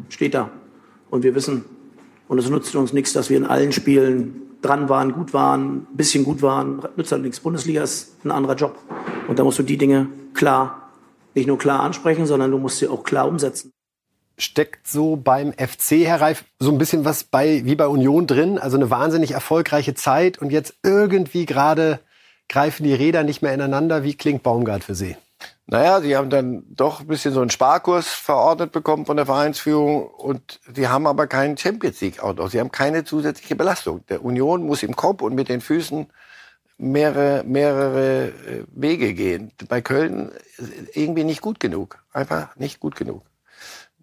steht 0.10 0.34
da. 0.34 0.50
Und 1.10 1.24
wir 1.24 1.36
wissen, 1.36 1.64
und 2.32 2.38
es 2.38 2.50
nützt 2.50 2.74
uns 2.78 2.94
nichts, 2.94 3.12
dass 3.12 3.30
wir 3.30 3.36
in 3.36 3.46
allen 3.46 3.74
Spielen 3.74 4.44
dran 4.62 4.88
waren, 4.88 5.12
gut 5.12 5.34
waren, 5.34 5.80
ein 5.80 5.98
bisschen 5.98 6.24
gut 6.24 6.42
waren. 6.42 6.82
Nützt 6.96 7.12
halt 7.12 7.24
nichts. 7.24 7.42
Bundesliga 7.42 7.84
ist 7.84 8.24
ein 8.24 8.32
anderer 8.32 8.56
Job. 8.56 8.80
Und 9.28 9.38
da 9.38 9.44
musst 9.44 9.60
du 9.60 9.64
die 9.64 9.78
Dinge 9.78 10.08
klar, 10.34 10.94
nicht 11.36 11.48
nur 11.48 11.58
klar 11.58 11.82
ansprechen, 11.82 12.26
sondern 12.26 12.50
du 12.50 12.58
musst 12.58 12.78
sie 12.78 12.88
auch 12.88 13.04
klar 13.04 13.28
umsetzen. 13.28 13.74
Steckt 14.38 14.88
so 14.88 15.18
beim 15.18 15.52
FC, 15.52 16.06
Herr 16.06 16.22
Reif, 16.22 16.46
so 16.58 16.72
ein 16.72 16.78
bisschen 16.78 17.04
was 17.04 17.26
bei, 17.26 17.66
wie 17.66 17.76
bei 17.76 17.88
Union 17.88 18.28
drin? 18.28 18.58
Also 18.58 18.78
eine 18.78 18.90
wahnsinnig 18.90 19.32
erfolgreiche 19.32 19.94
Zeit 19.94 20.38
und 20.38 20.54
jetzt 20.54 20.76
irgendwie 20.84 21.46
gerade 21.46 22.00
greifen 22.48 22.86
die 22.86 22.94
Räder 22.94 23.24
nicht 23.24 23.42
mehr 23.42 23.54
ineinander. 23.54 24.06
Wie 24.06 24.14
klingt 24.14 24.42
Baumgart 24.42 24.86
für 24.86 24.96
Sie? 24.96 25.18
Naja, 25.68 26.02
sie 26.02 26.18
haben 26.18 26.30
dann 26.30 26.64
doch 26.70 27.00
ein 27.00 27.08
bisschen 27.08 27.34
so 27.34 27.40
einen 27.40 27.50
Sparkurs 27.50 28.08
verordnet 28.08 28.74
bekommen 28.74 29.06
von 29.06 29.16
der 29.16 29.26
Vereinsführung 29.26 30.06
und 30.06 30.60
sie 30.76 30.90
haben 30.90 31.08
aber 31.08 31.28
keinen 31.28 31.58
Champions 31.58 32.02
League 32.02 32.22
Auto. 32.22 32.48
Sie 32.48 32.60
haben 32.60 32.72
keine 32.72 33.06
zusätzliche 33.06 33.56
Belastung. 33.56 34.06
Der 34.08 34.26
Union 34.26 34.64
muss 34.64 34.84
im 34.84 34.96
Kopf 34.96 35.22
und 35.22 35.34
mit 35.34 35.48
den 35.48 35.62
Füßen 35.62 36.08
mehrere, 36.78 37.44
mehrere 37.46 38.28
äh, 38.28 38.64
Wege 38.74 39.14
gehen. 39.14 39.52
Bei 39.70 39.82
Köln 39.82 40.32
irgendwie 40.94 41.24
nicht 41.24 41.42
gut 41.42 41.60
genug. 41.60 42.04
Einfach 42.12 42.56
nicht 42.58 42.80
gut 42.80 42.96
genug. 42.96 43.24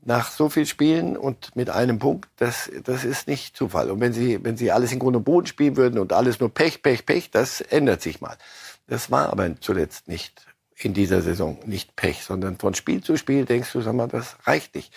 Nach 0.04 0.30
so 0.30 0.48
viel 0.48 0.64
Spielen 0.64 1.16
und 1.18 1.54
mit 1.54 1.68
einem 1.68 1.98
Punkt, 1.98 2.30
das, 2.36 2.70
das 2.84 3.04
ist 3.04 3.28
nicht 3.28 3.56
Zufall. 3.56 3.90
Und 3.90 4.00
wenn 4.00 4.14
sie, 4.14 4.42
wenn 4.42 4.56
sie 4.56 4.72
alles 4.72 4.92
in 4.92 5.00
Grund 5.00 5.16
und 5.16 5.24
Boden 5.24 5.46
spielen 5.46 5.76
würden 5.76 5.98
und 5.98 6.14
alles 6.14 6.40
nur 6.40 6.48
Pech, 6.54 6.82
Pech, 6.82 7.04
Pech, 7.04 7.30
das 7.30 7.60
ändert 7.60 8.00
sich 8.00 8.22
mal. 8.22 8.38
Das 8.86 9.10
war 9.10 9.30
aber 9.30 9.60
zuletzt 9.60 10.08
nicht 10.08 10.46
in 10.78 10.94
dieser 10.94 11.22
Saison. 11.22 11.58
Nicht 11.66 11.96
Pech, 11.96 12.22
sondern 12.24 12.58
von 12.58 12.74
Spiel 12.74 13.02
zu 13.02 13.16
Spiel 13.16 13.44
denkst 13.44 13.72
du, 13.72 13.80
sag 13.80 13.94
mal, 13.94 14.08
das 14.08 14.36
reicht 14.44 14.74
nicht. 14.74 14.92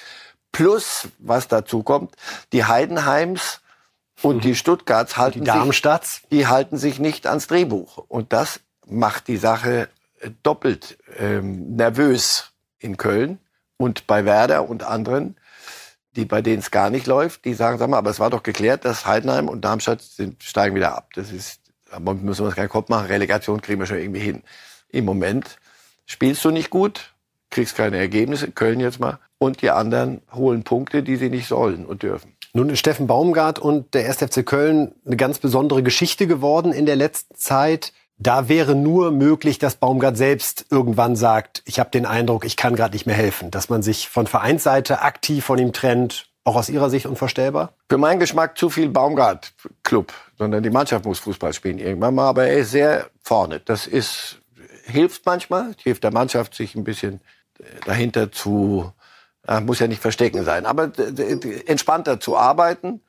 Plus, 0.52 1.08
was 1.18 1.48
dazu 1.48 1.82
kommt, 1.84 2.16
die 2.54 2.66
Heidenheims 2.66 3.62
und 4.22 4.38
mhm. 4.38 4.42
die 4.42 4.56
Stuttgarts 4.56 5.18
halten 5.18 5.44
die 5.44 5.72
sich, 5.72 6.22
die 6.30 6.48
halten 6.48 6.78
sich 6.78 7.00
nicht 7.00 7.26
ans 7.26 7.48
Drehbuch. 7.48 7.98
Und 7.98 8.34
das 8.34 8.60
macht 8.86 9.28
die 9.28 9.38
Sache 9.38 9.90
äh, 10.20 10.30
doppelt 10.44 10.98
ähm, 11.18 11.76
nervös 11.76 12.52
in 12.80 12.98
Köln 12.98 13.40
und 13.78 14.08
bei 14.08 14.26
Werder 14.26 14.70
und 14.70 14.84
anderen, 14.84 15.38
die 16.16 16.26
bei 16.26 16.42
denen 16.42 16.60
es 16.60 16.72
gar 16.72 16.90
nicht 16.90 17.08
läuft, 17.08 17.46
die 17.46 17.54
sagen, 17.54 17.78
sag 17.78 17.90
mal, 17.90 17.98
aber 17.98 18.10
es 18.10 18.20
war 18.20 18.30
doch 18.30 18.44
geklärt, 18.44 18.86
dass 18.86 19.06
Heidenheim 19.06 19.48
und 19.48 19.62
Darmstadt 19.62 20.02
sind, 20.02 20.44
steigen 20.44 20.76
wieder 20.76 20.96
ab. 20.96 21.10
Das 21.16 21.32
ist, 21.32 21.62
aber 21.90 22.14
müssen 22.14 22.44
wir 22.44 22.48
uns 22.48 22.56
keinen 22.56 22.70
Kopf 22.70 22.90
machen, 22.90 23.08
Relegation 23.08 23.62
kriegen 23.62 23.80
wir 23.80 23.88
schon 23.88 24.00
irgendwie 24.00 24.20
hin. 24.20 24.44
Im 24.90 25.06
Moment 25.06 25.58
spielst 26.12 26.44
du 26.46 26.52
nicht 26.52 26.70
gut, 26.70 27.14
kriegst 27.50 27.76
keine 27.76 27.98
Ergebnisse, 27.98 28.52
Köln 28.52 28.80
jetzt 28.80 29.00
mal, 29.00 29.20
und 29.38 29.62
die 29.62 29.72
anderen 29.72 30.22
holen 30.34 30.64
Punkte, 30.64 31.04
die 31.04 31.16
sie 31.16 31.30
nicht 31.30 31.48
sollen 31.48 31.86
und 31.86 32.04
dürfen. 32.04 32.36
Nun 32.54 32.70
ist 32.70 32.80
Steffen 32.80 33.08
Baumgart 33.08 33.60
und 33.60 33.94
der 33.94 34.08
1. 34.08 34.18
FC 34.18 34.46
Köln 34.46 34.94
eine 35.06 35.16
ganz 35.16 35.40
besondere 35.40 35.84
Geschichte 35.84 36.28
geworden 36.28 36.74
in 36.74 36.86
der 36.86 36.98
letzten 36.98 37.36
Zeit. 37.36 37.94
Da 38.18 38.50
wäre 38.50 38.76
nur 38.76 39.12
möglich, 39.12 39.58
dass 39.58 39.76
Baumgart 39.76 40.18
selbst 40.18 40.66
irgendwann 40.70 41.16
sagt, 41.16 41.64
ich 41.66 41.80
habe 41.80 41.90
den 41.90 42.06
Eindruck, 42.06 42.46
ich 42.46 42.58
kann 42.58 42.76
gerade 42.76 42.94
nicht 42.94 43.06
mehr 43.06 43.16
helfen, 43.16 43.50
dass 43.52 43.70
man 43.70 43.82
sich 43.82 44.10
von 44.10 44.28
Vereinsseite 44.28 45.02
aktiv 45.02 45.46
von 45.46 45.58
ihm 45.58 45.72
trennt, 45.72 46.26
auch 46.44 46.56
aus 46.56 46.70
Ihrer 46.70 46.90
Sicht 46.90 47.06
unvorstellbar? 47.06 47.74
Für 47.90 47.98
meinen 47.98 48.20
Geschmack 48.20 48.58
zu 48.58 48.70
viel 48.70 48.90
Baumgart-Club, 48.90 50.12
sondern 50.38 50.64
die 50.64 50.70
Mannschaft 50.70 51.06
muss 51.06 51.20
Fußball 51.20 51.54
spielen 51.54 51.80
irgendwann 51.80 52.16
mal. 52.16 52.28
Aber 52.28 52.46
er 52.48 52.58
ist 52.58 52.72
sehr 52.72 53.08
vorne. 53.24 53.62
Das 53.64 53.88
ist, 53.88 54.41
hilft 54.92 55.26
manchmal, 55.26 55.74
hilft 55.82 56.04
der 56.04 56.14
Mannschaft, 56.14 56.56
sich 56.56 56.76
ein 56.76 56.84
bisschen 56.84 57.22
äh, 57.60 57.64
dahinter 57.86 58.32
zu, 58.32 58.92
äh, 59.48 59.60
muss 59.62 59.80
ja 59.80 59.88
nicht 59.88 60.02
verstecken 60.02 60.44
sein, 60.44 60.66
aber 60.66 60.92
entspannter 61.66 62.20
zu 62.20 62.38
arbeiten. 62.38 63.02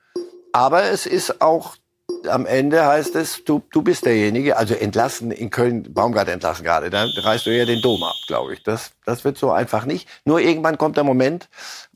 Aber 0.53 0.85
es 0.85 1.07
ist 1.07 1.41
auch 1.41 1.76
am 2.28 2.47
Ende 2.47 2.85
heißt 2.85 3.16
es, 3.16 3.45
du, 3.45 3.62
du 3.70 3.83
bist 3.83 4.07
derjenige, 4.07 4.57
also 4.57 4.74
entlassen 4.74 5.30
in 5.30 5.51
Köln, 5.51 5.93
Baumgart 5.93 6.28
entlassen 6.28 6.64
gerade, 6.64 6.91
da 6.91 7.05
reißt 7.05 7.47
du 7.47 7.51
ja 7.51 7.64
den 7.64 7.80
Dom 7.80 8.03
ab, 8.03 8.14
glaube 8.26 8.55
ich. 8.55 8.62
Das, 8.62 8.93
das 9.05 9.24
wird 9.24 9.39
so 9.39 9.51
einfach 9.51 9.85
nicht. 9.85 10.09
Nur 10.24 10.41
irgendwann 10.41 10.78
kommt 10.78 10.97
der 10.97 11.05
Moment, 11.05 11.49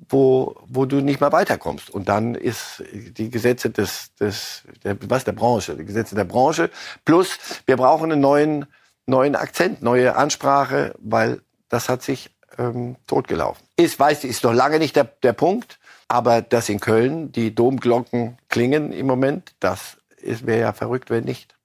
wo, 0.09 0.57
wo 0.67 0.85
du 0.85 0.97
nicht 0.97 1.21
mehr 1.21 1.33
weiterkommst. 1.33 1.91
Und 1.91 2.09
dann 2.09 2.35
ist 2.35 2.83
die 2.93 3.31
Gesetze 3.31 3.71
des, 3.71 4.15
des 4.15 4.63
der, 4.85 4.97
was, 5.09 5.25
der 5.25 5.33
Branche, 5.33 5.77
die 5.77 5.85
Gesetze 5.85 6.15
der 6.15 6.25
Branche. 6.25 6.71
Plus, 7.05 7.39
wir 7.67 7.77
brauchen 7.77 8.11
einen 8.11 8.21
neuen, 8.21 8.67
neuen 9.07 9.37
Akzent, 9.37 9.83
neue 9.83 10.17
Ansprache, 10.17 10.95
weil 10.99 11.41
das 11.69 11.89
hat 11.89 12.03
sich 12.03 12.31
ähm, 12.59 12.97
totgelaufen. 13.07 13.67
Ist, 13.77 13.99
weiß, 13.99 14.25
ist 14.25 14.45
noch 14.45 14.53
lange 14.53 14.79
nicht 14.79 14.97
der, 14.97 15.05
der 15.05 15.33
Punkt. 15.33 15.79
Aber 16.09 16.41
dass 16.41 16.69
in 16.69 16.79
Köln 16.81 17.33
die 17.33 17.55
Domglocken 17.55 18.39
klingen 18.49 18.93
im 18.93 19.07
Moment, 19.07 19.55
das 19.59 19.97
wäre 20.23 20.61
ja 20.61 20.73
verrückt, 20.73 21.11
wenn 21.11 21.25
nicht. 21.25 21.57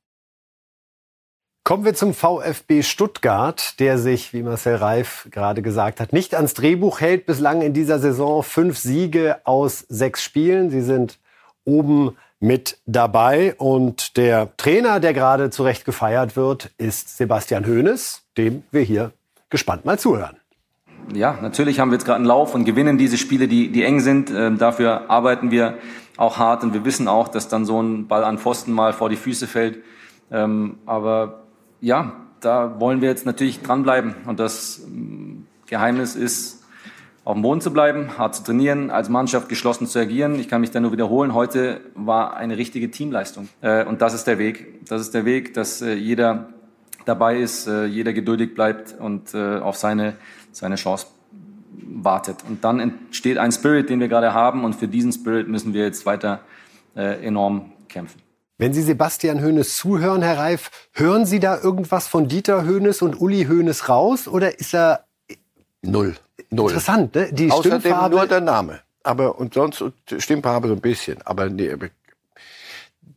Kommen 1.64 1.86
wir 1.86 1.94
zum 1.94 2.16
VfB 2.16 2.82
Stuttgart, 2.82 3.80
der 3.80 4.00
sich, 4.00 4.34
wie 4.34 4.42
Marcel 4.42 4.78
Reif 4.78 5.28
gerade 5.30 5.62
gesagt 5.62 6.00
hat, 6.00 6.12
nicht 6.12 6.34
ans 6.34 6.56
Drehbuch 6.56 7.02
hält. 7.02 7.28
Bislang 7.28 7.62
in 7.62 7.74
dieser 7.74 8.00
Saison 8.00 8.42
fünf 8.42 8.80
Siege 8.80 9.42
aus 9.44 9.86
sechs 9.88 10.24
Spielen. 10.24 10.72
Sie 10.72 10.82
sind 10.82 11.20
oben 11.64 12.18
mit 12.42 12.80
dabei. 12.86 13.56
Und 13.58 14.18
der 14.18 14.56
Trainer, 14.58 15.00
der 15.00 15.14
gerade 15.14 15.50
zu 15.50 15.64
Recht 15.64 15.86
gefeiert 15.86 16.36
wird, 16.36 16.72
ist 16.78 17.18
Sebastian 17.18 17.66
Hoeneß, 17.66 18.24
dem 18.38 18.64
wir 18.72 18.82
hier 18.82 19.14
gespannt 19.50 19.86
mal 19.86 19.98
zuhören. 19.98 20.36
Ja, 21.14 21.38
natürlich 21.42 21.80
haben 21.80 21.90
wir 21.90 21.96
jetzt 21.96 22.06
gerade 22.06 22.18
einen 22.18 22.26
Lauf 22.26 22.54
und 22.54 22.66
gewinnen 22.66 22.98
diese 22.98 23.18
Spiele, 23.18 23.48
die, 23.48 23.72
die 23.72 23.84
eng 23.84 24.00
sind. 24.00 24.32
Ähm, 24.32 24.58
dafür 24.58 25.10
arbeiten 25.10 25.52
wir 25.52 25.78
auch 26.18 26.38
hart 26.38 26.64
und 26.64 26.74
wir 26.74 26.86
wissen 26.86 27.08
auch, 27.08 27.28
dass 27.28 27.48
dann 27.48 27.66
so 27.66 27.82
ein 27.82 28.08
Ball 28.08 28.24
an 28.24 28.38
Pfosten 28.38 28.72
mal 28.72 28.94
vor 28.94 29.10
die 29.10 29.16
Füße 29.16 29.48
fällt. 29.48 29.80
Ähm, 30.32 30.78
aber 30.86 31.44
ja, 31.80 32.14
da 32.40 32.80
wollen 32.80 33.02
wir 33.02 33.10
jetzt 33.10 33.26
natürlich 33.26 33.62
dranbleiben 33.62 34.16
und 34.26 34.40
das 34.40 34.82
ähm, 34.86 35.48
Geheimnis 35.68 36.16
ist, 36.16 36.61
auf 37.24 37.34
dem 37.34 37.44
Boden 37.44 37.62
zu 37.62 37.72
bleiben, 37.72 38.18
hart 38.18 38.36
zu 38.36 38.44
trainieren, 38.44 38.90
als 38.90 39.08
Mannschaft 39.10 39.48
geschlossen 39.48 39.86
zu 39.86 40.00
agieren. 40.00 40.40
Ich 40.40 40.48
kann 40.48 40.62
mich 40.62 40.72
da 40.72 40.80
nur 40.80 40.92
wiederholen. 40.92 41.34
Heute 41.34 41.82
war 41.94 42.36
eine 42.36 42.58
richtige 42.58 42.90
Teamleistung. 42.90 43.48
Äh, 43.62 43.86
und 43.86 44.02
das 44.02 44.14
ist 44.14 44.26
der 44.26 44.40
Weg. 44.40 44.86
Das 44.88 45.02
ist 45.02 45.14
der 45.14 45.26
Weg, 45.26 45.54
dass 45.54 45.82
äh, 45.82 45.94
jeder 45.94 46.50
dabei 47.06 47.38
ist, 47.40 47.68
äh, 47.68 47.86
jeder 47.86 48.14
geduldig 48.14 48.56
bleibt 48.56 48.96
und 49.00 49.36
auf 49.36 49.78
seine, 49.78 50.16
seine 50.52 50.76
Chance 50.76 51.08
wartet. 51.72 52.38
Und 52.48 52.64
dann 52.64 52.80
entsteht 52.80 53.38
ein 53.38 53.52
Spirit, 53.52 53.90
den 53.90 54.00
wir 54.00 54.08
gerade 54.08 54.34
haben. 54.34 54.64
Und 54.64 54.76
für 54.76 54.88
diesen 54.88 55.12
Spirit 55.12 55.48
müssen 55.48 55.74
wir 55.74 55.84
jetzt 55.84 56.06
weiter 56.06 56.42
enorm 56.94 57.72
kämpfen. 57.88 58.22
Wenn 58.58 58.74
Sie 58.74 58.82
Sebastian 58.82 59.42
Hoeneß 59.42 59.78
zuhören, 59.78 60.22
Herr 60.22 60.38
Reif, 60.38 60.70
hören 60.92 61.26
Sie 61.26 61.40
da 61.40 61.58
irgendwas 61.58 62.08
von 62.08 62.28
Dieter 62.28 62.68
Hoeneß 62.68 63.02
und 63.02 63.20
Uli 63.20 63.46
Hoeneß 63.46 63.88
raus? 63.90 64.28
Oder 64.28 64.60
ist 64.60 64.76
er... 64.76 65.06
Null. 65.82 66.16
Null. 66.50 66.72
Interessant, 66.72 67.16
ne? 67.16 67.32
Die 67.32 67.50
Außerdem 67.50 67.80
Stimmfarbe... 67.80 68.16
nur 68.16 68.28
der 68.28 68.42
Name. 68.42 68.82
Aber, 69.04 69.40
und 69.40 69.54
sonst 69.54 69.84
Stimmfarbe 70.18 70.68
so 70.68 70.76
ein 70.76 70.82
bisschen. 70.82 71.22
Aber 71.24 71.50
nee, 71.50 71.76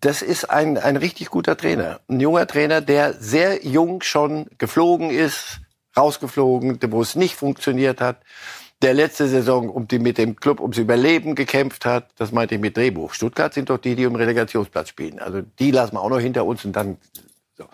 das 0.01 0.23
ist 0.23 0.51
ein, 0.51 0.79
ein 0.79 0.97
richtig 0.97 1.31
guter 1.31 1.57
Trainer. 1.57 2.01
Ein 2.09 2.21
junger 2.21 2.47
Trainer, 2.47 2.81
der 2.81 3.13
sehr 3.15 3.67
jung 3.67 4.03
schon 4.03 4.47
geflogen 4.59 5.11
ist, 5.11 5.61
rausgeflogen, 5.97 6.79
wo 6.89 7.03
es 7.03 7.15
nicht 7.15 7.37
funktioniert 7.37 8.01
hat 8.01 8.19
der 8.85 8.93
letzte 8.93 9.29
Saison 9.29 9.71
um 9.71 9.89
die, 9.89 9.99
mit 9.99 10.19
dem 10.19 10.37
Club 10.37 10.61
ums 10.61 10.77
Überleben 10.77 11.35
gekämpft 11.35 11.87
hat. 11.87 12.11
Das 12.17 12.33
meinte 12.33 12.57
ich 12.57 12.61
mit 12.61 12.77
Drehbuch. 12.77 13.15
Stuttgart 13.15 13.55
sind 13.55 13.71
doch 13.71 13.79
die, 13.79 13.95
die 13.95 14.05
um 14.05 14.15
Relegationsplatz 14.15 14.91
spielen. 14.91 15.21
Also 15.21 15.41
die 15.59 15.71
lassen 15.71 15.95
wir 15.95 16.03
auch 16.03 16.11
noch 16.11 16.21
hinter 16.21 16.45
uns 16.45 16.65
und 16.67 16.75
dann 16.75 16.99
so. 17.57 17.65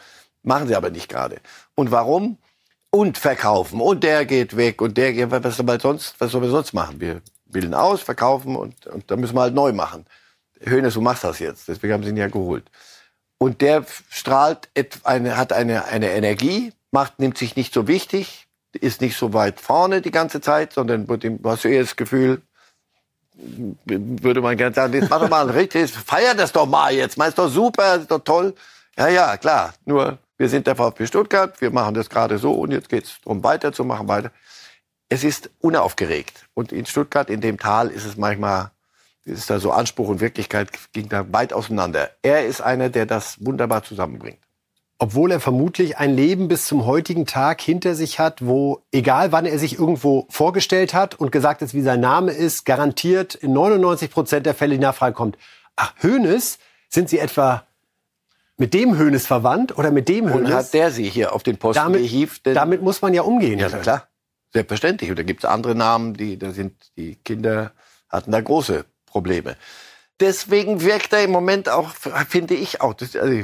machen 0.45 0.69
sie 0.69 0.77
aber 0.77 0.91
nicht 0.91 1.09
gerade. 1.09 1.41
Und 1.75 1.91
warum? 1.91 2.39
Und 2.91 3.19
verkaufen. 3.19 3.81
Und 3.81 4.03
der 4.03 4.25
geht 4.25 4.57
weg 4.57 4.83
und 4.83 4.97
der 4.97 5.13
geht, 5.13 5.31
was 5.31 5.57
soll 5.57 5.67
man 5.67 5.79
sonst, 5.79 6.17
was 6.19 6.33
soll 6.33 6.41
man 6.41 6.51
sonst 6.51 6.73
machen? 6.73 7.01
Wir 7.01 7.23
bilden 7.47 7.75
aus, 7.75 8.03
verkaufen 8.03 8.57
und, 8.57 8.87
und 8.87 9.11
dann 9.11 9.21
müssen 9.21 9.37
wir 9.37 9.43
halt 9.43 9.55
neu 9.55 9.73
machen. 9.73 10.07
Hönes, 10.61 10.95
du 10.95 11.01
machst 11.01 11.25
das 11.25 11.39
jetzt. 11.39 11.69
Deswegen 11.69 11.93
haben 11.93 12.03
sie 12.03 12.11
ihn 12.11 12.17
ja 12.17 12.29
geholt. 12.29 12.65
Und 13.39 13.61
der 13.61 13.87
strahlt, 14.11 14.69
eine, 15.05 15.37
hat 15.37 15.53
eine, 15.53 15.87
eine 15.87 16.11
Energie, 16.11 16.73
macht, 16.91 17.19
nimmt 17.19 17.39
sich 17.39 17.57
nicht 17.57 17.73
so 17.73 17.87
wichtig, 17.89 18.49
ist 18.73 19.01
nicht 19.01 19.17
so 19.17 19.33
weit 19.33 19.61
vorne 19.61 20.03
die 20.03 20.11
ganze 20.11 20.41
Zeit, 20.41 20.73
sondern 20.73 21.07
du 21.07 21.39
hast 21.45 21.65
eher 21.65 21.81
das 21.81 21.97
Gefühl, 21.97 22.43
würde 23.87 24.41
man 24.43 24.57
gerne 24.57 24.75
sagen, 24.75 24.93
jetzt 24.93 25.09
mach 25.09 25.21
doch 25.21 25.31
mal 25.31 25.49
ein 25.49 25.55
richtiges, 25.55 25.93
feier 25.93 26.35
das 26.35 26.53
doch 26.53 26.67
mal 26.67 26.93
jetzt, 26.93 27.17
meinst 27.17 27.39
doch 27.39 27.49
super, 27.49 27.97
ist 27.97 28.11
doch 28.11 28.21
toll. 28.21 28.55
Ja, 28.99 29.09
ja, 29.09 29.37
klar, 29.39 29.73
nur 29.87 30.19
wir 30.41 30.49
sind 30.49 30.67
der 30.67 30.75
VfB 30.75 31.07
Stuttgart, 31.07 31.61
wir 31.61 31.71
machen 31.71 31.93
das 31.93 32.09
gerade 32.09 32.39
so 32.39 32.53
und 32.53 32.71
jetzt 32.71 32.89
geht's 32.89 33.21
darum 33.23 33.45
weiterzumachen, 33.45 34.09
weiter. 34.09 34.33
Es 35.11 35.23
ist 35.23 35.51
unaufgeregt 35.61 36.47
und 36.55 36.73
in 36.73 36.87
Stuttgart, 36.87 37.29
in 37.29 37.43
dem 37.43 37.59
Tal, 37.59 37.89
ist 37.89 38.07
es 38.07 38.17
manchmal, 38.17 38.71
ist 39.27 39.51
da 39.51 39.61
so 39.61 39.71
Anspruch 39.71 40.09
und 40.09 40.21
Wirklichkeit 40.21 40.71
ging 40.95 41.11
da 41.11 41.31
weit 41.31 41.53
auseinander. 41.53 42.09
Er 42.23 42.47
ist 42.47 42.63
einer, 42.63 42.89
der 42.89 43.05
das 43.05 43.45
wunderbar 43.45 43.85
zusammenbringt 43.85 44.39
obwohl 45.03 45.33
er 45.33 45.41
vermutlich 45.41 45.97
ein 45.97 46.15
Leben 46.15 46.49
bis 46.49 46.67
zum 46.67 46.85
heutigen 46.85 47.25
Tag 47.25 47.63
hinter 47.63 47.95
sich 47.95 48.19
hat, 48.19 48.45
wo, 48.47 48.83
egal 48.93 49.33
wann 49.33 49.47
er 49.47 49.59
sich 49.59 49.79
irgendwo 49.79 50.27
vorgestellt 50.29 50.93
hat 50.93 51.15
und 51.15 51.33
gesagt 51.33 51.63
hat, 51.63 51.73
wie 51.73 51.81
sein 51.81 52.01
Name 52.01 52.33
ist, 52.33 52.67
garantiert 52.67 53.35
in 53.35 53.55
99 53.55 54.11
Prozent 54.11 54.45
der 54.45 54.53
Fälle 54.53 54.75
die 54.75 54.81
Nachfrage 54.83 55.15
kommt, 55.15 55.39
ach, 55.75 55.95
Hönes, 56.03 56.59
sind 56.91 57.09
Sie 57.09 57.19
etwa 57.19 57.65
mit 58.61 58.75
dem 58.75 58.97
Hönes 58.97 59.27
verwandt 59.27 59.77
oder 59.77 59.91
mit 59.91 60.09
dem 60.09 60.33
Hönes? 60.33 60.51
Und 60.51 60.55
hat 60.55 60.73
der 60.73 60.93
Sie 60.93 61.09
hier 61.09 61.33
auf 61.35 61.43
den 61.43 61.57
Posten 61.57 61.83
damit, 61.83 62.03
gehievt? 62.03 62.43
Damit 62.45 62.83
muss 62.83 63.03
man 63.03 63.15
ja 63.15 63.23
umgehen. 63.23 63.59
Ja, 63.59 63.69
klar. 63.69 64.07
Selbstverständlich. 64.53 65.11
Und 65.11 65.19
da 65.19 65.23
gibt 65.23 65.45
es 65.45 65.51
andere 65.51 65.75
Namen, 65.75 66.15
die, 66.15 66.39
da 66.39 66.53
sind, 66.53 66.75
die 66.97 67.17
Kinder 67.17 67.73
hatten 68.09 68.31
da 68.31 68.41
große 68.41 68.85
Probleme 69.07 69.57
deswegen 70.21 70.83
wirkt 70.83 71.13
er 71.13 71.25
im 71.25 71.31
Moment 71.31 71.69
auch, 71.69 71.91
finde 72.29 72.55
ich 72.55 72.81
auch, 72.81 72.95
das 72.95 73.17
also, 73.17 73.35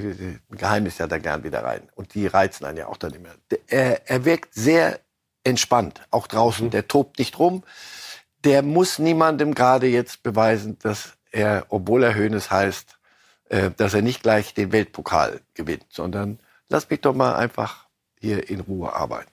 Geheimnis 0.50 0.98
ja 0.98 1.06
da 1.06 1.18
gern 1.18 1.42
wieder 1.42 1.64
rein. 1.64 1.88
Und 1.94 2.14
die 2.14 2.26
reizen 2.26 2.64
einen 2.64 2.78
ja 2.78 2.86
auch 2.86 2.98
dann 2.98 3.14
immer. 3.14 3.30
Er, 3.66 4.08
er 4.08 4.24
wirkt 4.24 4.54
sehr 4.54 5.00
entspannt, 5.42 6.02
auch 6.10 6.26
draußen. 6.26 6.70
Der 6.70 6.86
tobt 6.86 7.18
nicht 7.18 7.38
rum. 7.38 7.64
Der 8.44 8.62
muss 8.62 8.98
niemandem 8.98 9.54
gerade 9.54 9.86
jetzt 9.86 10.22
beweisen, 10.22 10.78
dass 10.80 11.14
er, 11.32 11.66
obwohl 11.68 12.04
er 12.04 12.14
Höhnes 12.14 12.50
heißt, 12.50 12.95
äh, 13.48 13.70
dass 13.76 13.94
er 13.94 14.02
nicht 14.02 14.22
gleich 14.22 14.54
den 14.54 14.72
Weltpokal 14.72 15.40
gewinnt, 15.54 15.86
sondern 15.90 16.38
lass 16.68 16.88
mich 16.90 17.00
doch 17.00 17.14
mal 17.14 17.34
einfach 17.34 17.86
hier 18.20 18.48
in 18.50 18.60
Ruhe 18.60 18.92
arbeiten. 18.92 19.30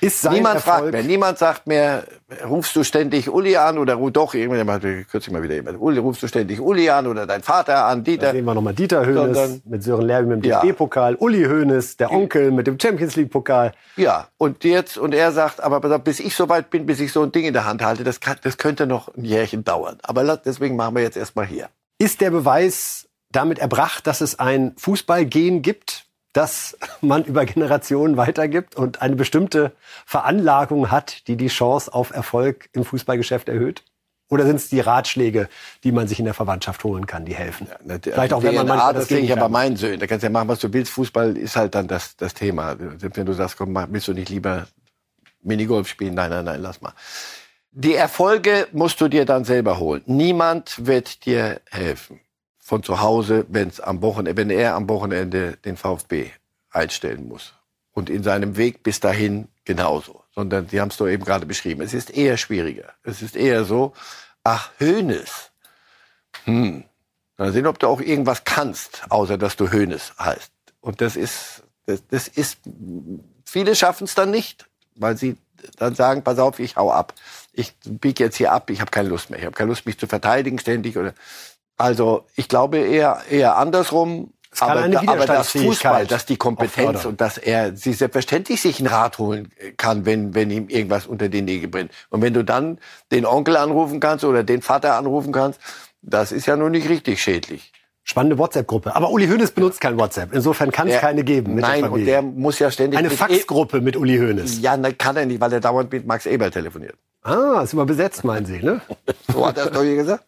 Ist 0.00 0.28
niemand 0.28 0.56
Erfolg 0.56 0.80
fragt 0.80 0.92
mehr, 0.92 1.02
niemand 1.02 1.38
sagt 1.38 1.66
mehr, 1.66 2.04
rufst 2.44 2.74
du 2.76 2.84
ständig 2.84 3.30
Uli 3.30 3.56
an 3.56 3.78
oder 3.78 3.96
doch, 4.10 4.34
irgendwann 4.34 4.80
kürzlich 5.06 5.32
mal 5.32 5.42
wieder 5.42 5.54
jemand, 5.54 5.80
Uli, 5.80 5.98
rufst 5.98 6.22
du 6.22 6.26
ständig 6.26 6.60
Uli 6.60 6.90
an 6.90 7.06
oder 7.06 7.26
dein 7.26 7.42
Vater 7.42 7.86
an, 7.86 8.04
Dieter. 8.04 8.26
Da 8.26 8.32
sehen 8.32 8.44
wir 8.44 8.54
nochmal 8.54 8.74
Dieter 8.74 9.06
Hönes 9.06 9.62
mit 9.64 9.82
Sören 9.82 10.06
Lerby 10.06 10.28
mit 10.28 10.44
dem 10.44 10.50
ja. 10.50 10.60
DFB-Pokal, 10.60 11.14
Uli 11.16 11.44
Hönes, 11.44 11.96
der 11.96 12.12
Onkel 12.12 12.50
mit 12.50 12.66
dem 12.66 12.78
Champions 12.78 13.16
League-Pokal. 13.16 13.72
Ja, 13.96 14.28
und 14.36 14.64
jetzt, 14.64 14.98
und 14.98 15.14
er 15.14 15.32
sagt, 15.32 15.62
aber 15.62 15.98
bis 15.98 16.20
ich 16.20 16.34
so 16.34 16.48
weit 16.48 16.70
bin, 16.70 16.86
bis 16.86 17.00
ich 17.00 17.12
so 17.12 17.22
ein 17.22 17.32
Ding 17.32 17.44
in 17.44 17.52
der 17.52 17.64
Hand 17.64 17.82
halte, 17.82 18.04
das, 18.04 18.20
kann, 18.20 18.36
das 18.42 18.58
könnte 18.58 18.86
noch 18.86 19.14
ein 19.14 19.24
Jährchen 19.24 19.64
dauern. 19.64 19.98
Aber 20.02 20.36
deswegen 20.36 20.76
machen 20.76 20.96
wir 20.96 21.02
jetzt 21.02 21.16
erstmal 21.16 21.46
hier. 21.46 21.68
Ist 21.98 22.20
der 22.20 22.30
Beweis 22.30 23.08
damit 23.34 23.58
erbracht, 23.58 24.06
dass 24.06 24.20
es 24.20 24.38
ein 24.38 24.74
Fußballgehen 24.76 25.62
gibt? 25.62 26.04
das 26.34 26.76
man 27.00 27.24
über 27.24 27.46
Generationen 27.46 28.18
weitergibt 28.18 28.76
und 28.76 29.00
eine 29.00 29.16
bestimmte 29.16 29.72
Veranlagung 30.04 30.90
hat, 30.90 31.26
die 31.28 31.36
die 31.36 31.48
Chance 31.48 31.94
auf 31.94 32.10
Erfolg 32.10 32.68
im 32.74 32.84
Fußballgeschäft 32.84 33.48
erhöht? 33.48 33.82
Oder 34.30 34.46
sind 34.46 34.56
es 34.56 34.68
die 34.70 34.80
Ratschläge, 34.80 35.48
die 35.84 35.92
man 35.92 36.08
sich 36.08 36.18
in 36.18 36.24
der 36.24 36.34
Verwandtschaft 36.34 36.82
holen 36.82 37.06
kann, 37.06 37.26
die 37.26 37.34
helfen? 37.34 37.68
Ja, 37.70 37.76
ne, 37.84 38.00
Vielleicht 38.02 38.32
auch, 38.32 38.42
wenn 38.42 38.54
man 38.54 38.66
das, 38.66 38.92
das 38.94 39.08
sehe 39.08 39.18
ich 39.18 39.28
ja 39.28 39.36
bei 39.36 39.50
meinen 39.50 39.76
Söhnen. 39.76 40.00
Da 40.00 40.06
kannst 40.06 40.22
du 40.22 40.26
ja 40.26 40.30
machen, 40.32 40.48
was 40.48 40.60
du 40.60 40.72
willst. 40.72 40.90
Fußball 40.92 41.36
ist 41.36 41.56
halt 41.56 41.74
dann 41.74 41.88
das, 41.88 42.16
das 42.16 42.32
Thema. 42.32 42.74
Wenn 42.78 43.26
du 43.26 43.32
sagst, 43.34 43.58
komm, 43.58 43.76
willst 43.90 44.08
du 44.08 44.14
nicht 44.14 44.30
lieber 44.30 44.66
Minigolf 45.42 45.88
spielen? 45.88 46.14
Nein, 46.14 46.30
nein, 46.30 46.46
nein, 46.46 46.62
lass 46.62 46.80
mal. 46.80 46.94
Die 47.70 47.94
Erfolge 47.94 48.66
musst 48.72 49.00
du 49.00 49.08
dir 49.08 49.26
dann 49.26 49.44
selber 49.44 49.78
holen. 49.78 50.02
Niemand 50.06 50.86
wird 50.86 51.26
dir 51.26 51.60
helfen 51.70 52.18
von 52.64 52.82
zu 52.82 53.02
Hause, 53.02 53.44
wenn's 53.50 53.78
am 53.78 54.00
Wochenende, 54.00 54.40
wenn 54.40 54.48
er 54.48 54.74
am 54.74 54.88
Wochenende 54.88 55.58
den 55.66 55.76
VfB 55.76 56.30
einstellen 56.70 57.28
muss. 57.28 57.52
Und 57.92 58.08
in 58.08 58.22
seinem 58.22 58.56
Weg 58.56 58.82
bis 58.82 59.00
dahin 59.00 59.48
genauso. 59.66 60.24
Sondern 60.34 60.66
Sie 60.68 60.80
haben 60.80 60.88
es 60.88 60.96
doch 60.96 61.06
eben 61.06 61.24
gerade 61.24 61.44
beschrieben. 61.44 61.82
Es 61.82 61.92
ist 61.92 62.10
eher 62.10 62.38
schwieriger. 62.38 62.94
Es 63.02 63.20
ist 63.20 63.36
eher 63.36 63.64
so. 63.64 63.92
ach, 64.44 64.70
Hönes. 64.78 65.50
Hm. 66.44 66.84
Mal 67.36 67.52
sehen, 67.52 67.66
ob 67.66 67.78
du 67.78 67.86
auch 67.86 68.00
irgendwas 68.00 68.44
kannst, 68.44 69.02
außer 69.10 69.36
dass 69.36 69.56
du 69.56 69.70
Hönes 69.70 70.14
heißt. 70.18 70.50
Und 70.80 71.02
das 71.02 71.16
ist, 71.16 71.64
das, 71.84 72.02
das 72.08 72.28
ist, 72.28 72.60
viele 73.44 73.76
schaffen 73.76 74.04
es 74.04 74.14
dann 74.14 74.30
nicht, 74.30 74.70
weil 74.94 75.18
sie 75.18 75.36
dann 75.76 75.94
sagen, 75.94 76.22
pass 76.22 76.38
auf, 76.38 76.58
ich 76.58 76.76
hau 76.76 76.90
ab. 76.90 77.12
Ich 77.52 77.74
biege 77.84 78.24
jetzt 78.24 78.36
hier 78.36 78.52
ab, 78.52 78.70
ich 78.70 78.80
habe 78.80 78.90
keine 78.90 79.10
Lust 79.10 79.28
mehr. 79.28 79.38
Ich 79.38 79.44
habe 79.44 79.54
keine 79.54 79.68
Lust, 79.68 79.84
mich 79.84 79.98
zu 79.98 80.06
verteidigen 80.06 80.58
ständig. 80.58 80.96
Oder 80.96 81.12
also 81.76 82.26
ich 82.36 82.48
glaube 82.48 82.78
eher, 82.78 83.22
eher 83.30 83.56
andersrum. 83.56 84.30
Aber, 84.60 84.84
aber 85.08 85.26
das 85.26 85.50
Fußball, 85.50 86.06
dass 86.06 86.26
die 86.26 86.36
Kompetenz 86.36 87.04
und 87.06 87.20
dass 87.20 87.38
er 87.38 87.74
sie 87.74 87.92
selbstverständlich 87.92 88.60
sich 88.60 88.78
ein 88.78 88.86
Rad 88.86 89.18
holen 89.18 89.48
kann, 89.76 90.06
wenn, 90.06 90.36
wenn 90.36 90.48
ihm 90.48 90.68
irgendwas 90.68 91.08
unter 91.08 91.28
die 91.28 91.42
Nägel 91.42 91.68
brennt. 91.68 91.90
Und 92.10 92.22
wenn 92.22 92.34
du 92.34 92.44
dann 92.44 92.78
den 93.10 93.26
Onkel 93.26 93.56
anrufen 93.56 93.98
kannst 93.98 94.24
oder 94.24 94.44
den 94.44 94.62
Vater 94.62 94.94
anrufen 94.94 95.32
kannst, 95.32 95.58
das 96.02 96.30
ist 96.30 96.46
ja 96.46 96.56
nun 96.56 96.70
nicht 96.70 96.88
richtig 96.88 97.20
schädlich. 97.20 97.72
Spannende 98.06 98.36
WhatsApp-Gruppe. 98.36 98.94
Aber 98.94 99.10
Uli 99.10 99.26
Hoeneß 99.26 99.52
benutzt 99.52 99.80
kein 99.80 99.98
WhatsApp. 99.98 100.34
Insofern 100.34 100.70
kann 100.70 100.88
es 100.88 101.00
keine 101.00 101.24
geben. 101.24 101.54
Mit 101.54 101.62
nein, 101.62 101.80
der 101.80 101.92
und 101.92 102.04
der 102.04 102.20
muss 102.20 102.58
ja 102.58 102.70
ständig. 102.70 102.98
Eine 102.98 103.08
Faxgruppe 103.08 103.80
mit 103.80 103.96
Uli 103.96 104.18
Hoeneß. 104.18 104.60
Ja, 104.60 104.76
ne, 104.76 104.92
kann 104.92 105.16
er 105.16 105.24
nicht, 105.24 105.40
weil 105.40 105.52
er 105.54 105.60
dauernd 105.60 105.90
mit 105.90 106.06
Max 106.06 106.26
Eber 106.26 106.50
telefoniert. 106.50 106.96
Ah, 107.22 107.62
ist 107.64 107.72
immer 107.72 107.86
besetzt, 107.86 108.22
meinen 108.22 108.44
Sie, 108.44 108.58
ne? 108.58 108.82
so 109.32 109.46
hat 109.46 109.56
er 109.56 109.66
es 109.66 109.72
doch 109.72 109.82
hier 109.82 109.96
gesagt. 109.96 110.24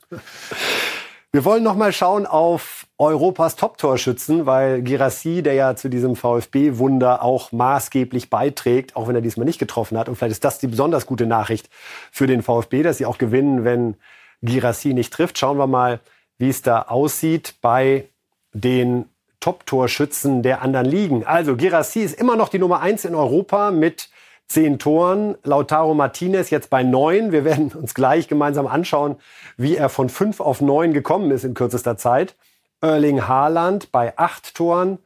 Wir 1.37 1.45
wollen 1.45 1.62
noch 1.62 1.76
mal 1.76 1.93
schauen 1.93 2.24
auf 2.24 2.87
Europas 2.97 3.57
Top-Torschützen, 3.57 4.47
weil 4.47 4.80
Girassi, 4.80 5.43
der 5.43 5.53
ja 5.53 5.76
zu 5.76 5.91
diesem 5.91 6.16
VfB-Wunder 6.16 7.22
auch 7.22 7.53
maßgeblich 7.53 8.30
beiträgt, 8.30 8.97
auch 8.97 9.07
wenn 9.07 9.16
er 9.16 9.20
diesmal 9.20 9.45
nicht 9.45 9.59
getroffen 9.59 9.99
hat. 9.99 10.09
Und 10.09 10.16
vielleicht 10.16 10.32
ist 10.32 10.45
das 10.45 10.61
die 10.61 10.66
besonders 10.66 11.05
gute 11.05 11.26
Nachricht 11.26 11.68
für 12.11 12.26
den 12.26 12.41
VfB, 12.41 12.82
dass 12.82 12.97
sie 12.97 13.05
auch 13.05 13.18
gewinnen, 13.18 13.64
wenn 13.64 13.97
Girassi 14.41 14.95
nicht 14.95 15.12
trifft. 15.12 15.37
Schauen 15.37 15.59
wir 15.59 15.66
mal, 15.66 16.01
wie 16.39 16.49
es 16.49 16.62
da 16.62 16.80
aussieht 16.80 17.57
bei 17.61 18.09
den 18.55 19.05
Top-Torschützen 19.41 20.43
der 20.43 20.62
anderen 20.62 20.87
Ligen. 20.87 21.26
Also 21.26 21.55
Girassi 21.55 22.01
ist 22.01 22.18
immer 22.18 22.37
noch 22.37 22.49
die 22.49 22.59
Nummer 22.59 22.80
eins 22.80 23.05
in 23.05 23.14
Europa 23.14 23.72
mit 23.72 24.09
zehn 24.49 24.78
Toren. 24.78 25.36
Lautaro 25.42 25.94
Martinez 25.94 26.51
jetzt 26.51 26.70
bei 26.70 26.82
neun. 26.82 27.32
Wir 27.32 27.44
werden 27.44 27.72
uns 27.72 27.94
gleich 27.94 28.28
gemeinsam 28.28 28.66
anschauen, 28.66 29.16
wie 29.57 29.76
er 29.76 29.88
von 29.88 30.09
fünf 30.09 30.40
auf 30.40 30.61
neun 30.61 30.92
gekommen 30.92 31.30
ist 31.30 31.44
in 31.44 31.55
kürzester 31.55 31.97
Zeit. 31.97 32.36
Erling 32.80 33.26
Haaland 33.26 33.90
bei 33.92 34.16
acht 34.16 34.55
Toren. 34.55 34.99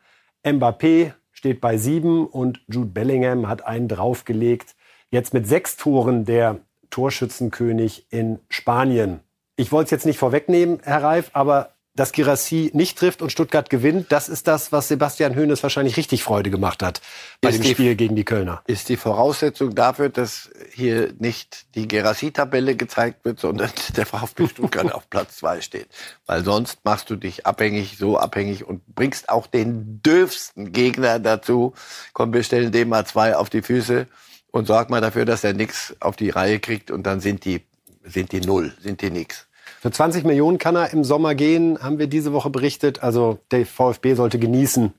Mbappé 0.44 1.12
steht 1.32 1.60
bei 1.60 1.76
sieben 1.76 2.26
und 2.26 2.60
Jude 2.68 2.90
Bellingham 2.90 3.48
hat 3.48 3.64
einen 3.64 3.88
draufgelegt. 3.88 4.74
Jetzt 5.10 5.34
mit 5.34 5.46
sechs 5.46 5.76
Toren 5.76 6.24
der 6.24 6.58
Torschützenkönig 6.90 8.06
in 8.10 8.40
Spanien. 8.48 9.20
Ich 9.56 9.72
wollte 9.72 9.86
es 9.86 9.90
jetzt 9.90 10.06
nicht 10.06 10.18
vorwegnehmen, 10.18 10.80
Herr 10.84 11.02
Reif, 11.02 11.30
aber 11.32 11.74
dass 12.00 12.12
Girassi 12.12 12.70
nicht 12.72 12.96
trifft 12.96 13.20
und 13.20 13.30
Stuttgart 13.30 13.68
gewinnt, 13.68 14.10
das 14.10 14.30
ist 14.30 14.48
das, 14.48 14.72
was 14.72 14.88
Sebastian 14.88 15.36
Hoeneß 15.36 15.62
wahrscheinlich 15.62 15.98
richtig 15.98 16.22
Freude 16.24 16.48
gemacht 16.48 16.82
hat 16.82 17.02
bei 17.42 17.50
ist 17.50 17.58
dem 17.58 17.62
die, 17.62 17.70
Spiel 17.72 17.94
gegen 17.94 18.16
die 18.16 18.24
Kölner. 18.24 18.62
Ist 18.66 18.88
die 18.88 18.96
Voraussetzung 18.96 19.74
dafür, 19.74 20.08
dass 20.08 20.48
hier 20.72 21.12
nicht 21.18 21.66
die 21.74 21.86
Girassi-Tabelle 21.86 22.74
gezeigt 22.74 23.22
wird, 23.26 23.38
sondern 23.38 23.70
der 23.96 24.06
VfB 24.06 24.48
Stuttgart 24.48 24.90
auf 24.94 25.10
Platz 25.10 25.36
zwei 25.36 25.60
steht. 25.60 25.88
Weil 26.24 26.42
sonst 26.42 26.78
machst 26.84 27.10
du 27.10 27.16
dich 27.16 27.44
abhängig, 27.44 27.98
so 27.98 28.16
abhängig 28.16 28.64
und 28.64 28.80
bringst 28.94 29.28
auch 29.28 29.46
den 29.46 30.00
dürfsten 30.02 30.72
Gegner 30.72 31.18
dazu. 31.18 31.74
Komm, 32.14 32.32
wir 32.32 32.42
stellen 32.44 32.72
dem 32.72 32.88
mal 32.88 33.04
zwei 33.04 33.36
auf 33.36 33.50
die 33.50 33.60
Füße 33.60 34.06
und 34.52 34.66
sorg 34.66 34.88
mal 34.88 35.02
dafür, 35.02 35.26
dass 35.26 35.44
er 35.44 35.52
nichts 35.52 35.94
auf 36.00 36.16
die 36.16 36.30
Reihe 36.30 36.60
kriegt 36.60 36.90
und 36.90 37.02
dann 37.02 37.20
sind 37.20 37.44
die, 37.44 37.60
sind 38.04 38.32
die 38.32 38.40
null, 38.40 38.74
sind 38.80 39.02
die 39.02 39.10
nix. 39.10 39.49
Für 39.80 39.90
20 39.90 40.24
Millionen 40.24 40.58
kann 40.58 40.76
er 40.76 40.92
im 40.92 41.04
Sommer 41.04 41.34
gehen, 41.34 41.82
haben 41.82 41.98
wir 41.98 42.06
diese 42.06 42.34
Woche 42.34 42.50
berichtet. 42.50 43.02
Also 43.02 43.38
der 43.50 43.64
VfB 43.64 44.12
sollte 44.12 44.38
genießen, 44.38 44.92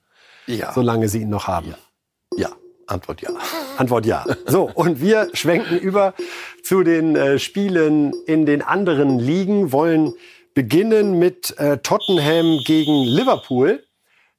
ja. 0.48 0.74
solange 0.74 1.08
sie 1.08 1.22
ihn 1.22 1.30
noch 1.30 1.46
haben. 1.46 1.76
Ja. 2.36 2.48
ja. 2.48 2.50
Antwort 2.88 3.22
ja. 3.22 3.30
Antwort 3.78 4.08
ja. 4.08 4.26
So, 4.48 4.72
und 4.74 5.00
wir 5.00 5.30
schwenken 5.34 5.78
über 5.78 6.16
zu 6.64 6.82
den 6.82 7.16
äh, 7.16 7.38
Spielen 7.38 8.12
in 8.26 8.48
den 8.48 8.64
anderen 8.64 9.20
Ligen, 9.20 9.72
wollen 9.72 10.14
beginnen 10.56 11.20
mit 11.20 11.56
äh, 11.60 11.78
Tottenham 11.78 12.60
gegen 12.66 13.04
Liverpool. 13.04 13.84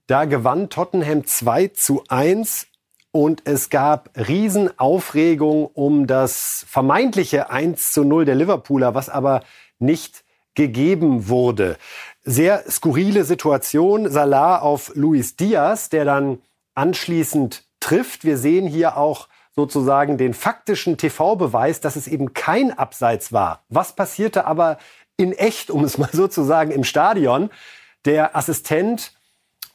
Da 0.09 0.25
gewann 0.25 0.71
Tottenham 0.71 1.25
2 1.25 1.69
zu 1.69 2.03
1 2.09 2.67
und 3.13 3.43
es 3.45 3.71
gab 3.71 4.11
Riesenaufregung 4.17 5.67
um 5.67 6.09
das 6.09 6.67
vermeintliche 6.69 7.49
1 7.49 7.93
zu 7.93 8.03
0 8.03 8.25
der 8.25 8.35
Liverpooler, 8.35 8.97
was 8.97 9.09
aber 9.09 9.45
nicht 9.79 10.22
gegeben 10.55 11.29
wurde. 11.29 11.77
Sehr 12.25 12.71
skurrile 12.71 13.25
Situation. 13.25 14.11
Salah 14.11 14.59
auf 14.59 14.93
Luis 14.95 15.37
Diaz, 15.37 15.89
der 15.89 16.05
dann 16.05 16.39
anschließend 16.75 17.65
trifft. 17.81 18.25
Wir 18.25 18.39
sehen 18.39 18.67
hier 18.67 18.97
auch 18.97 19.29
sozusagen 19.55 20.17
den 20.17 20.35
faktischen 20.35 20.97
TV-Beweis, 20.97 21.81
dass 21.81 21.97
es 21.97 22.07
eben 22.09 22.33
kein 22.33 22.77
Abseits 22.77 23.33
war. 23.33 23.65
Was 23.69 23.95
passierte 23.95 24.47
aber 24.47 24.79
in 25.17 25.33
echt, 25.33 25.71
um 25.71 25.85
es 25.85 25.99
mal 25.99 26.11
so 26.13 26.29
zu 26.29 26.43
sagen, 26.43 26.71
im 26.71 26.85
Stadion? 26.85 27.51
Der 28.05 28.37
Assistent 28.37 29.13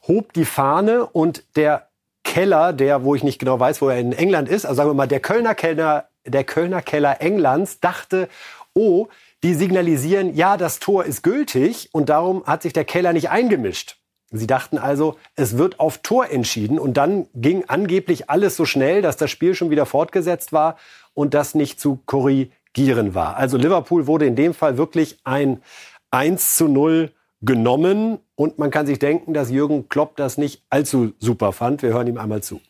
hob 0.06 0.32
die 0.32 0.44
Fahne 0.44 1.06
und 1.06 1.44
der 1.56 1.88
Keller, 2.24 2.72
der, 2.72 3.04
wo 3.04 3.14
ich 3.14 3.22
nicht 3.22 3.38
genau 3.38 3.58
weiß, 3.58 3.80
wo 3.80 3.88
er 3.88 3.98
in 3.98 4.12
England 4.12 4.48
ist, 4.48 4.66
also 4.66 4.76
sagen 4.76 4.90
wir 4.90 4.94
mal, 4.94 5.06
der 5.06 5.20
Kölner 5.20 5.54
Keller, 5.54 6.08
der 6.26 6.44
Kölner 6.44 6.82
Keller 6.82 7.22
Englands 7.22 7.80
dachte, 7.80 8.28
oh, 8.74 9.08
die 9.42 9.54
signalisieren, 9.54 10.34
ja, 10.34 10.56
das 10.56 10.80
Tor 10.80 11.04
ist 11.04 11.22
gültig 11.22 11.90
und 11.92 12.08
darum 12.08 12.44
hat 12.44 12.62
sich 12.62 12.72
der 12.72 12.84
Keller 12.84 13.12
nicht 13.12 13.30
eingemischt. 13.30 13.96
Sie 14.30 14.46
dachten 14.46 14.76
also, 14.76 15.16
es 15.36 15.56
wird 15.56 15.80
auf 15.80 15.98
Tor 15.98 16.30
entschieden 16.30 16.78
und 16.78 16.96
dann 16.96 17.26
ging 17.34 17.64
angeblich 17.66 18.28
alles 18.28 18.56
so 18.56 18.66
schnell, 18.66 19.00
dass 19.00 19.16
das 19.16 19.30
Spiel 19.30 19.54
schon 19.54 19.70
wieder 19.70 19.86
fortgesetzt 19.86 20.52
war 20.52 20.76
und 21.14 21.32
das 21.32 21.54
nicht 21.54 21.80
zu 21.80 22.00
korrigieren 22.04 23.14
war. 23.14 23.36
Also 23.36 23.56
Liverpool 23.56 24.06
wurde 24.06 24.26
in 24.26 24.36
dem 24.36 24.52
Fall 24.52 24.76
wirklich 24.76 25.18
ein 25.24 25.62
1 26.10 26.56
zu 26.56 26.68
0 26.68 27.10
genommen 27.40 28.18
und 28.34 28.58
man 28.58 28.70
kann 28.70 28.86
sich 28.86 28.98
denken, 28.98 29.32
dass 29.32 29.50
Jürgen 29.50 29.88
Klopp 29.88 30.16
das 30.16 30.36
nicht 30.36 30.62
allzu 30.68 31.12
super 31.18 31.52
fand. 31.52 31.82
Wir 31.82 31.90
hören 31.90 32.06
ihm 32.06 32.18
einmal 32.18 32.42
zu. 32.42 32.60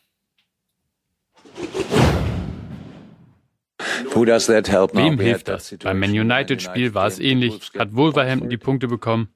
Wem 4.97 5.19
hilft 5.19 5.47
das? 5.47 5.75
Beim 5.83 5.99
Man 5.99 6.11
United-Spiel 6.11 6.93
war 6.93 7.07
es 7.07 7.19
ähnlich, 7.19 7.71
hat 7.77 7.95
Wolverhampton 7.95 8.49
die 8.49 8.57
Punkte 8.57 8.87
bekommen. 8.87 9.29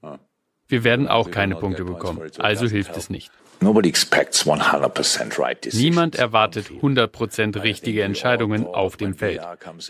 Wir 0.67 0.83
werden 0.83 1.07
auch 1.07 1.29
keine 1.29 1.55
Punkte 1.55 1.83
bekommen, 1.85 2.21
also 2.39 2.67
hilft 2.67 2.97
es 2.97 3.09
nicht. 3.09 3.31
Niemand 5.73 6.15
erwartet 6.15 6.67
100% 6.69 7.63
richtige 7.63 8.03
Entscheidungen 8.03 8.65
auf 8.65 8.97
dem 8.97 9.13
Feld. 9.13 9.41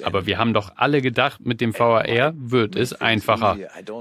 Aber 0.04 0.26
wir 0.28 0.38
haben 0.38 0.54
doch 0.54 0.74
alle 0.76 1.02
gedacht, 1.02 1.44
mit 1.44 1.60
dem 1.62 1.74
VAR 1.78 2.34
wird 2.36 2.76
es 2.76 2.94
einfacher. 2.94 3.58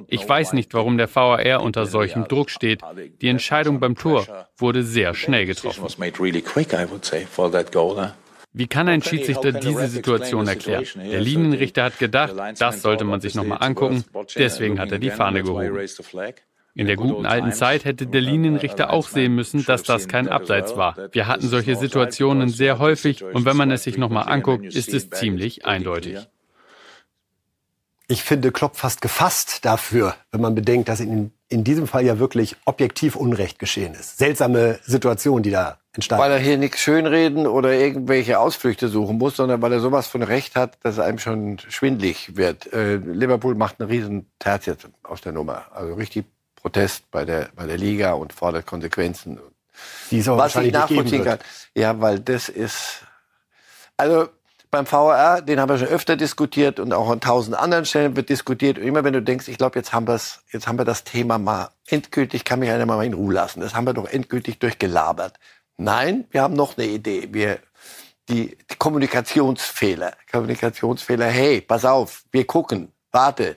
Ich 0.09 0.29
weiß 0.29 0.53
nicht, 0.53 0.75
warum 0.75 0.99
der 0.99 1.15
VAR 1.15 1.63
unter 1.63 1.87
solchem 1.87 2.29
Druck 2.29 2.51
steht. 2.51 2.83
Die 3.23 3.29
Entscheidung 3.29 3.81
beim 3.81 3.97
Tor 3.97 4.27
wurde 4.59 4.83
sehr 4.83 5.15
schnell 5.15 5.47
getroffen. 5.47 5.87
Wie 8.55 8.67
kann 8.67 8.89
ein 8.89 9.03
Schiedsrichter 9.03 9.53
diese 9.53 9.89
Situation 9.89 10.47
erklären? 10.47 10.85
Der 10.97 11.21
Linienrichter 11.21 11.85
hat 11.85 11.99
gedacht, 11.99 12.35
das 12.59 12.83
sollte 12.83 13.05
man 13.05 13.21
sich 13.21 13.35
nochmal 13.35 13.59
angucken, 13.61 14.05
deswegen 14.37 14.79
hat 14.79 14.93
er 14.93 14.99
die 14.99 15.11
Fahne 15.11 15.43
gehoben. 15.43 15.79
In 16.75 16.87
der 16.87 16.97
guten 16.97 17.27
alten 17.27 17.53
Zeit 17.53 17.85
hätte 17.85 18.07
der 18.07 18.21
Linienrichter 18.21 18.91
auch 18.93 19.07
sehen 19.09 19.35
müssen, 19.35 19.65
dass 19.65 19.83
das 19.83 20.09
kein 20.09 20.29
Abseits 20.29 20.77
war. 20.77 20.97
Wir 21.13 21.27
hatten 21.27 21.49
solche 21.49 21.77
Situationen 21.77 22.49
sehr 22.49 22.79
häufig 22.79 23.23
und 23.23 23.45
wenn 23.45 23.57
man 23.57 23.71
es 23.71 23.85
sich 23.85 23.99
nochmal 23.99 24.29
anguckt, 24.29 24.65
ist 24.65 24.93
es 24.93 25.11
ziemlich 25.11 25.67
eindeutig. 25.67 26.29
Ich 28.09 28.23
finde 28.23 28.53
Klopp 28.53 28.77
fast 28.77 29.01
gefasst 29.01 29.65
dafür, 29.65 30.15
wenn 30.33 30.41
man 30.43 30.55
bedenkt, 30.55 30.89
dass 30.89 31.01
in, 31.01 31.33
in 31.49 31.65
diesem 31.65 31.87
Fall 31.87 32.05
ja 32.05 32.19
wirklich 32.19 32.57
objektiv 32.67 33.17
Unrecht 33.17 33.59
geschehen 33.59 33.95
ist. 33.95 34.19
Seltsame 34.19 34.79
Situation, 34.83 35.43
die 35.43 35.51
da 35.51 35.79
entstanden. 35.95 36.23
Weil 36.23 36.33
er 36.33 36.39
hier 36.39 36.59
nichts 36.59 36.81
schönreden 36.81 37.47
oder 37.47 37.73
irgendwelche 37.73 38.39
Ausflüchte 38.39 38.89
suchen 38.89 39.19
muss, 39.19 39.37
sondern 39.37 39.61
weil 39.63 39.73
er 39.73 39.81
sowas 39.81 40.07
von 40.07 40.23
Recht 40.23 40.57
hat, 40.57 40.79
dass 40.83 40.99
einem 40.99 41.19
schon 41.19 41.59
schwindlig 41.69 42.37
wird. 42.37 42.73
Äh, 42.73 42.97
Liverpool 42.97 43.55
macht 43.55 43.81
einen 43.81 43.91
riesen 43.91 44.31
Terz 44.39 44.67
jetzt 44.67 44.89
aus 45.03 45.21
der 45.21 45.33
Nummer. 45.33 45.67
Also 45.73 45.95
richtig 45.95 46.27
Protest 46.57 47.11
bei 47.11 47.25
der, 47.25 47.49
bei 47.55 47.67
der 47.67 47.77
Liga 47.77 48.13
und 48.13 48.33
fordert 48.33 48.67
Konsequenzen. 48.67 49.41
Die 50.11 50.19
es 50.19 50.27
Was 50.29 50.55
ich 50.57 50.73
nachvollziehen 50.73 51.25
kann. 51.25 51.39
Ja, 51.75 52.01
weil 52.01 52.21
das 52.21 52.49
ist, 52.49 53.05
also, 53.97 54.29
beim 54.71 54.91
VAR, 54.91 55.43
den 55.43 55.61
haben 55.61 55.69
wir 55.69 55.79
schon 55.79 55.89
öfter 55.89 56.17
diskutiert 56.17 56.81
und 56.81 56.95
auch 56.95 57.11
an 57.11 57.21
tausend 57.21 57.57
anderen 57.57 57.85
Stellen 57.85 58.17
wird 58.17 58.31
diskutiert. 58.31 58.79
Und 58.79 58.85
immer 58.85 59.05
wenn 59.05 59.13
du 59.13 59.21
denkst, 59.21 59.49
ich 59.49 59.59
glaube, 59.59 59.79
jetzt 59.79 59.93
haben 59.93 60.07
wir's, 60.07 60.43
jetzt 60.51 60.67
haben 60.67 60.79
wir 60.79 60.87
das 60.87 61.05
Thema 61.05 61.39
mal 61.39 61.69
endgültig, 61.87 62.45
kann 62.45 62.61
mich 62.61 62.71
einer 62.71 62.87
mal 62.87 63.05
in 63.05 63.13
Ruhe 63.13 63.35
lassen. 63.35 63.61
Das 63.61 63.75
haben 63.75 63.85
wir 63.85 63.93
doch 63.93 64.07
endgültig 64.07 64.59
durchgelabert. 64.61 65.39
Nein, 65.77 66.27
wir 66.31 66.43
haben 66.43 66.55
noch 66.55 66.77
eine 66.77 66.87
Idee. 66.87 67.29
Wir, 67.33 67.59
die, 68.29 68.57
die 68.71 68.77
Kommunikationsfehler. 68.77 70.13
Kommunikationsfehler. 70.31 71.27
Hey, 71.27 71.61
pass 71.61 71.85
auf, 71.85 72.25
wir 72.31 72.47
gucken. 72.47 72.93
Warte. 73.11 73.57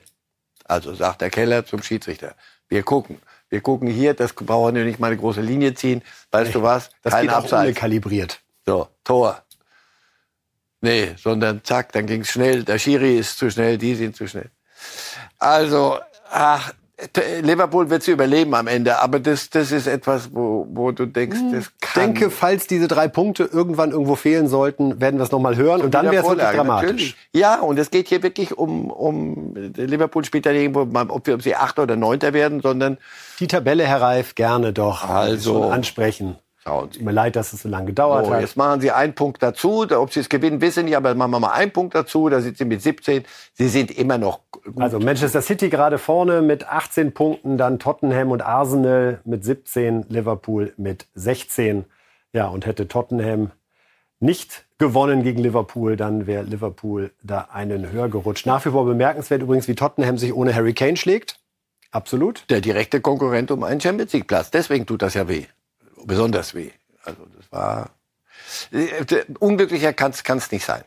Also 0.64 0.94
sagt 0.94 1.20
der 1.20 1.30
Keller 1.30 1.64
zum 1.64 1.82
Schiedsrichter, 1.82 2.34
wir 2.68 2.82
gucken. 2.82 3.20
Wir 3.48 3.60
gucken 3.60 3.88
hier, 3.88 4.14
das 4.14 4.32
brauchen 4.32 4.74
wir 4.74 4.84
nicht 4.84 4.98
mal 4.98 5.08
eine 5.08 5.16
große 5.16 5.40
Linie 5.40 5.74
ziehen. 5.74 6.02
Weißt 6.32 6.48
nee, 6.48 6.52
du 6.52 6.62
was? 6.62 6.90
Das 7.02 7.12
Kein 7.12 7.22
geht 7.22 7.30
auch 7.30 7.38
Abseits. 7.44 7.78
kalibriert. 7.78 8.40
So, 8.64 8.88
Tor. 9.04 9.44
Nee, 10.80 11.14
sondern 11.16 11.62
zack, 11.64 11.92
dann 11.92 12.06
ging's 12.06 12.30
schnell. 12.30 12.64
Der 12.64 12.78
Schiri 12.78 13.16
ist 13.16 13.38
zu 13.38 13.50
schnell, 13.50 13.78
die 13.78 13.94
sind 13.94 14.16
zu 14.16 14.26
schnell. 14.26 14.50
Also, 15.38 15.98
ach, 16.30 16.72
Liverpool 17.42 17.90
wird 17.90 18.02
sie 18.02 18.12
überleben 18.12 18.54
am 18.54 18.66
Ende, 18.66 19.00
aber 19.02 19.20
das, 19.20 19.50
das 19.50 19.70
ist 19.70 19.86
etwas, 19.86 20.30
wo, 20.32 20.66
wo 20.70 20.92
du 20.92 21.04
denkst, 21.04 21.38
hm. 21.38 21.52
das 21.52 21.70
kann. 21.80 21.90
Ich 21.90 21.92
denke, 21.92 22.30
falls 22.30 22.66
diese 22.66 22.88
drei 22.88 23.06
Punkte 23.06 23.44
irgendwann 23.44 23.90
irgendwo 23.90 24.14
fehlen 24.14 24.48
sollten, 24.48 24.98
werden 24.98 25.18
wir 25.18 25.24
es 25.24 25.30
nochmal 25.30 25.56
hören 25.56 25.82
und 25.82 25.92
dann 25.92 26.10
wäre 26.10 26.24
es 26.24 26.28
wirklich 26.28 26.48
dramatisch. 26.48 26.88
Natürlich. 26.88 27.16
Ja, 27.32 27.60
und 27.60 27.78
es 27.78 27.90
geht 27.90 28.08
hier 28.08 28.22
wirklich 28.22 28.56
um, 28.56 28.90
um 28.90 29.54
Liverpool 29.54 30.24
spielt 30.24 30.46
ja 30.46 30.52
nicht 30.52 30.62
irgendwo, 30.62 30.98
ob, 31.12 31.26
wir, 31.26 31.34
ob 31.34 31.42
sie 31.42 31.54
Achter 31.54 31.82
oder 31.82 31.96
Neunter 31.96 32.32
werden, 32.32 32.62
sondern 32.62 32.96
die 33.40 33.46
Tabelle, 33.46 33.84
Herr 33.86 34.00
Reif, 34.00 34.34
gerne 34.34 34.72
doch 34.72 35.06
also 35.06 35.64
ansprechen. 35.64 36.36
Tut 36.66 37.00
mir 37.00 37.12
leid, 37.12 37.36
dass 37.36 37.52
es 37.52 37.62
so 37.62 37.68
lange 37.68 37.86
gedauert 37.86 38.26
so, 38.26 38.34
hat. 38.34 38.40
Jetzt 38.40 38.56
machen 38.56 38.80
Sie 38.80 38.90
einen 38.90 39.14
Punkt 39.14 39.40
dazu. 39.40 39.86
Ob 39.88 40.12
Sie 40.12 40.18
es 40.18 40.28
gewinnen, 40.28 40.60
wissen 40.60 40.80
Sie 40.80 40.84
nicht, 40.86 40.96
aber 40.96 41.14
machen 41.14 41.30
wir 41.30 41.38
mal 41.38 41.52
einen 41.52 41.70
Punkt 41.70 41.94
dazu. 41.94 42.28
Da 42.28 42.40
sind 42.40 42.58
Sie 42.58 42.64
mit 42.64 42.82
17. 42.82 43.24
Sie 43.52 43.68
sind 43.68 43.96
immer 43.96 44.18
noch 44.18 44.40
gut. 44.50 44.80
Also 44.80 44.98
Manchester 44.98 45.42
City 45.42 45.68
gerade 45.68 45.98
vorne 45.98 46.42
mit 46.42 46.68
18 46.68 47.14
Punkten, 47.14 47.56
dann 47.56 47.78
Tottenham 47.78 48.32
und 48.32 48.42
Arsenal 48.42 49.20
mit 49.24 49.44
17, 49.44 50.06
Liverpool 50.08 50.72
mit 50.76 51.06
16. 51.14 51.84
Ja, 52.32 52.48
und 52.48 52.66
hätte 52.66 52.88
Tottenham 52.88 53.52
nicht 54.18 54.64
gewonnen 54.78 55.22
gegen 55.22 55.40
Liverpool, 55.40 55.96
dann 55.96 56.26
wäre 56.26 56.42
Liverpool 56.42 57.12
da 57.22 57.48
einen 57.52 57.92
höher 57.92 58.08
gerutscht. 58.08 58.44
Nach 58.44 58.64
wie 58.64 58.70
vor 58.70 58.84
bemerkenswert 58.84 59.40
übrigens, 59.40 59.68
wie 59.68 59.76
Tottenham 59.76 60.18
sich 60.18 60.34
ohne 60.34 60.54
Harry 60.54 60.74
Kane 60.74 60.96
schlägt. 60.96 61.38
Absolut. 61.92 62.44
Der 62.50 62.60
direkte 62.60 63.00
Konkurrent 63.00 63.52
um 63.52 63.62
einen 63.62 63.80
Champions 63.80 64.12
League 64.12 64.26
Platz. 64.26 64.50
Deswegen 64.50 64.84
tut 64.84 65.02
das 65.02 65.14
ja 65.14 65.28
weh 65.28 65.46
besonders 66.06 66.54
weh. 66.54 66.70
Also 67.04 67.22
das 67.36 67.52
war 67.52 67.90
äh, 68.70 69.24
unglücklicher 69.38 69.92
kann 69.92 70.12
es 70.12 70.52
nicht 70.52 70.64
sein. 70.64 70.84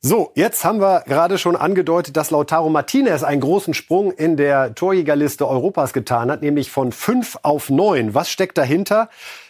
So, 0.00 0.32
jetzt 0.34 0.66
haben 0.66 0.82
wir 0.82 1.02
gerade 1.06 1.38
schon 1.38 1.56
angedeutet, 1.56 2.14
dass 2.18 2.30
Lautaro 2.30 2.68
Martinez 2.68 3.22
einen 3.22 3.40
großen 3.40 3.72
Sprung 3.72 4.12
in 4.12 4.36
der 4.36 4.74
Torjägerliste 4.74 5.48
Europas 5.48 5.94
getan 5.94 6.30
hat, 6.30 6.42
nämlich 6.42 6.70
von 6.70 6.92
fünf 6.92 7.38
auf 7.42 7.70
neun. 7.70 8.12
Was 8.12 8.28
steckt 8.28 8.58
dahinter? 8.58 9.08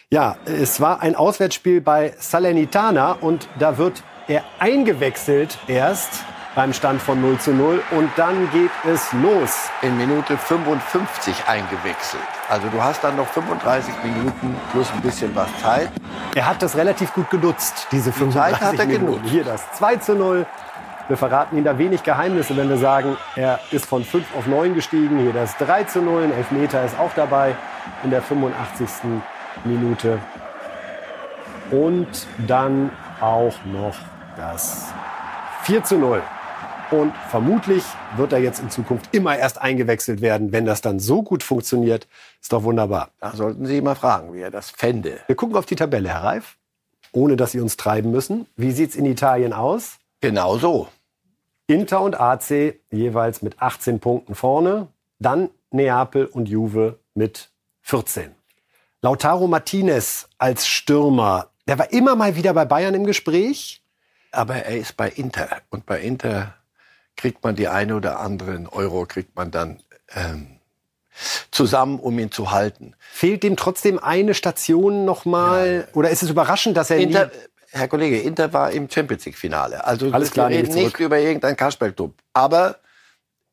Ja, 0.09 0.37
es 0.45 0.79
war 0.79 1.01
ein 1.01 1.15
Auswärtsspiel 1.15 1.81
bei 1.81 2.13
Salernitana 2.19 3.13
und 3.13 3.49
da 3.59 3.77
wird 3.77 4.01
er 4.29 4.45
eingewechselt 4.59 5.57
erst 5.67 6.23
beim 6.55 6.71
Stand 6.71 7.01
von 7.01 7.19
0 7.19 7.37
zu 7.37 7.51
0. 7.51 7.83
Und 7.91 8.09
dann 8.15 8.49
geht 8.51 8.71
es 8.85 9.11
los. 9.11 9.69
In 9.81 9.97
Minute 9.97 10.37
55 10.37 11.35
eingewechselt. 11.47 12.21
Also 12.49 12.67
du 12.69 12.81
hast 12.81 13.03
dann 13.03 13.15
noch 13.15 13.27
35 13.27 13.93
Minuten 14.03 14.55
plus 14.71 14.91
ein 14.91 15.01
bisschen 15.01 15.35
was 15.35 15.47
Zeit. 15.61 15.89
Er 16.35 16.47
hat 16.47 16.61
das 16.61 16.75
relativ 16.75 17.13
gut 17.13 17.29
genutzt, 17.29 17.87
diese 17.91 18.11
35 18.11 18.59
Zeit 18.59 18.67
hat 18.67 18.79
er 18.79 18.85
Minuten. 18.85 19.05
Genutzt. 19.05 19.29
Hier 19.29 19.43
das 19.43 19.71
2 19.73 19.95
zu 19.97 20.15
0. 20.15 20.45
Wir 21.07 21.17
verraten 21.17 21.55
Ihnen 21.55 21.65
da 21.65 21.77
wenig 21.77 22.03
Geheimnisse, 22.03 22.57
wenn 22.57 22.67
wir 22.67 22.77
sagen, 22.77 23.15
er 23.35 23.59
ist 23.71 23.85
von 23.85 24.03
5 24.03 24.35
auf 24.35 24.47
9 24.47 24.73
gestiegen. 24.73 25.19
Hier 25.19 25.33
das 25.33 25.55
3 25.57 25.83
zu 25.85 26.01
0. 26.01 26.23
Ein 26.23 26.33
Elfmeter 26.33 26.83
ist 26.83 26.97
auch 26.99 27.11
dabei 27.15 27.55
in 28.03 28.09
der 28.09 28.21
85. 28.21 28.89
Minute. 29.63 30.19
Und 31.71 32.27
dann 32.47 32.91
auch 33.21 33.53
noch 33.65 33.95
das 34.37 34.93
4 35.63 35.83
zu 35.83 35.97
0. 35.97 36.21
Und 36.91 37.13
vermutlich 37.29 37.83
wird 38.15 38.31
er 38.31 38.39
jetzt 38.39 38.59
in 38.59 38.69
Zukunft 38.69 39.13
immer 39.13 39.37
erst 39.37 39.59
eingewechselt 39.59 40.21
werden, 40.21 40.51
wenn 40.51 40.65
das 40.65 40.81
dann 40.81 40.99
so 40.99 41.23
gut 41.23 41.41
funktioniert. 41.41 42.07
Ist 42.41 42.53
doch 42.53 42.63
wunderbar. 42.63 43.09
Da 43.19 43.35
sollten 43.35 43.65
Sie 43.65 43.81
mal 43.81 43.95
fragen, 43.95 44.33
wie 44.33 44.41
er 44.41 44.51
das 44.51 44.69
fände. 44.69 45.19
Wir 45.27 45.35
gucken 45.35 45.55
auf 45.55 45.65
die 45.65 45.75
Tabelle, 45.75 46.09
Herr 46.09 46.23
Reif, 46.23 46.57
ohne 47.11 47.35
dass 47.35 47.51
Sie 47.51 47.59
uns 47.59 47.75
treiben 47.75 48.11
müssen. 48.11 48.45
Wie 48.55 48.71
sieht 48.71 48.91
es 48.91 48.95
in 48.95 49.05
Italien 49.05 49.51
aus? 49.51 49.97
Genau 50.21 50.57
so. 50.57 50.87
Inter 51.67 52.01
und 52.01 52.19
AC 52.19 52.75
jeweils 52.91 53.41
mit 53.41 53.61
18 53.61 53.99
Punkten 53.99 54.35
vorne. 54.35 54.87
Dann 55.17 55.49
Neapel 55.71 56.25
und 56.25 56.47
Juve 56.47 56.99
mit 57.15 57.49
14. 57.81 58.35
Lautaro 59.01 59.47
Martinez 59.47 60.27
als 60.37 60.67
Stürmer, 60.67 61.49
der 61.67 61.79
war 61.79 61.91
immer 61.91 62.15
mal 62.15 62.35
wieder 62.35 62.53
bei 62.53 62.65
Bayern 62.65 62.93
im 62.93 63.05
Gespräch. 63.05 63.81
Aber 64.31 64.55
er 64.55 64.77
ist 64.77 64.97
bei 64.97 65.09
Inter. 65.09 65.61
Und 65.69 65.85
bei 65.85 66.01
Inter 66.01 66.55
kriegt 67.15 67.43
man 67.43 67.55
die 67.55 67.67
eine 67.67 67.95
oder 67.95 68.19
anderen 68.19 68.67
Euro, 68.67 69.05
kriegt 69.05 69.35
man 69.35 69.51
dann 69.51 69.79
ähm, 70.15 70.59
zusammen, 71.51 71.99
um 71.99 72.19
ihn 72.19 72.31
zu 72.31 72.51
halten. 72.51 72.95
Fehlt 72.99 73.43
dem 73.43 73.55
trotzdem 73.55 73.99
eine 73.99 74.33
Station 74.33 75.05
nochmal? 75.05 75.87
Ja. 75.87 75.95
Oder 75.95 76.09
ist 76.09 76.23
es 76.23 76.29
überraschend, 76.29 76.75
dass 76.77 76.89
er 76.89 76.97
Inter, 76.97 77.31
Herr 77.71 77.87
Kollege, 77.87 78.19
Inter 78.19 78.53
war 78.53 78.71
im 78.71 78.89
Champions 78.89 79.25
League 79.25 79.37
Finale. 79.37 79.85
Also 79.85 80.11
Alles 80.11 80.31
klar, 80.31 80.49
wir 80.49 80.57
reden 80.57 80.73
nicht 80.73 80.99
über 80.99 81.19
irgendein 81.19 81.55
Kasperl-Club. 81.55 82.13
Aber 82.33 82.77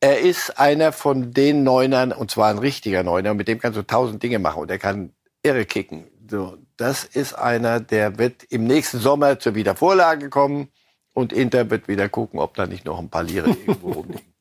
er 0.01 0.21
ist 0.21 0.59
einer 0.59 0.93
von 0.93 1.33
den 1.33 1.63
Neunern, 1.63 2.13
und 2.13 2.31
zwar 2.31 2.51
ein 2.51 2.59
richtiger 2.59 3.05
Neuner, 3.05 3.35
mit 3.35 3.49
dem 3.49 3.61
kannst 3.61 3.79
du 3.79 3.83
tausend 3.83 4.23
Dinge 4.23 4.39
machen 4.39 4.63
und 4.63 4.71
er 4.71 4.79
kann 4.79 5.13
irre 5.43 5.65
kicken. 5.65 6.09
So, 6.29 6.59
das 6.77 7.05
ist 7.05 7.35
einer, 7.35 7.79
der 7.79 8.19
wird 8.19 8.43
im 8.45 8.65
nächsten 8.65 8.99
Sommer 8.99 9.39
zur 9.39 9.55
Wiedervorlage 9.55 10.29
kommen 10.29 10.69
und 11.15 11.33
Inter 11.33 11.71
wird 11.71 11.89
wieder 11.89 12.09
gucken, 12.09 12.41
ob 12.41 12.55
da 12.55 12.67
nicht 12.67 12.85
noch 12.85 12.99
ein 12.99 13.09
paar 13.09 13.23
Lire 13.23 13.51
irgendwo 13.67 13.93
rumliegen. 13.93 14.33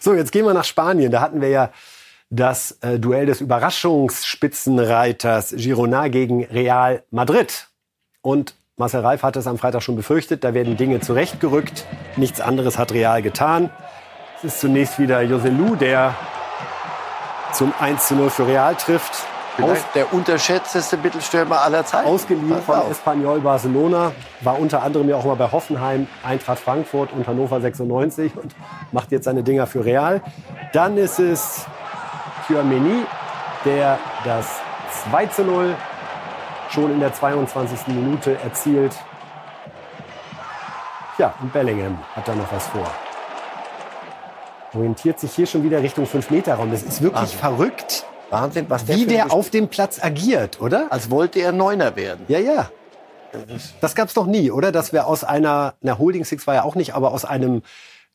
So, 0.00 0.14
jetzt 0.14 0.32
gehen 0.32 0.44
wir 0.44 0.54
nach 0.54 0.64
Spanien. 0.64 1.12
Da 1.12 1.20
hatten 1.20 1.40
wir 1.40 1.48
ja 1.48 1.70
das 2.30 2.78
äh, 2.80 2.98
Duell 2.98 3.26
des 3.26 3.40
Überraschungsspitzenreiters 3.40 5.54
Girona 5.56 6.08
gegen 6.08 6.42
Real 6.44 7.04
Madrid. 7.10 7.68
Und 8.22 8.56
Marcel 8.76 9.00
Reif 9.00 9.22
hat 9.22 9.36
es 9.36 9.46
am 9.46 9.58
Freitag 9.58 9.82
schon 9.82 9.96
befürchtet, 9.96 10.42
da 10.42 10.54
werden 10.54 10.78
Dinge 10.78 11.00
zurechtgerückt. 11.00 11.84
Nichts 12.16 12.40
anderes 12.40 12.78
hat 12.78 12.92
Real 12.92 13.20
getan. 13.20 13.68
Es 14.38 14.44
ist 14.44 14.60
zunächst 14.60 14.98
wieder 14.98 15.20
Joselu, 15.20 15.76
der 15.76 16.16
zum 17.52 17.74
1 17.78 18.08
zu 18.08 18.14
0 18.14 18.30
für 18.30 18.46
Real 18.46 18.74
trifft. 18.76 19.26
Vielleicht 19.62 19.94
der 19.94 20.12
unterschätzteste 20.12 20.96
Mittelstürmer 20.96 21.60
aller 21.62 21.84
Zeiten. 21.84 22.08
Ausgeliehen 22.08 22.60
von 22.62 22.90
Espanyol 22.90 23.40
Barcelona, 23.40 24.12
war 24.40 24.58
unter 24.58 24.82
anderem 24.82 25.08
ja 25.08 25.16
auch 25.16 25.24
mal 25.24 25.36
bei 25.36 25.50
Hoffenheim, 25.50 26.06
Eintracht 26.22 26.58
Frankfurt 26.58 27.12
und 27.12 27.26
Hannover 27.26 27.60
96 27.60 28.36
und 28.36 28.54
macht 28.92 29.12
jetzt 29.12 29.24
seine 29.24 29.42
Dinger 29.42 29.66
für 29.66 29.84
Real. 29.84 30.22
Dann 30.72 30.96
ist 30.96 31.18
es 31.18 31.66
Tchouameni, 32.46 33.04
der 33.64 33.98
das 34.24 34.46
2 35.10 35.26
zu 35.26 35.44
0 35.44 35.74
schon 36.70 36.92
in 36.92 37.00
der 37.00 37.12
22. 37.12 37.88
Minute 37.88 38.38
erzielt. 38.42 38.94
Ja, 41.18 41.34
und 41.42 41.52
Bellingham 41.52 41.98
hat 42.14 42.26
da 42.26 42.34
noch 42.34 42.50
was 42.52 42.66
vor. 42.68 42.90
Orientiert 44.74 45.18
sich 45.18 45.32
hier 45.32 45.46
schon 45.46 45.64
wieder 45.64 45.82
Richtung 45.82 46.06
5-Meter-Raum. 46.06 46.70
Das 46.70 46.82
ist 46.82 47.02
wirklich 47.02 47.34
Ach. 47.36 47.40
verrückt. 47.40 48.06
Wahnsinn, 48.30 48.66
was 48.68 48.84
der 48.84 48.96
Wie 48.96 49.06
der 49.06 49.32
auf 49.32 49.50
dem 49.50 49.68
Platz 49.68 50.02
agiert, 50.02 50.60
oder? 50.60 50.86
Als 50.90 51.10
wollte 51.10 51.40
er 51.40 51.52
Neuner 51.52 51.96
werden. 51.96 52.24
Ja, 52.28 52.38
ja. 52.38 52.70
Das 53.80 53.94
gab's 53.94 54.14
doch 54.14 54.26
nie, 54.26 54.50
oder? 54.50 54.72
Dass 54.72 54.92
wir 54.92 55.06
aus 55.06 55.24
einer, 55.24 55.74
na 55.80 55.98
Holding 55.98 56.24
Six 56.24 56.46
war 56.46 56.54
ja 56.54 56.62
auch 56.64 56.74
nicht, 56.74 56.94
aber 56.94 57.12
aus 57.12 57.24
einem 57.24 57.62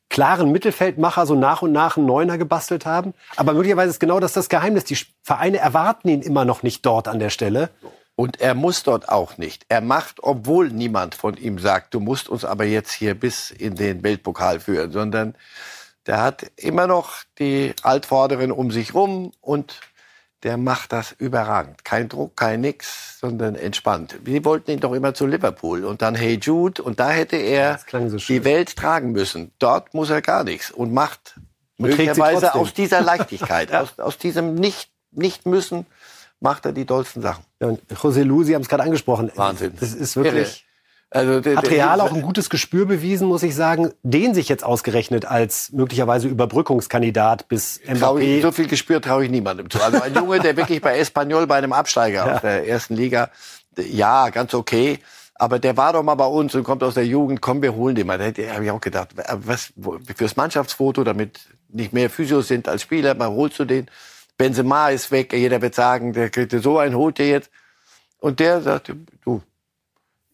klaren 0.08 0.52
Mittelfeldmacher 0.52 1.26
so 1.26 1.34
nach 1.34 1.62
und 1.62 1.72
nach 1.72 1.96
einen 1.96 2.06
Neuner 2.06 2.38
gebastelt 2.38 2.86
haben. 2.86 3.14
Aber 3.36 3.54
möglicherweise 3.54 3.90
ist 3.90 4.00
genau 4.00 4.20
das 4.20 4.32
das 4.32 4.48
Geheimnis. 4.48 4.84
Die 4.84 4.98
Vereine 5.22 5.58
erwarten 5.58 6.08
ihn 6.08 6.22
immer 6.22 6.44
noch 6.44 6.62
nicht 6.62 6.84
dort 6.86 7.08
an 7.08 7.18
der 7.18 7.30
Stelle. 7.30 7.70
Und 8.14 8.40
er 8.40 8.54
muss 8.54 8.82
dort 8.82 9.08
auch 9.10 9.36
nicht. 9.36 9.66
Er 9.68 9.82
macht, 9.82 10.22
obwohl 10.22 10.70
niemand 10.70 11.14
von 11.14 11.36
ihm 11.36 11.58
sagt, 11.58 11.92
du 11.92 12.00
musst 12.00 12.28
uns 12.28 12.44
aber 12.44 12.64
jetzt 12.64 12.92
hier 12.92 13.14
bis 13.14 13.50
in 13.50 13.74
den 13.74 14.02
Weltpokal 14.02 14.60
führen, 14.60 14.90
sondern 14.90 15.34
der 16.06 16.22
hat 16.22 16.46
immer 16.56 16.86
noch 16.86 17.12
die 17.38 17.74
Altvorderen 17.82 18.52
um 18.52 18.70
sich 18.70 18.94
rum 18.94 19.32
und 19.40 19.80
der 20.46 20.58
macht 20.58 20.92
das 20.92 21.10
überragend. 21.10 21.84
Kein 21.84 22.08
Druck, 22.08 22.36
kein 22.36 22.60
Nix, 22.60 23.18
sondern 23.18 23.56
entspannt. 23.56 24.16
Wir 24.22 24.44
wollten 24.44 24.70
ihn 24.70 24.78
doch 24.78 24.92
immer 24.92 25.12
zu 25.12 25.26
Liverpool 25.26 25.84
und 25.84 26.02
dann 26.02 26.14
Hey 26.14 26.38
Jude 26.40 26.80
und 26.84 27.00
da 27.00 27.10
hätte 27.10 27.34
er 27.34 27.80
so 27.90 28.16
die 28.16 28.44
Welt 28.44 28.76
tragen 28.76 29.10
müssen. 29.10 29.50
Dort 29.58 29.92
muss 29.92 30.08
er 30.08 30.22
gar 30.22 30.44
nichts 30.44 30.70
und 30.70 30.94
macht 30.94 31.34
und 31.78 31.88
möglicherweise 31.88 32.54
aus 32.54 32.72
dieser 32.72 33.00
Leichtigkeit, 33.00 33.70
ja. 33.70 33.80
aus, 33.82 33.98
aus 33.98 34.18
diesem 34.18 34.54
nicht, 34.54 34.92
nicht 35.10 35.46
müssen, 35.46 35.84
macht 36.38 36.64
er 36.64 36.72
die 36.72 36.86
dollsten 36.86 37.22
Sachen. 37.22 37.42
Ja, 37.60 37.66
und 37.66 37.80
José 37.92 38.22
Lu, 38.22 38.44
Sie 38.44 38.54
haben 38.54 38.62
es 38.62 38.68
gerade 38.68 38.84
angesprochen. 38.84 39.32
Wahnsinn. 39.34 39.72
Das 39.80 39.94
ist 39.94 40.14
wirklich 40.14 40.65
also 41.10 41.40
der, 41.40 41.56
hat 41.56 41.70
Real 41.70 42.00
auch 42.00 42.12
ein 42.12 42.22
gutes 42.22 42.50
Gespür 42.50 42.84
bewiesen, 42.84 43.28
muss 43.28 43.44
ich 43.44 43.54
sagen, 43.54 43.92
den 44.02 44.34
sich 44.34 44.48
jetzt 44.48 44.64
ausgerechnet 44.64 45.24
als 45.24 45.70
möglicherweise 45.72 46.26
Überbrückungskandidat 46.26 47.48
bis 47.48 47.80
Mbappé. 47.86 48.18
Ich, 48.20 48.42
so 48.42 48.50
viel 48.50 48.66
Gespür 48.66 49.00
traue 49.00 49.24
ich 49.24 49.30
niemandem 49.30 49.70
zu. 49.70 49.80
Also 49.80 50.02
ein 50.02 50.14
Junge, 50.16 50.40
der 50.40 50.56
wirklich 50.56 50.80
bei 50.80 50.98
Espanyol, 50.98 51.46
bei 51.46 51.56
einem 51.56 51.72
Absteiger 51.72 52.26
ja. 52.26 52.34
aus 52.34 52.40
der 52.40 52.68
ersten 52.68 52.96
Liga, 52.96 53.30
ja, 53.78 54.30
ganz 54.30 54.52
okay. 54.52 54.98
Aber 55.36 55.58
der 55.58 55.76
war 55.76 55.92
doch 55.92 56.02
mal 56.02 56.14
bei 56.14 56.26
uns 56.26 56.54
und 56.54 56.64
kommt 56.64 56.82
aus 56.82 56.94
der 56.94 57.06
Jugend. 57.06 57.40
Komm, 57.40 57.62
wir 57.62 57.74
holen 57.74 57.94
den 57.94 58.06
mal. 58.06 58.18
Da 58.18 58.54
habe 58.54 58.64
ich 58.64 58.70
auch 58.70 58.80
gedacht, 58.80 59.10
was 59.14 59.72
fürs 60.16 60.36
Mannschaftsfoto, 60.36 61.04
damit 61.04 61.40
nicht 61.68 61.92
mehr 61.92 62.08
Physios 62.10 62.48
sind 62.48 62.68
als 62.68 62.82
Spieler, 62.82 63.14
mal 63.14 63.28
holst 63.28 63.58
du 63.58 63.64
den. 63.64 63.86
Benzema 64.38 64.88
ist 64.88 65.10
weg. 65.10 65.32
Jeder 65.32 65.60
wird 65.62 65.74
sagen, 65.74 66.12
der 66.14 66.30
kriegt 66.30 66.52
so 66.52 66.78
einen, 66.78 66.94
holt 66.94 67.18
der 67.18 67.28
jetzt. 67.28 67.50
Und 68.18 68.40
der 68.40 68.62
sagte, 68.62 68.96
du, 69.24 69.42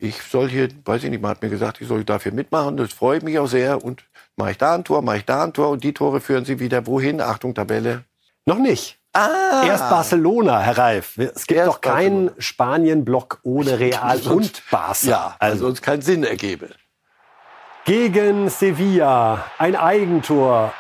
ich 0.02 0.20
soll 0.22 0.48
hier, 0.48 0.68
weiß 0.84 1.04
ich 1.04 1.10
nicht, 1.10 1.22
man 1.22 1.30
hat 1.30 1.42
mir 1.42 1.48
gesagt, 1.48 1.80
ich 1.80 1.86
soll 1.86 2.02
dafür 2.04 2.32
mitmachen. 2.32 2.76
Das 2.76 2.92
freut 2.92 3.22
mich 3.22 3.38
auch 3.38 3.46
sehr. 3.46 3.84
Und 3.84 4.02
mache 4.36 4.50
ich 4.50 4.58
da 4.58 4.74
ein 4.74 4.82
Tor, 4.82 5.00
mache 5.00 5.18
ich 5.18 5.24
da 5.24 5.44
ein 5.44 5.52
Tor. 5.52 5.68
Und 5.68 5.84
die 5.84 5.94
Tore 5.94 6.20
führen 6.20 6.44
sie 6.44 6.58
wieder 6.58 6.86
wohin? 6.86 7.20
Achtung, 7.20 7.54
Tabelle. 7.54 8.04
Noch 8.44 8.58
nicht. 8.58 8.98
Ah. 9.12 9.62
Erst 9.64 9.88
Barcelona, 9.88 10.60
Herr 10.60 10.76
Reif. 10.76 11.18
Es 11.18 11.46
gibt 11.46 11.60
Erst 11.60 11.68
doch 11.68 11.80
keinen 11.80 12.32
Spanien-Block 12.36 13.40
ohne 13.44 13.78
Real 13.78 14.18
und 14.22 14.62
Barca. 14.70 15.06
Ja, 15.06 15.36
also 15.38 15.66
uns 15.66 15.80
keinen 15.80 16.02
Sinn 16.02 16.24
ergebe. 16.24 16.70
Gegen 17.84 18.48
Sevilla 18.48 19.44
ein 19.58 19.76
Eigentor 19.76 20.72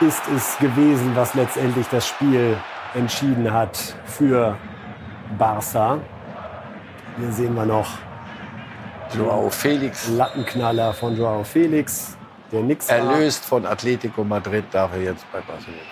ist 0.00 0.22
es 0.34 0.58
gewesen, 0.58 1.12
was 1.14 1.34
letztendlich 1.34 1.86
das 1.88 2.08
Spiel 2.08 2.56
entschieden 2.94 3.52
hat 3.52 3.94
für 4.06 4.56
Barca. 5.36 6.00
Hier 7.18 7.32
sehen 7.32 7.54
wir 7.56 7.66
noch 7.66 7.88
Joao 9.16 9.50
Felix. 9.50 10.08
Lattenknaller 10.10 10.92
von 10.92 11.16
Joao 11.16 11.42
Felix, 11.42 12.16
der 12.52 12.62
nix 12.62 12.88
Erlöst 12.88 13.44
von 13.44 13.66
Atletico 13.66 14.22
Madrid 14.22 14.64
darf 14.70 14.92
er 14.92 15.02
jetzt 15.02 15.26
bei 15.32 15.40
Barcelona. 15.40 15.82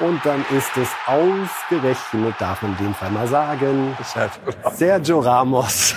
Und 0.00 0.24
dann 0.24 0.44
ist 0.56 0.74
es 0.78 0.88
ausgerechnet, 1.06 2.34
darf 2.38 2.62
man 2.62 2.70
in 2.78 2.86
dem 2.86 2.94
Fall 2.94 3.10
mal 3.10 3.26
sagen, 3.26 3.94
Sergio 4.72 5.20
Ramos, 5.20 5.94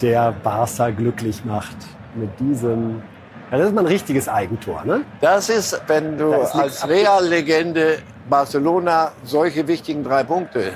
der 0.00 0.30
Barca 0.30 0.90
glücklich 0.90 1.44
macht 1.44 1.76
mit 2.14 2.38
diesem. 2.38 3.02
Ja, 3.50 3.58
das 3.58 3.68
ist 3.68 3.74
mal 3.74 3.80
ein 3.80 3.86
richtiges 3.88 4.28
Eigentor, 4.28 4.84
ne? 4.84 5.00
Das 5.20 5.48
ist, 5.48 5.82
wenn 5.88 6.16
du 6.16 6.32
als 6.32 6.86
Real-Legende 6.86 7.98
Barcelona 8.30 9.10
solche 9.24 9.66
wichtigen 9.66 10.04
drei 10.04 10.22
Punkte 10.22 10.74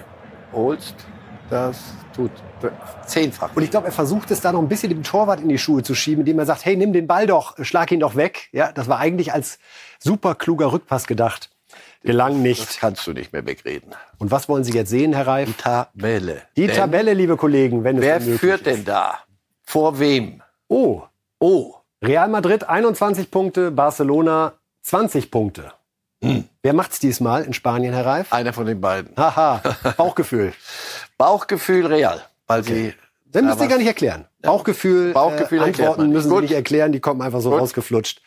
holst, 0.53 0.97
das 1.49 1.79
tut 2.17 2.31
zehnfach. 3.07 3.51
Und 3.55 3.63
ich 3.63 3.71
glaube, 3.71 3.87
er 3.87 3.93
versucht 3.93 4.31
es 4.31 4.41
da 4.41 4.53
noch 4.53 4.61
ein 4.61 4.69
bisschen 4.69 4.89
dem 4.89 5.03
Torwart 5.03 5.41
in 5.41 5.49
die 5.49 5.59
Schuhe 5.59 5.83
zu 5.83 5.95
schieben, 5.95 6.21
indem 6.21 6.39
er 6.39 6.47
sagt, 6.47 6.65
hey, 6.65 6.77
nimm 6.77 6.93
den 6.93 7.07
Ball 7.07 7.27
doch, 7.27 7.55
schlag 7.65 7.93
ihn 7.93 8.01
doch 8.01 8.17
weg. 8.17 8.49
Ja, 8.53 8.73
das 8.73 8.89
war 8.89 8.99
eigentlich 8.99 9.33
als 9.33 9.59
super 9.99 10.35
kluger 10.35 10.73
Rückpass 10.73 11.07
gedacht. 11.07 11.51
Gelang 12.03 12.43
nicht. 12.43 12.63
Das 12.63 12.79
kannst 12.79 13.07
du 13.07 13.13
nicht 13.13 13.33
mehr 13.33 13.45
wegreden. 13.47 13.93
Und 14.19 14.31
was 14.31 14.49
wollen 14.49 14.65
Sie 14.65 14.73
jetzt 14.73 14.91
sehen, 14.91 15.13
Herr 15.13 15.27
Reif? 15.27 15.49
Die 15.49 15.55
Tabelle. 15.55 16.43
Die 16.57 16.67
denn 16.67 16.77
Tabelle, 16.77 17.15
liebe 17.15 17.37
Kollegen, 17.37 17.85
wenn 17.85 18.01
wer 18.01 18.19
es 18.19 18.27
Wer 18.27 18.39
führt 18.39 18.67
denn 18.67 18.85
da? 18.85 19.19
Vor 19.63 19.99
wem? 19.99 20.43
Oh. 20.69 21.03
Oh. 21.41 21.75
Real 22.03 22.29
Madrid 22.29 22.69
21 22.69 23.31
Punkte, 23.31 23.71
Barcelona 23.71 24.53
20 24.83 25.31
Punkte. 25.31 25.73
Hm. 26.23 26.45
Wer 26.63 26.73
macht's 26.73 26.99
diesmal 26.99 27.43
in 27.43 27.53
Spanien, 27.53 27.93
Herr 27.93 28.07
Reif? 28.07 28.33
Einer 28.33 28.53
von 28.53 28.67
den 28.67 28.81
beiden. 28.81 29.15
Haha, 29.17 29.61
Bauchgefühl. 29.97 30.53
Bauchgefühl 31.19 31.87
Real, 31.87 32.23
weil 32.47 32.61
okay. 32.61 32.73
sie 32.73 32.95
dann 33.33 33.47
müsst 33.47 33.61
ihr 33.61 33.69
gar 33.69 33.79
nicht 33.79 33.87
erklären. 33.87 34.25
Bauchgefühl, 34.41 35.13
Bauchgefühl 35.13 35.59
äh, 35.59 35.65
Antworten 35.65 36.11
müssen 36.11 36.31
Gut. 36.31 36.39
Sie 36.39 36.43
nicht 36.45 36.55
erklären, 36.55 36.93
die 36.93 37.01
kommen 37.01 37.21
einfach 37.21 37.41
so 37.41 37.51
Gut. 37.51 37.61
rausgeflutscht. 37.61 38.23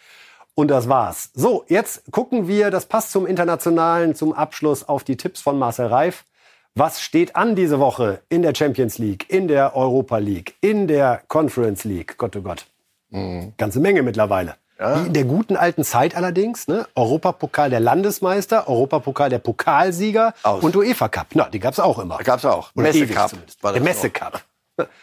Und 0.56 0.68
das 0.70 0.90
war's. 0.90 1.32
So, 1.34 1.64
jetzt 1.68 2.12
gucken 2.12 2.48
wir, 2.48 2.70
das 2.70 2.86
passt 2.86 3.12
zum 3.12 3.26
Internationalen, 3.26 4.14
zum 4.14 4.34
Abschluss 4.34 4.88
auf 4.88 5.04
die 5.04 5.18
Tipps 5.18 5.42
von 5.42 5.58
Marcel 5.58 5.88
Reif. 5.88 6.26
Was 6.76 7.02
steht 7.02 7.36
an 7.36 7.56
diese 7.56 7.80
Woche 7.80 8.22
in 8.30 8.42
der 8.42 8.54
Champions 8.54 8.98
League, 8.98 9.26
in 9.30 9.48
der 9.48 9.76
Europa 9.76 10.18
League, 10.18 10.56
in 10.62 10.88
der 10.88 11.24
Conference 11.28 11.86
League? 11.86 12.18
Gott, 12.18 12.36
oh 12.36 12.42
Gott. 12.42 12.68
Mhm. 13.10 13.54
Ganze 13.58 13.80
Menge 13.80 14.04
mittlerweile. 14.04 14.56
Ja. 14.80 15.02
In 15.02 15.14
der 15.14 15.26
guten 15.26 15.58
alten 15.58 15.84
Zeit 15.84 16.16
allerdings, 16.16 16.68
ne? 16.70 16.88
Europapokal 16.96 17.70
der 17.70 17.82
Landesmeister, 17.82 18.70
Europapokal 18.70 19.30
der 19.30 19.40
Pokalsieger 19.40 20.34
Aus. 20.44 20.64
und 20.64 20.76
UEFA 20.76 21.10
Cup. 21.10 21.28
Na, 21.34 21.50
die 21.50 21.60
gab's 21.60 21.80
auch 21.80 22.00
immer. 22.00 22.18
Gab's 22.20 22.46
auch. 22.46 22.74
Messe 22.76 23.06
Cup. 23.08 23.32
Der 23.62 23.82
Messe 23.82 24.10
Cup. 24.10 24.42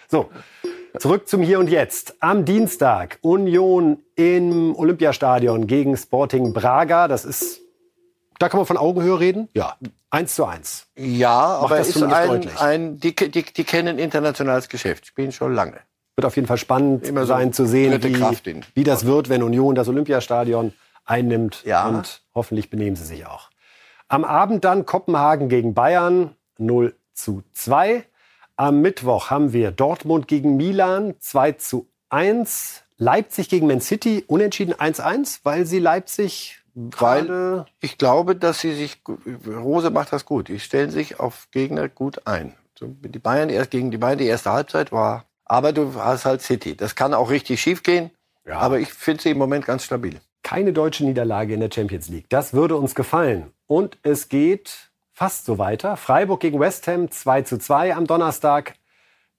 So, 0.08 0.30
zurück 0.98 1.28
zum 1.28 1.42
Hier 1.42 1.58
und 1.58 1.68
Jetzt. 1.68 2.14
Am 2.20 2.46
Dienstag 2.46 3.18
Union 3.20 3.98
im 4.14 4.74
Olympiastadion 4.74 5.66
gegen 5.66 5.94
Sporting 5.98 6.54
Braga. 6.54 7.08
Das 7.08 7.26
ist, 7.26 7.60
da 8.38 8.48
kann 8.48 8.58
man 8.58 8.66
von 8.66 8.78
Augenhöhe 8.78 9.20
reden? 9.20 9.50
Ja, 9.52 9.76
eins 10.08 10.34
zu 10.34 10.46
eins. 10.46 10.86
Ja, 10.96 11.58
Macht 11.60 11.72
aber 11.72 11.80
ist 11.80 12.02
ein, 12.02 12.48
ein 12.56 12.98
die, 12.98 13.14
die, 13.14 13.42
die 13.42 13.64
kennen 13.64 13.98
internationales 13.98 14.70
Geschäft, 14.70 15.04
spielen 15.04 15.32
schon 15.32 15.54
lange. 15.54 15.80
Wird 16.16 16.26
auf 16.26 16.36
jeden 16.36 16.48
Fall 16.48 16.56
spannend 16.56 17.06
Immer 17.06 17.26
sein 17.26 17.52
zu 17.52 17.66
sehen, 17.66 18.02
wie, 18.02 18.62
wie 18.74 18.84
das 18.84 19.04
wird, 19.04 19.28
wenn 19.28 19.42
Union 19.42 19.74
das 19.74 19.88
Olympiastadion 19.88 20.72
einnimmt. 21.04 21.62
Ja. 21.64 21.86
Und 21.86 22.22
hoffentlich 22.34 22.70
benehmen 22.70 22.96
sie 22.96 23.04
sich 23.04 23.26
auch. 23.26 23.50
Am 24.08 24.24
Abend 24.24 24.64
dann 24.64 24.86
Kopenhagen 24.86 25.48
gegen 25.48 25.74
Bayern 25.74 26.34
0 26.58 26.94
zu 27.12 27.42
2. 27.52 28.04
Am 28.56 28.80
Mittwoch 28.80 29.30
haben 29.30 29.52
wir 29.52 29.72
Dortmund 29.72 30.26
gegen 30.26 30.56
Milan 30.56 31.14
2 31.18 31.52
zu 31.52 31.88
1. 32.08 32.82
Leipzig 32.96 33.50
gegen 33.50 33.66
Man 33.66 33.82
City 33.82 34.24
unentschieden 34.26 34.72
1-1, 34.72 35.40
weil 35.42 35.66
sie 35.66 35.78
Leipzig 35.78 36.62
weil 36.76 37.64
ich 37.80 37.96
glaube, 37.96 38.36
dass 38.36 38.60
sie 38.60 38.74
sich 38.74 39.00
Rose 39.46 39.90
macht 39.90 40.12
das 40.12 40.26
gut. 40.26 40.48
Die 40.48 40.60
stellen 40.60 40.90
sich 40.90 41.18
auf 41.18 41.48
Gegner 41.50 41.88
gut 41.88 42.26
ein. 42.26 42.54
Die 42.80 43.18
Bayern 43.18 43.48
erst 43.48 43.70
gegen 43.70 43.90
die 43.90 43.96
Bayern 43.96 44.18
die 44.18 44.26
erste 44.26 44.52
Halbzeit 44.52 44.92
war, 44.92 45.24
aber 45.46 45.72
du 45.72 45.94
hast 45.94 46.26
halt 46.26 46.42
City. 46.42 46.76
Das 46.76 46.94
kann 46.94 47.14
auch 47.14 47.30
richtig 47.30 47.60
schief 47.60 47.82
gehen, 47.82 48.10
ja. 48.44 48.58
aber 48.58 48.78
ich 48.78 48.92
finde 48.92 49.22
sie 49.22 49.30
im 49.30 49.38
Moment 49.38 49.64
ganz 49.64 49.84
stabil. 49.84 50.20
Keine 50.42 50.72
deutsche 50.72 51.04
Niederlage 51.04 51.54
in 51.54 51.60
der 51.60 51.70
Champions 51.72 52.08
League. 52.08 52.26
Das 52.28 52.52
würde 52.52 52.76
uns 52.76 52.94
gefallen. 52.94 53.50
Und 53.66 53.98
es 54.02 54.28
geht 54.28 54.90
fast 55.12 55.46
so 55.46 55.58
weiter. 55.58 55.96
Freiburg 55.96 56.40
gegen 56.40 56.60
West 56.60 56.86
Ham 56.86 57.10
2 57.10 57.42
zu 57.42 57.58
2 57.58 57.96
am 57.96 58.06
Donnerstag. 58.06 58.74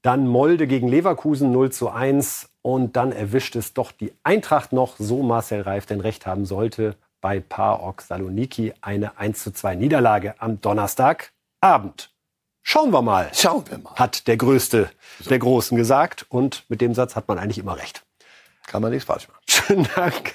Dann 0.02 0.28
Molde 0.28 0.68
gegen 0.68 0.88
Leverkusen 0.88 1.52
0 1.52 1.72
zu 1.72 1.90
1. 1.90 2.50
Und 2.62 2.98
dann 2.98 3.14
erwischt 3.14 3.56
es 3.56 3.74
doch 3.74 3.92
die 3.94 4.12
Eintracht 4.24 4.74
noch, 4.74 4.98
so 4.98 5.24
Marcel 5.24 5.62
Reif 5.62 5.86
denn 5.86 6.02
recht 6.02 6.26
haben 6.26 6.46
sollte, 6.46 6.96
bei 7.22 7.40
PAOK 7.40 8.02
Saloniki 8.02 8.74
eine 8.82 9.18
1 9.18 9.44
zu 9.44 9.52
2 9.52 9.76
Niederlage 9.76 10.36
am 10.40 10.60
Donnerstagabend. 10.60 12.12
Schauen 12.70 12.92
wir 12.92 13.02
mal. 13.02 13.30
Schauen 13.34 13.64
wir 13.70 13.78
mal. 13.78 13.96
Hat 13.96 14.28
der 14.28 14.36
Größte 14.36 14.90
der 15.30 15.40
Großen 15.40 15.78
gesagt. 15.78 16.26
Und 16.28 16.66
mit 16.68 16.82
dem 16.82 16.94
Satz 16.94 17.16
hat 17.16 17.30
man 17.30 17.40
eigentlich 17.40 17.60
immer 17.60 17.78
recht. 17.78 18.04
Kann 18.66 18.82
man 18.82 18.92
nichts 18.92 19.06
falsch 19.06 19.30
machen. 19.30 19.40
Schönen 19.48 19.88
Dank 19.96 20.34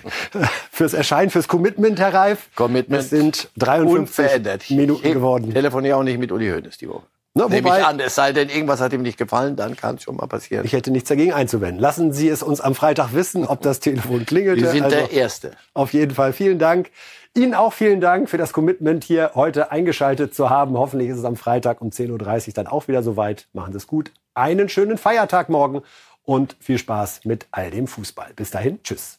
fürs 0.71 0.95
Erscheinen, 0.95 1.29
fürs 1.29 1.47
Commitment, 1.47 2.01
Herr 2.01 2.15
Reif. 2.15 2.49
Commitment. 2.55 3.03
Es 3.03 3.11
sind 3.11 3.51
53 3.59 4.25
unverändert. 4.25 4.71
Minuten 4.71 5.07
ich 5.07 5.13
geworden. 5.13 5.53
Telefoniere 5.53 5.97
auch 5.99 6.03
nicht 6.03 6.19
mit 6.19 6.33
Uli 6.33 6.49
Hoeneß 6.49 6.79
die 6.79 6.89
Woche. 6.89 7.05
Na, 7.35 7.49
Nehme 7.49 7.69
ich 7.69 7.85
an, 7.85 8.01
es 8.01 8.15
sei 8.15 8.33
denn, 8.33 8.49
irgendwas 8.49 8.81
hat 8.81 8.95
ihm 8.95 9.03
nicht 9.03 9.19
gefallen, 9.19 9.57
dann 9.57 9.75
kann 9.77 9.97
es 9.97 10.03
schon 10.03 10.17
mal 10.17 10.27
passieren. 10.27 10.65
Ich 10.67 10.73
hätte 10.73 10.91
nichts 10.91 11.09
dagegen 11.11 11.33
einzuwenden. 11.33 11.81
Lassen 11.81 12.13
Sie 12.13 12.29
es 12.29 12.43
uns 12.43 12.61
am 12.63 12.75
Freitag 12.75 13.13
wissen, 13.15 13.47
ob 13.47 13.61
das 13.61 13.81
Telefon 13.81 14.25
klingelte. 14.27 14.63
Wir 14.63 14.71
sind 14.71 14.85
also, 14.85 14.97
der 14.97 15.13
Erste. 15.13 15.53
Auf 15.73 15.93
jeden 15.95 16.15
Fall 16.15 16.33
vielen 16.33 16.59
Dank. 16.59 16.91
Ihnen 17.35 17.55
auch 17.55 17.73
vielen 17.73 18.03
Dank 18.03 18.29
für 18.29 18.37
das 18.37 18.53
Commitment 18.53 19.05
hier 19.05 19.31
heute 19.35 19.73
eingeschaltet 19.73 20.35
zu 20.35 20.51
haben. 20.51 20.77
Hoffentlich 20.77 21.09
ist 21.09 21.19
es 21.19 21.25
am 21.25 21.37
Freitag 21.37 21.81
um 21.81 21.89
10.30 21.89 22.49
Uhr 22.49 22.55
dann 22.55 22.67
auch 22.67 22.89
wieder 22.89 23.03
soweit. 23.03 23.49
Machen 23.55 23.73
Sie 23.73 23.79
es 23.79 23.87
gut. 23.87 24.13
Einen 24.35 24.69
schönen 24.69 24.99
Feiertag 24.99 25.49
morgen 25.49 25.81
und 26.25 26.57
viel 26.61 26.77
Spaß 26.77 27.25
mit 27.25 27.47
all 27.51 27.71
dem 27.71 27.87
Fußball. 27.87 28.33
Bis 28.37 28.51
dahin, 28.51 28.83
tschüss. 28.83 29.19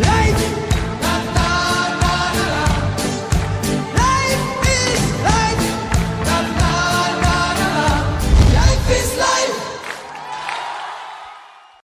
Light! 0.00 0.73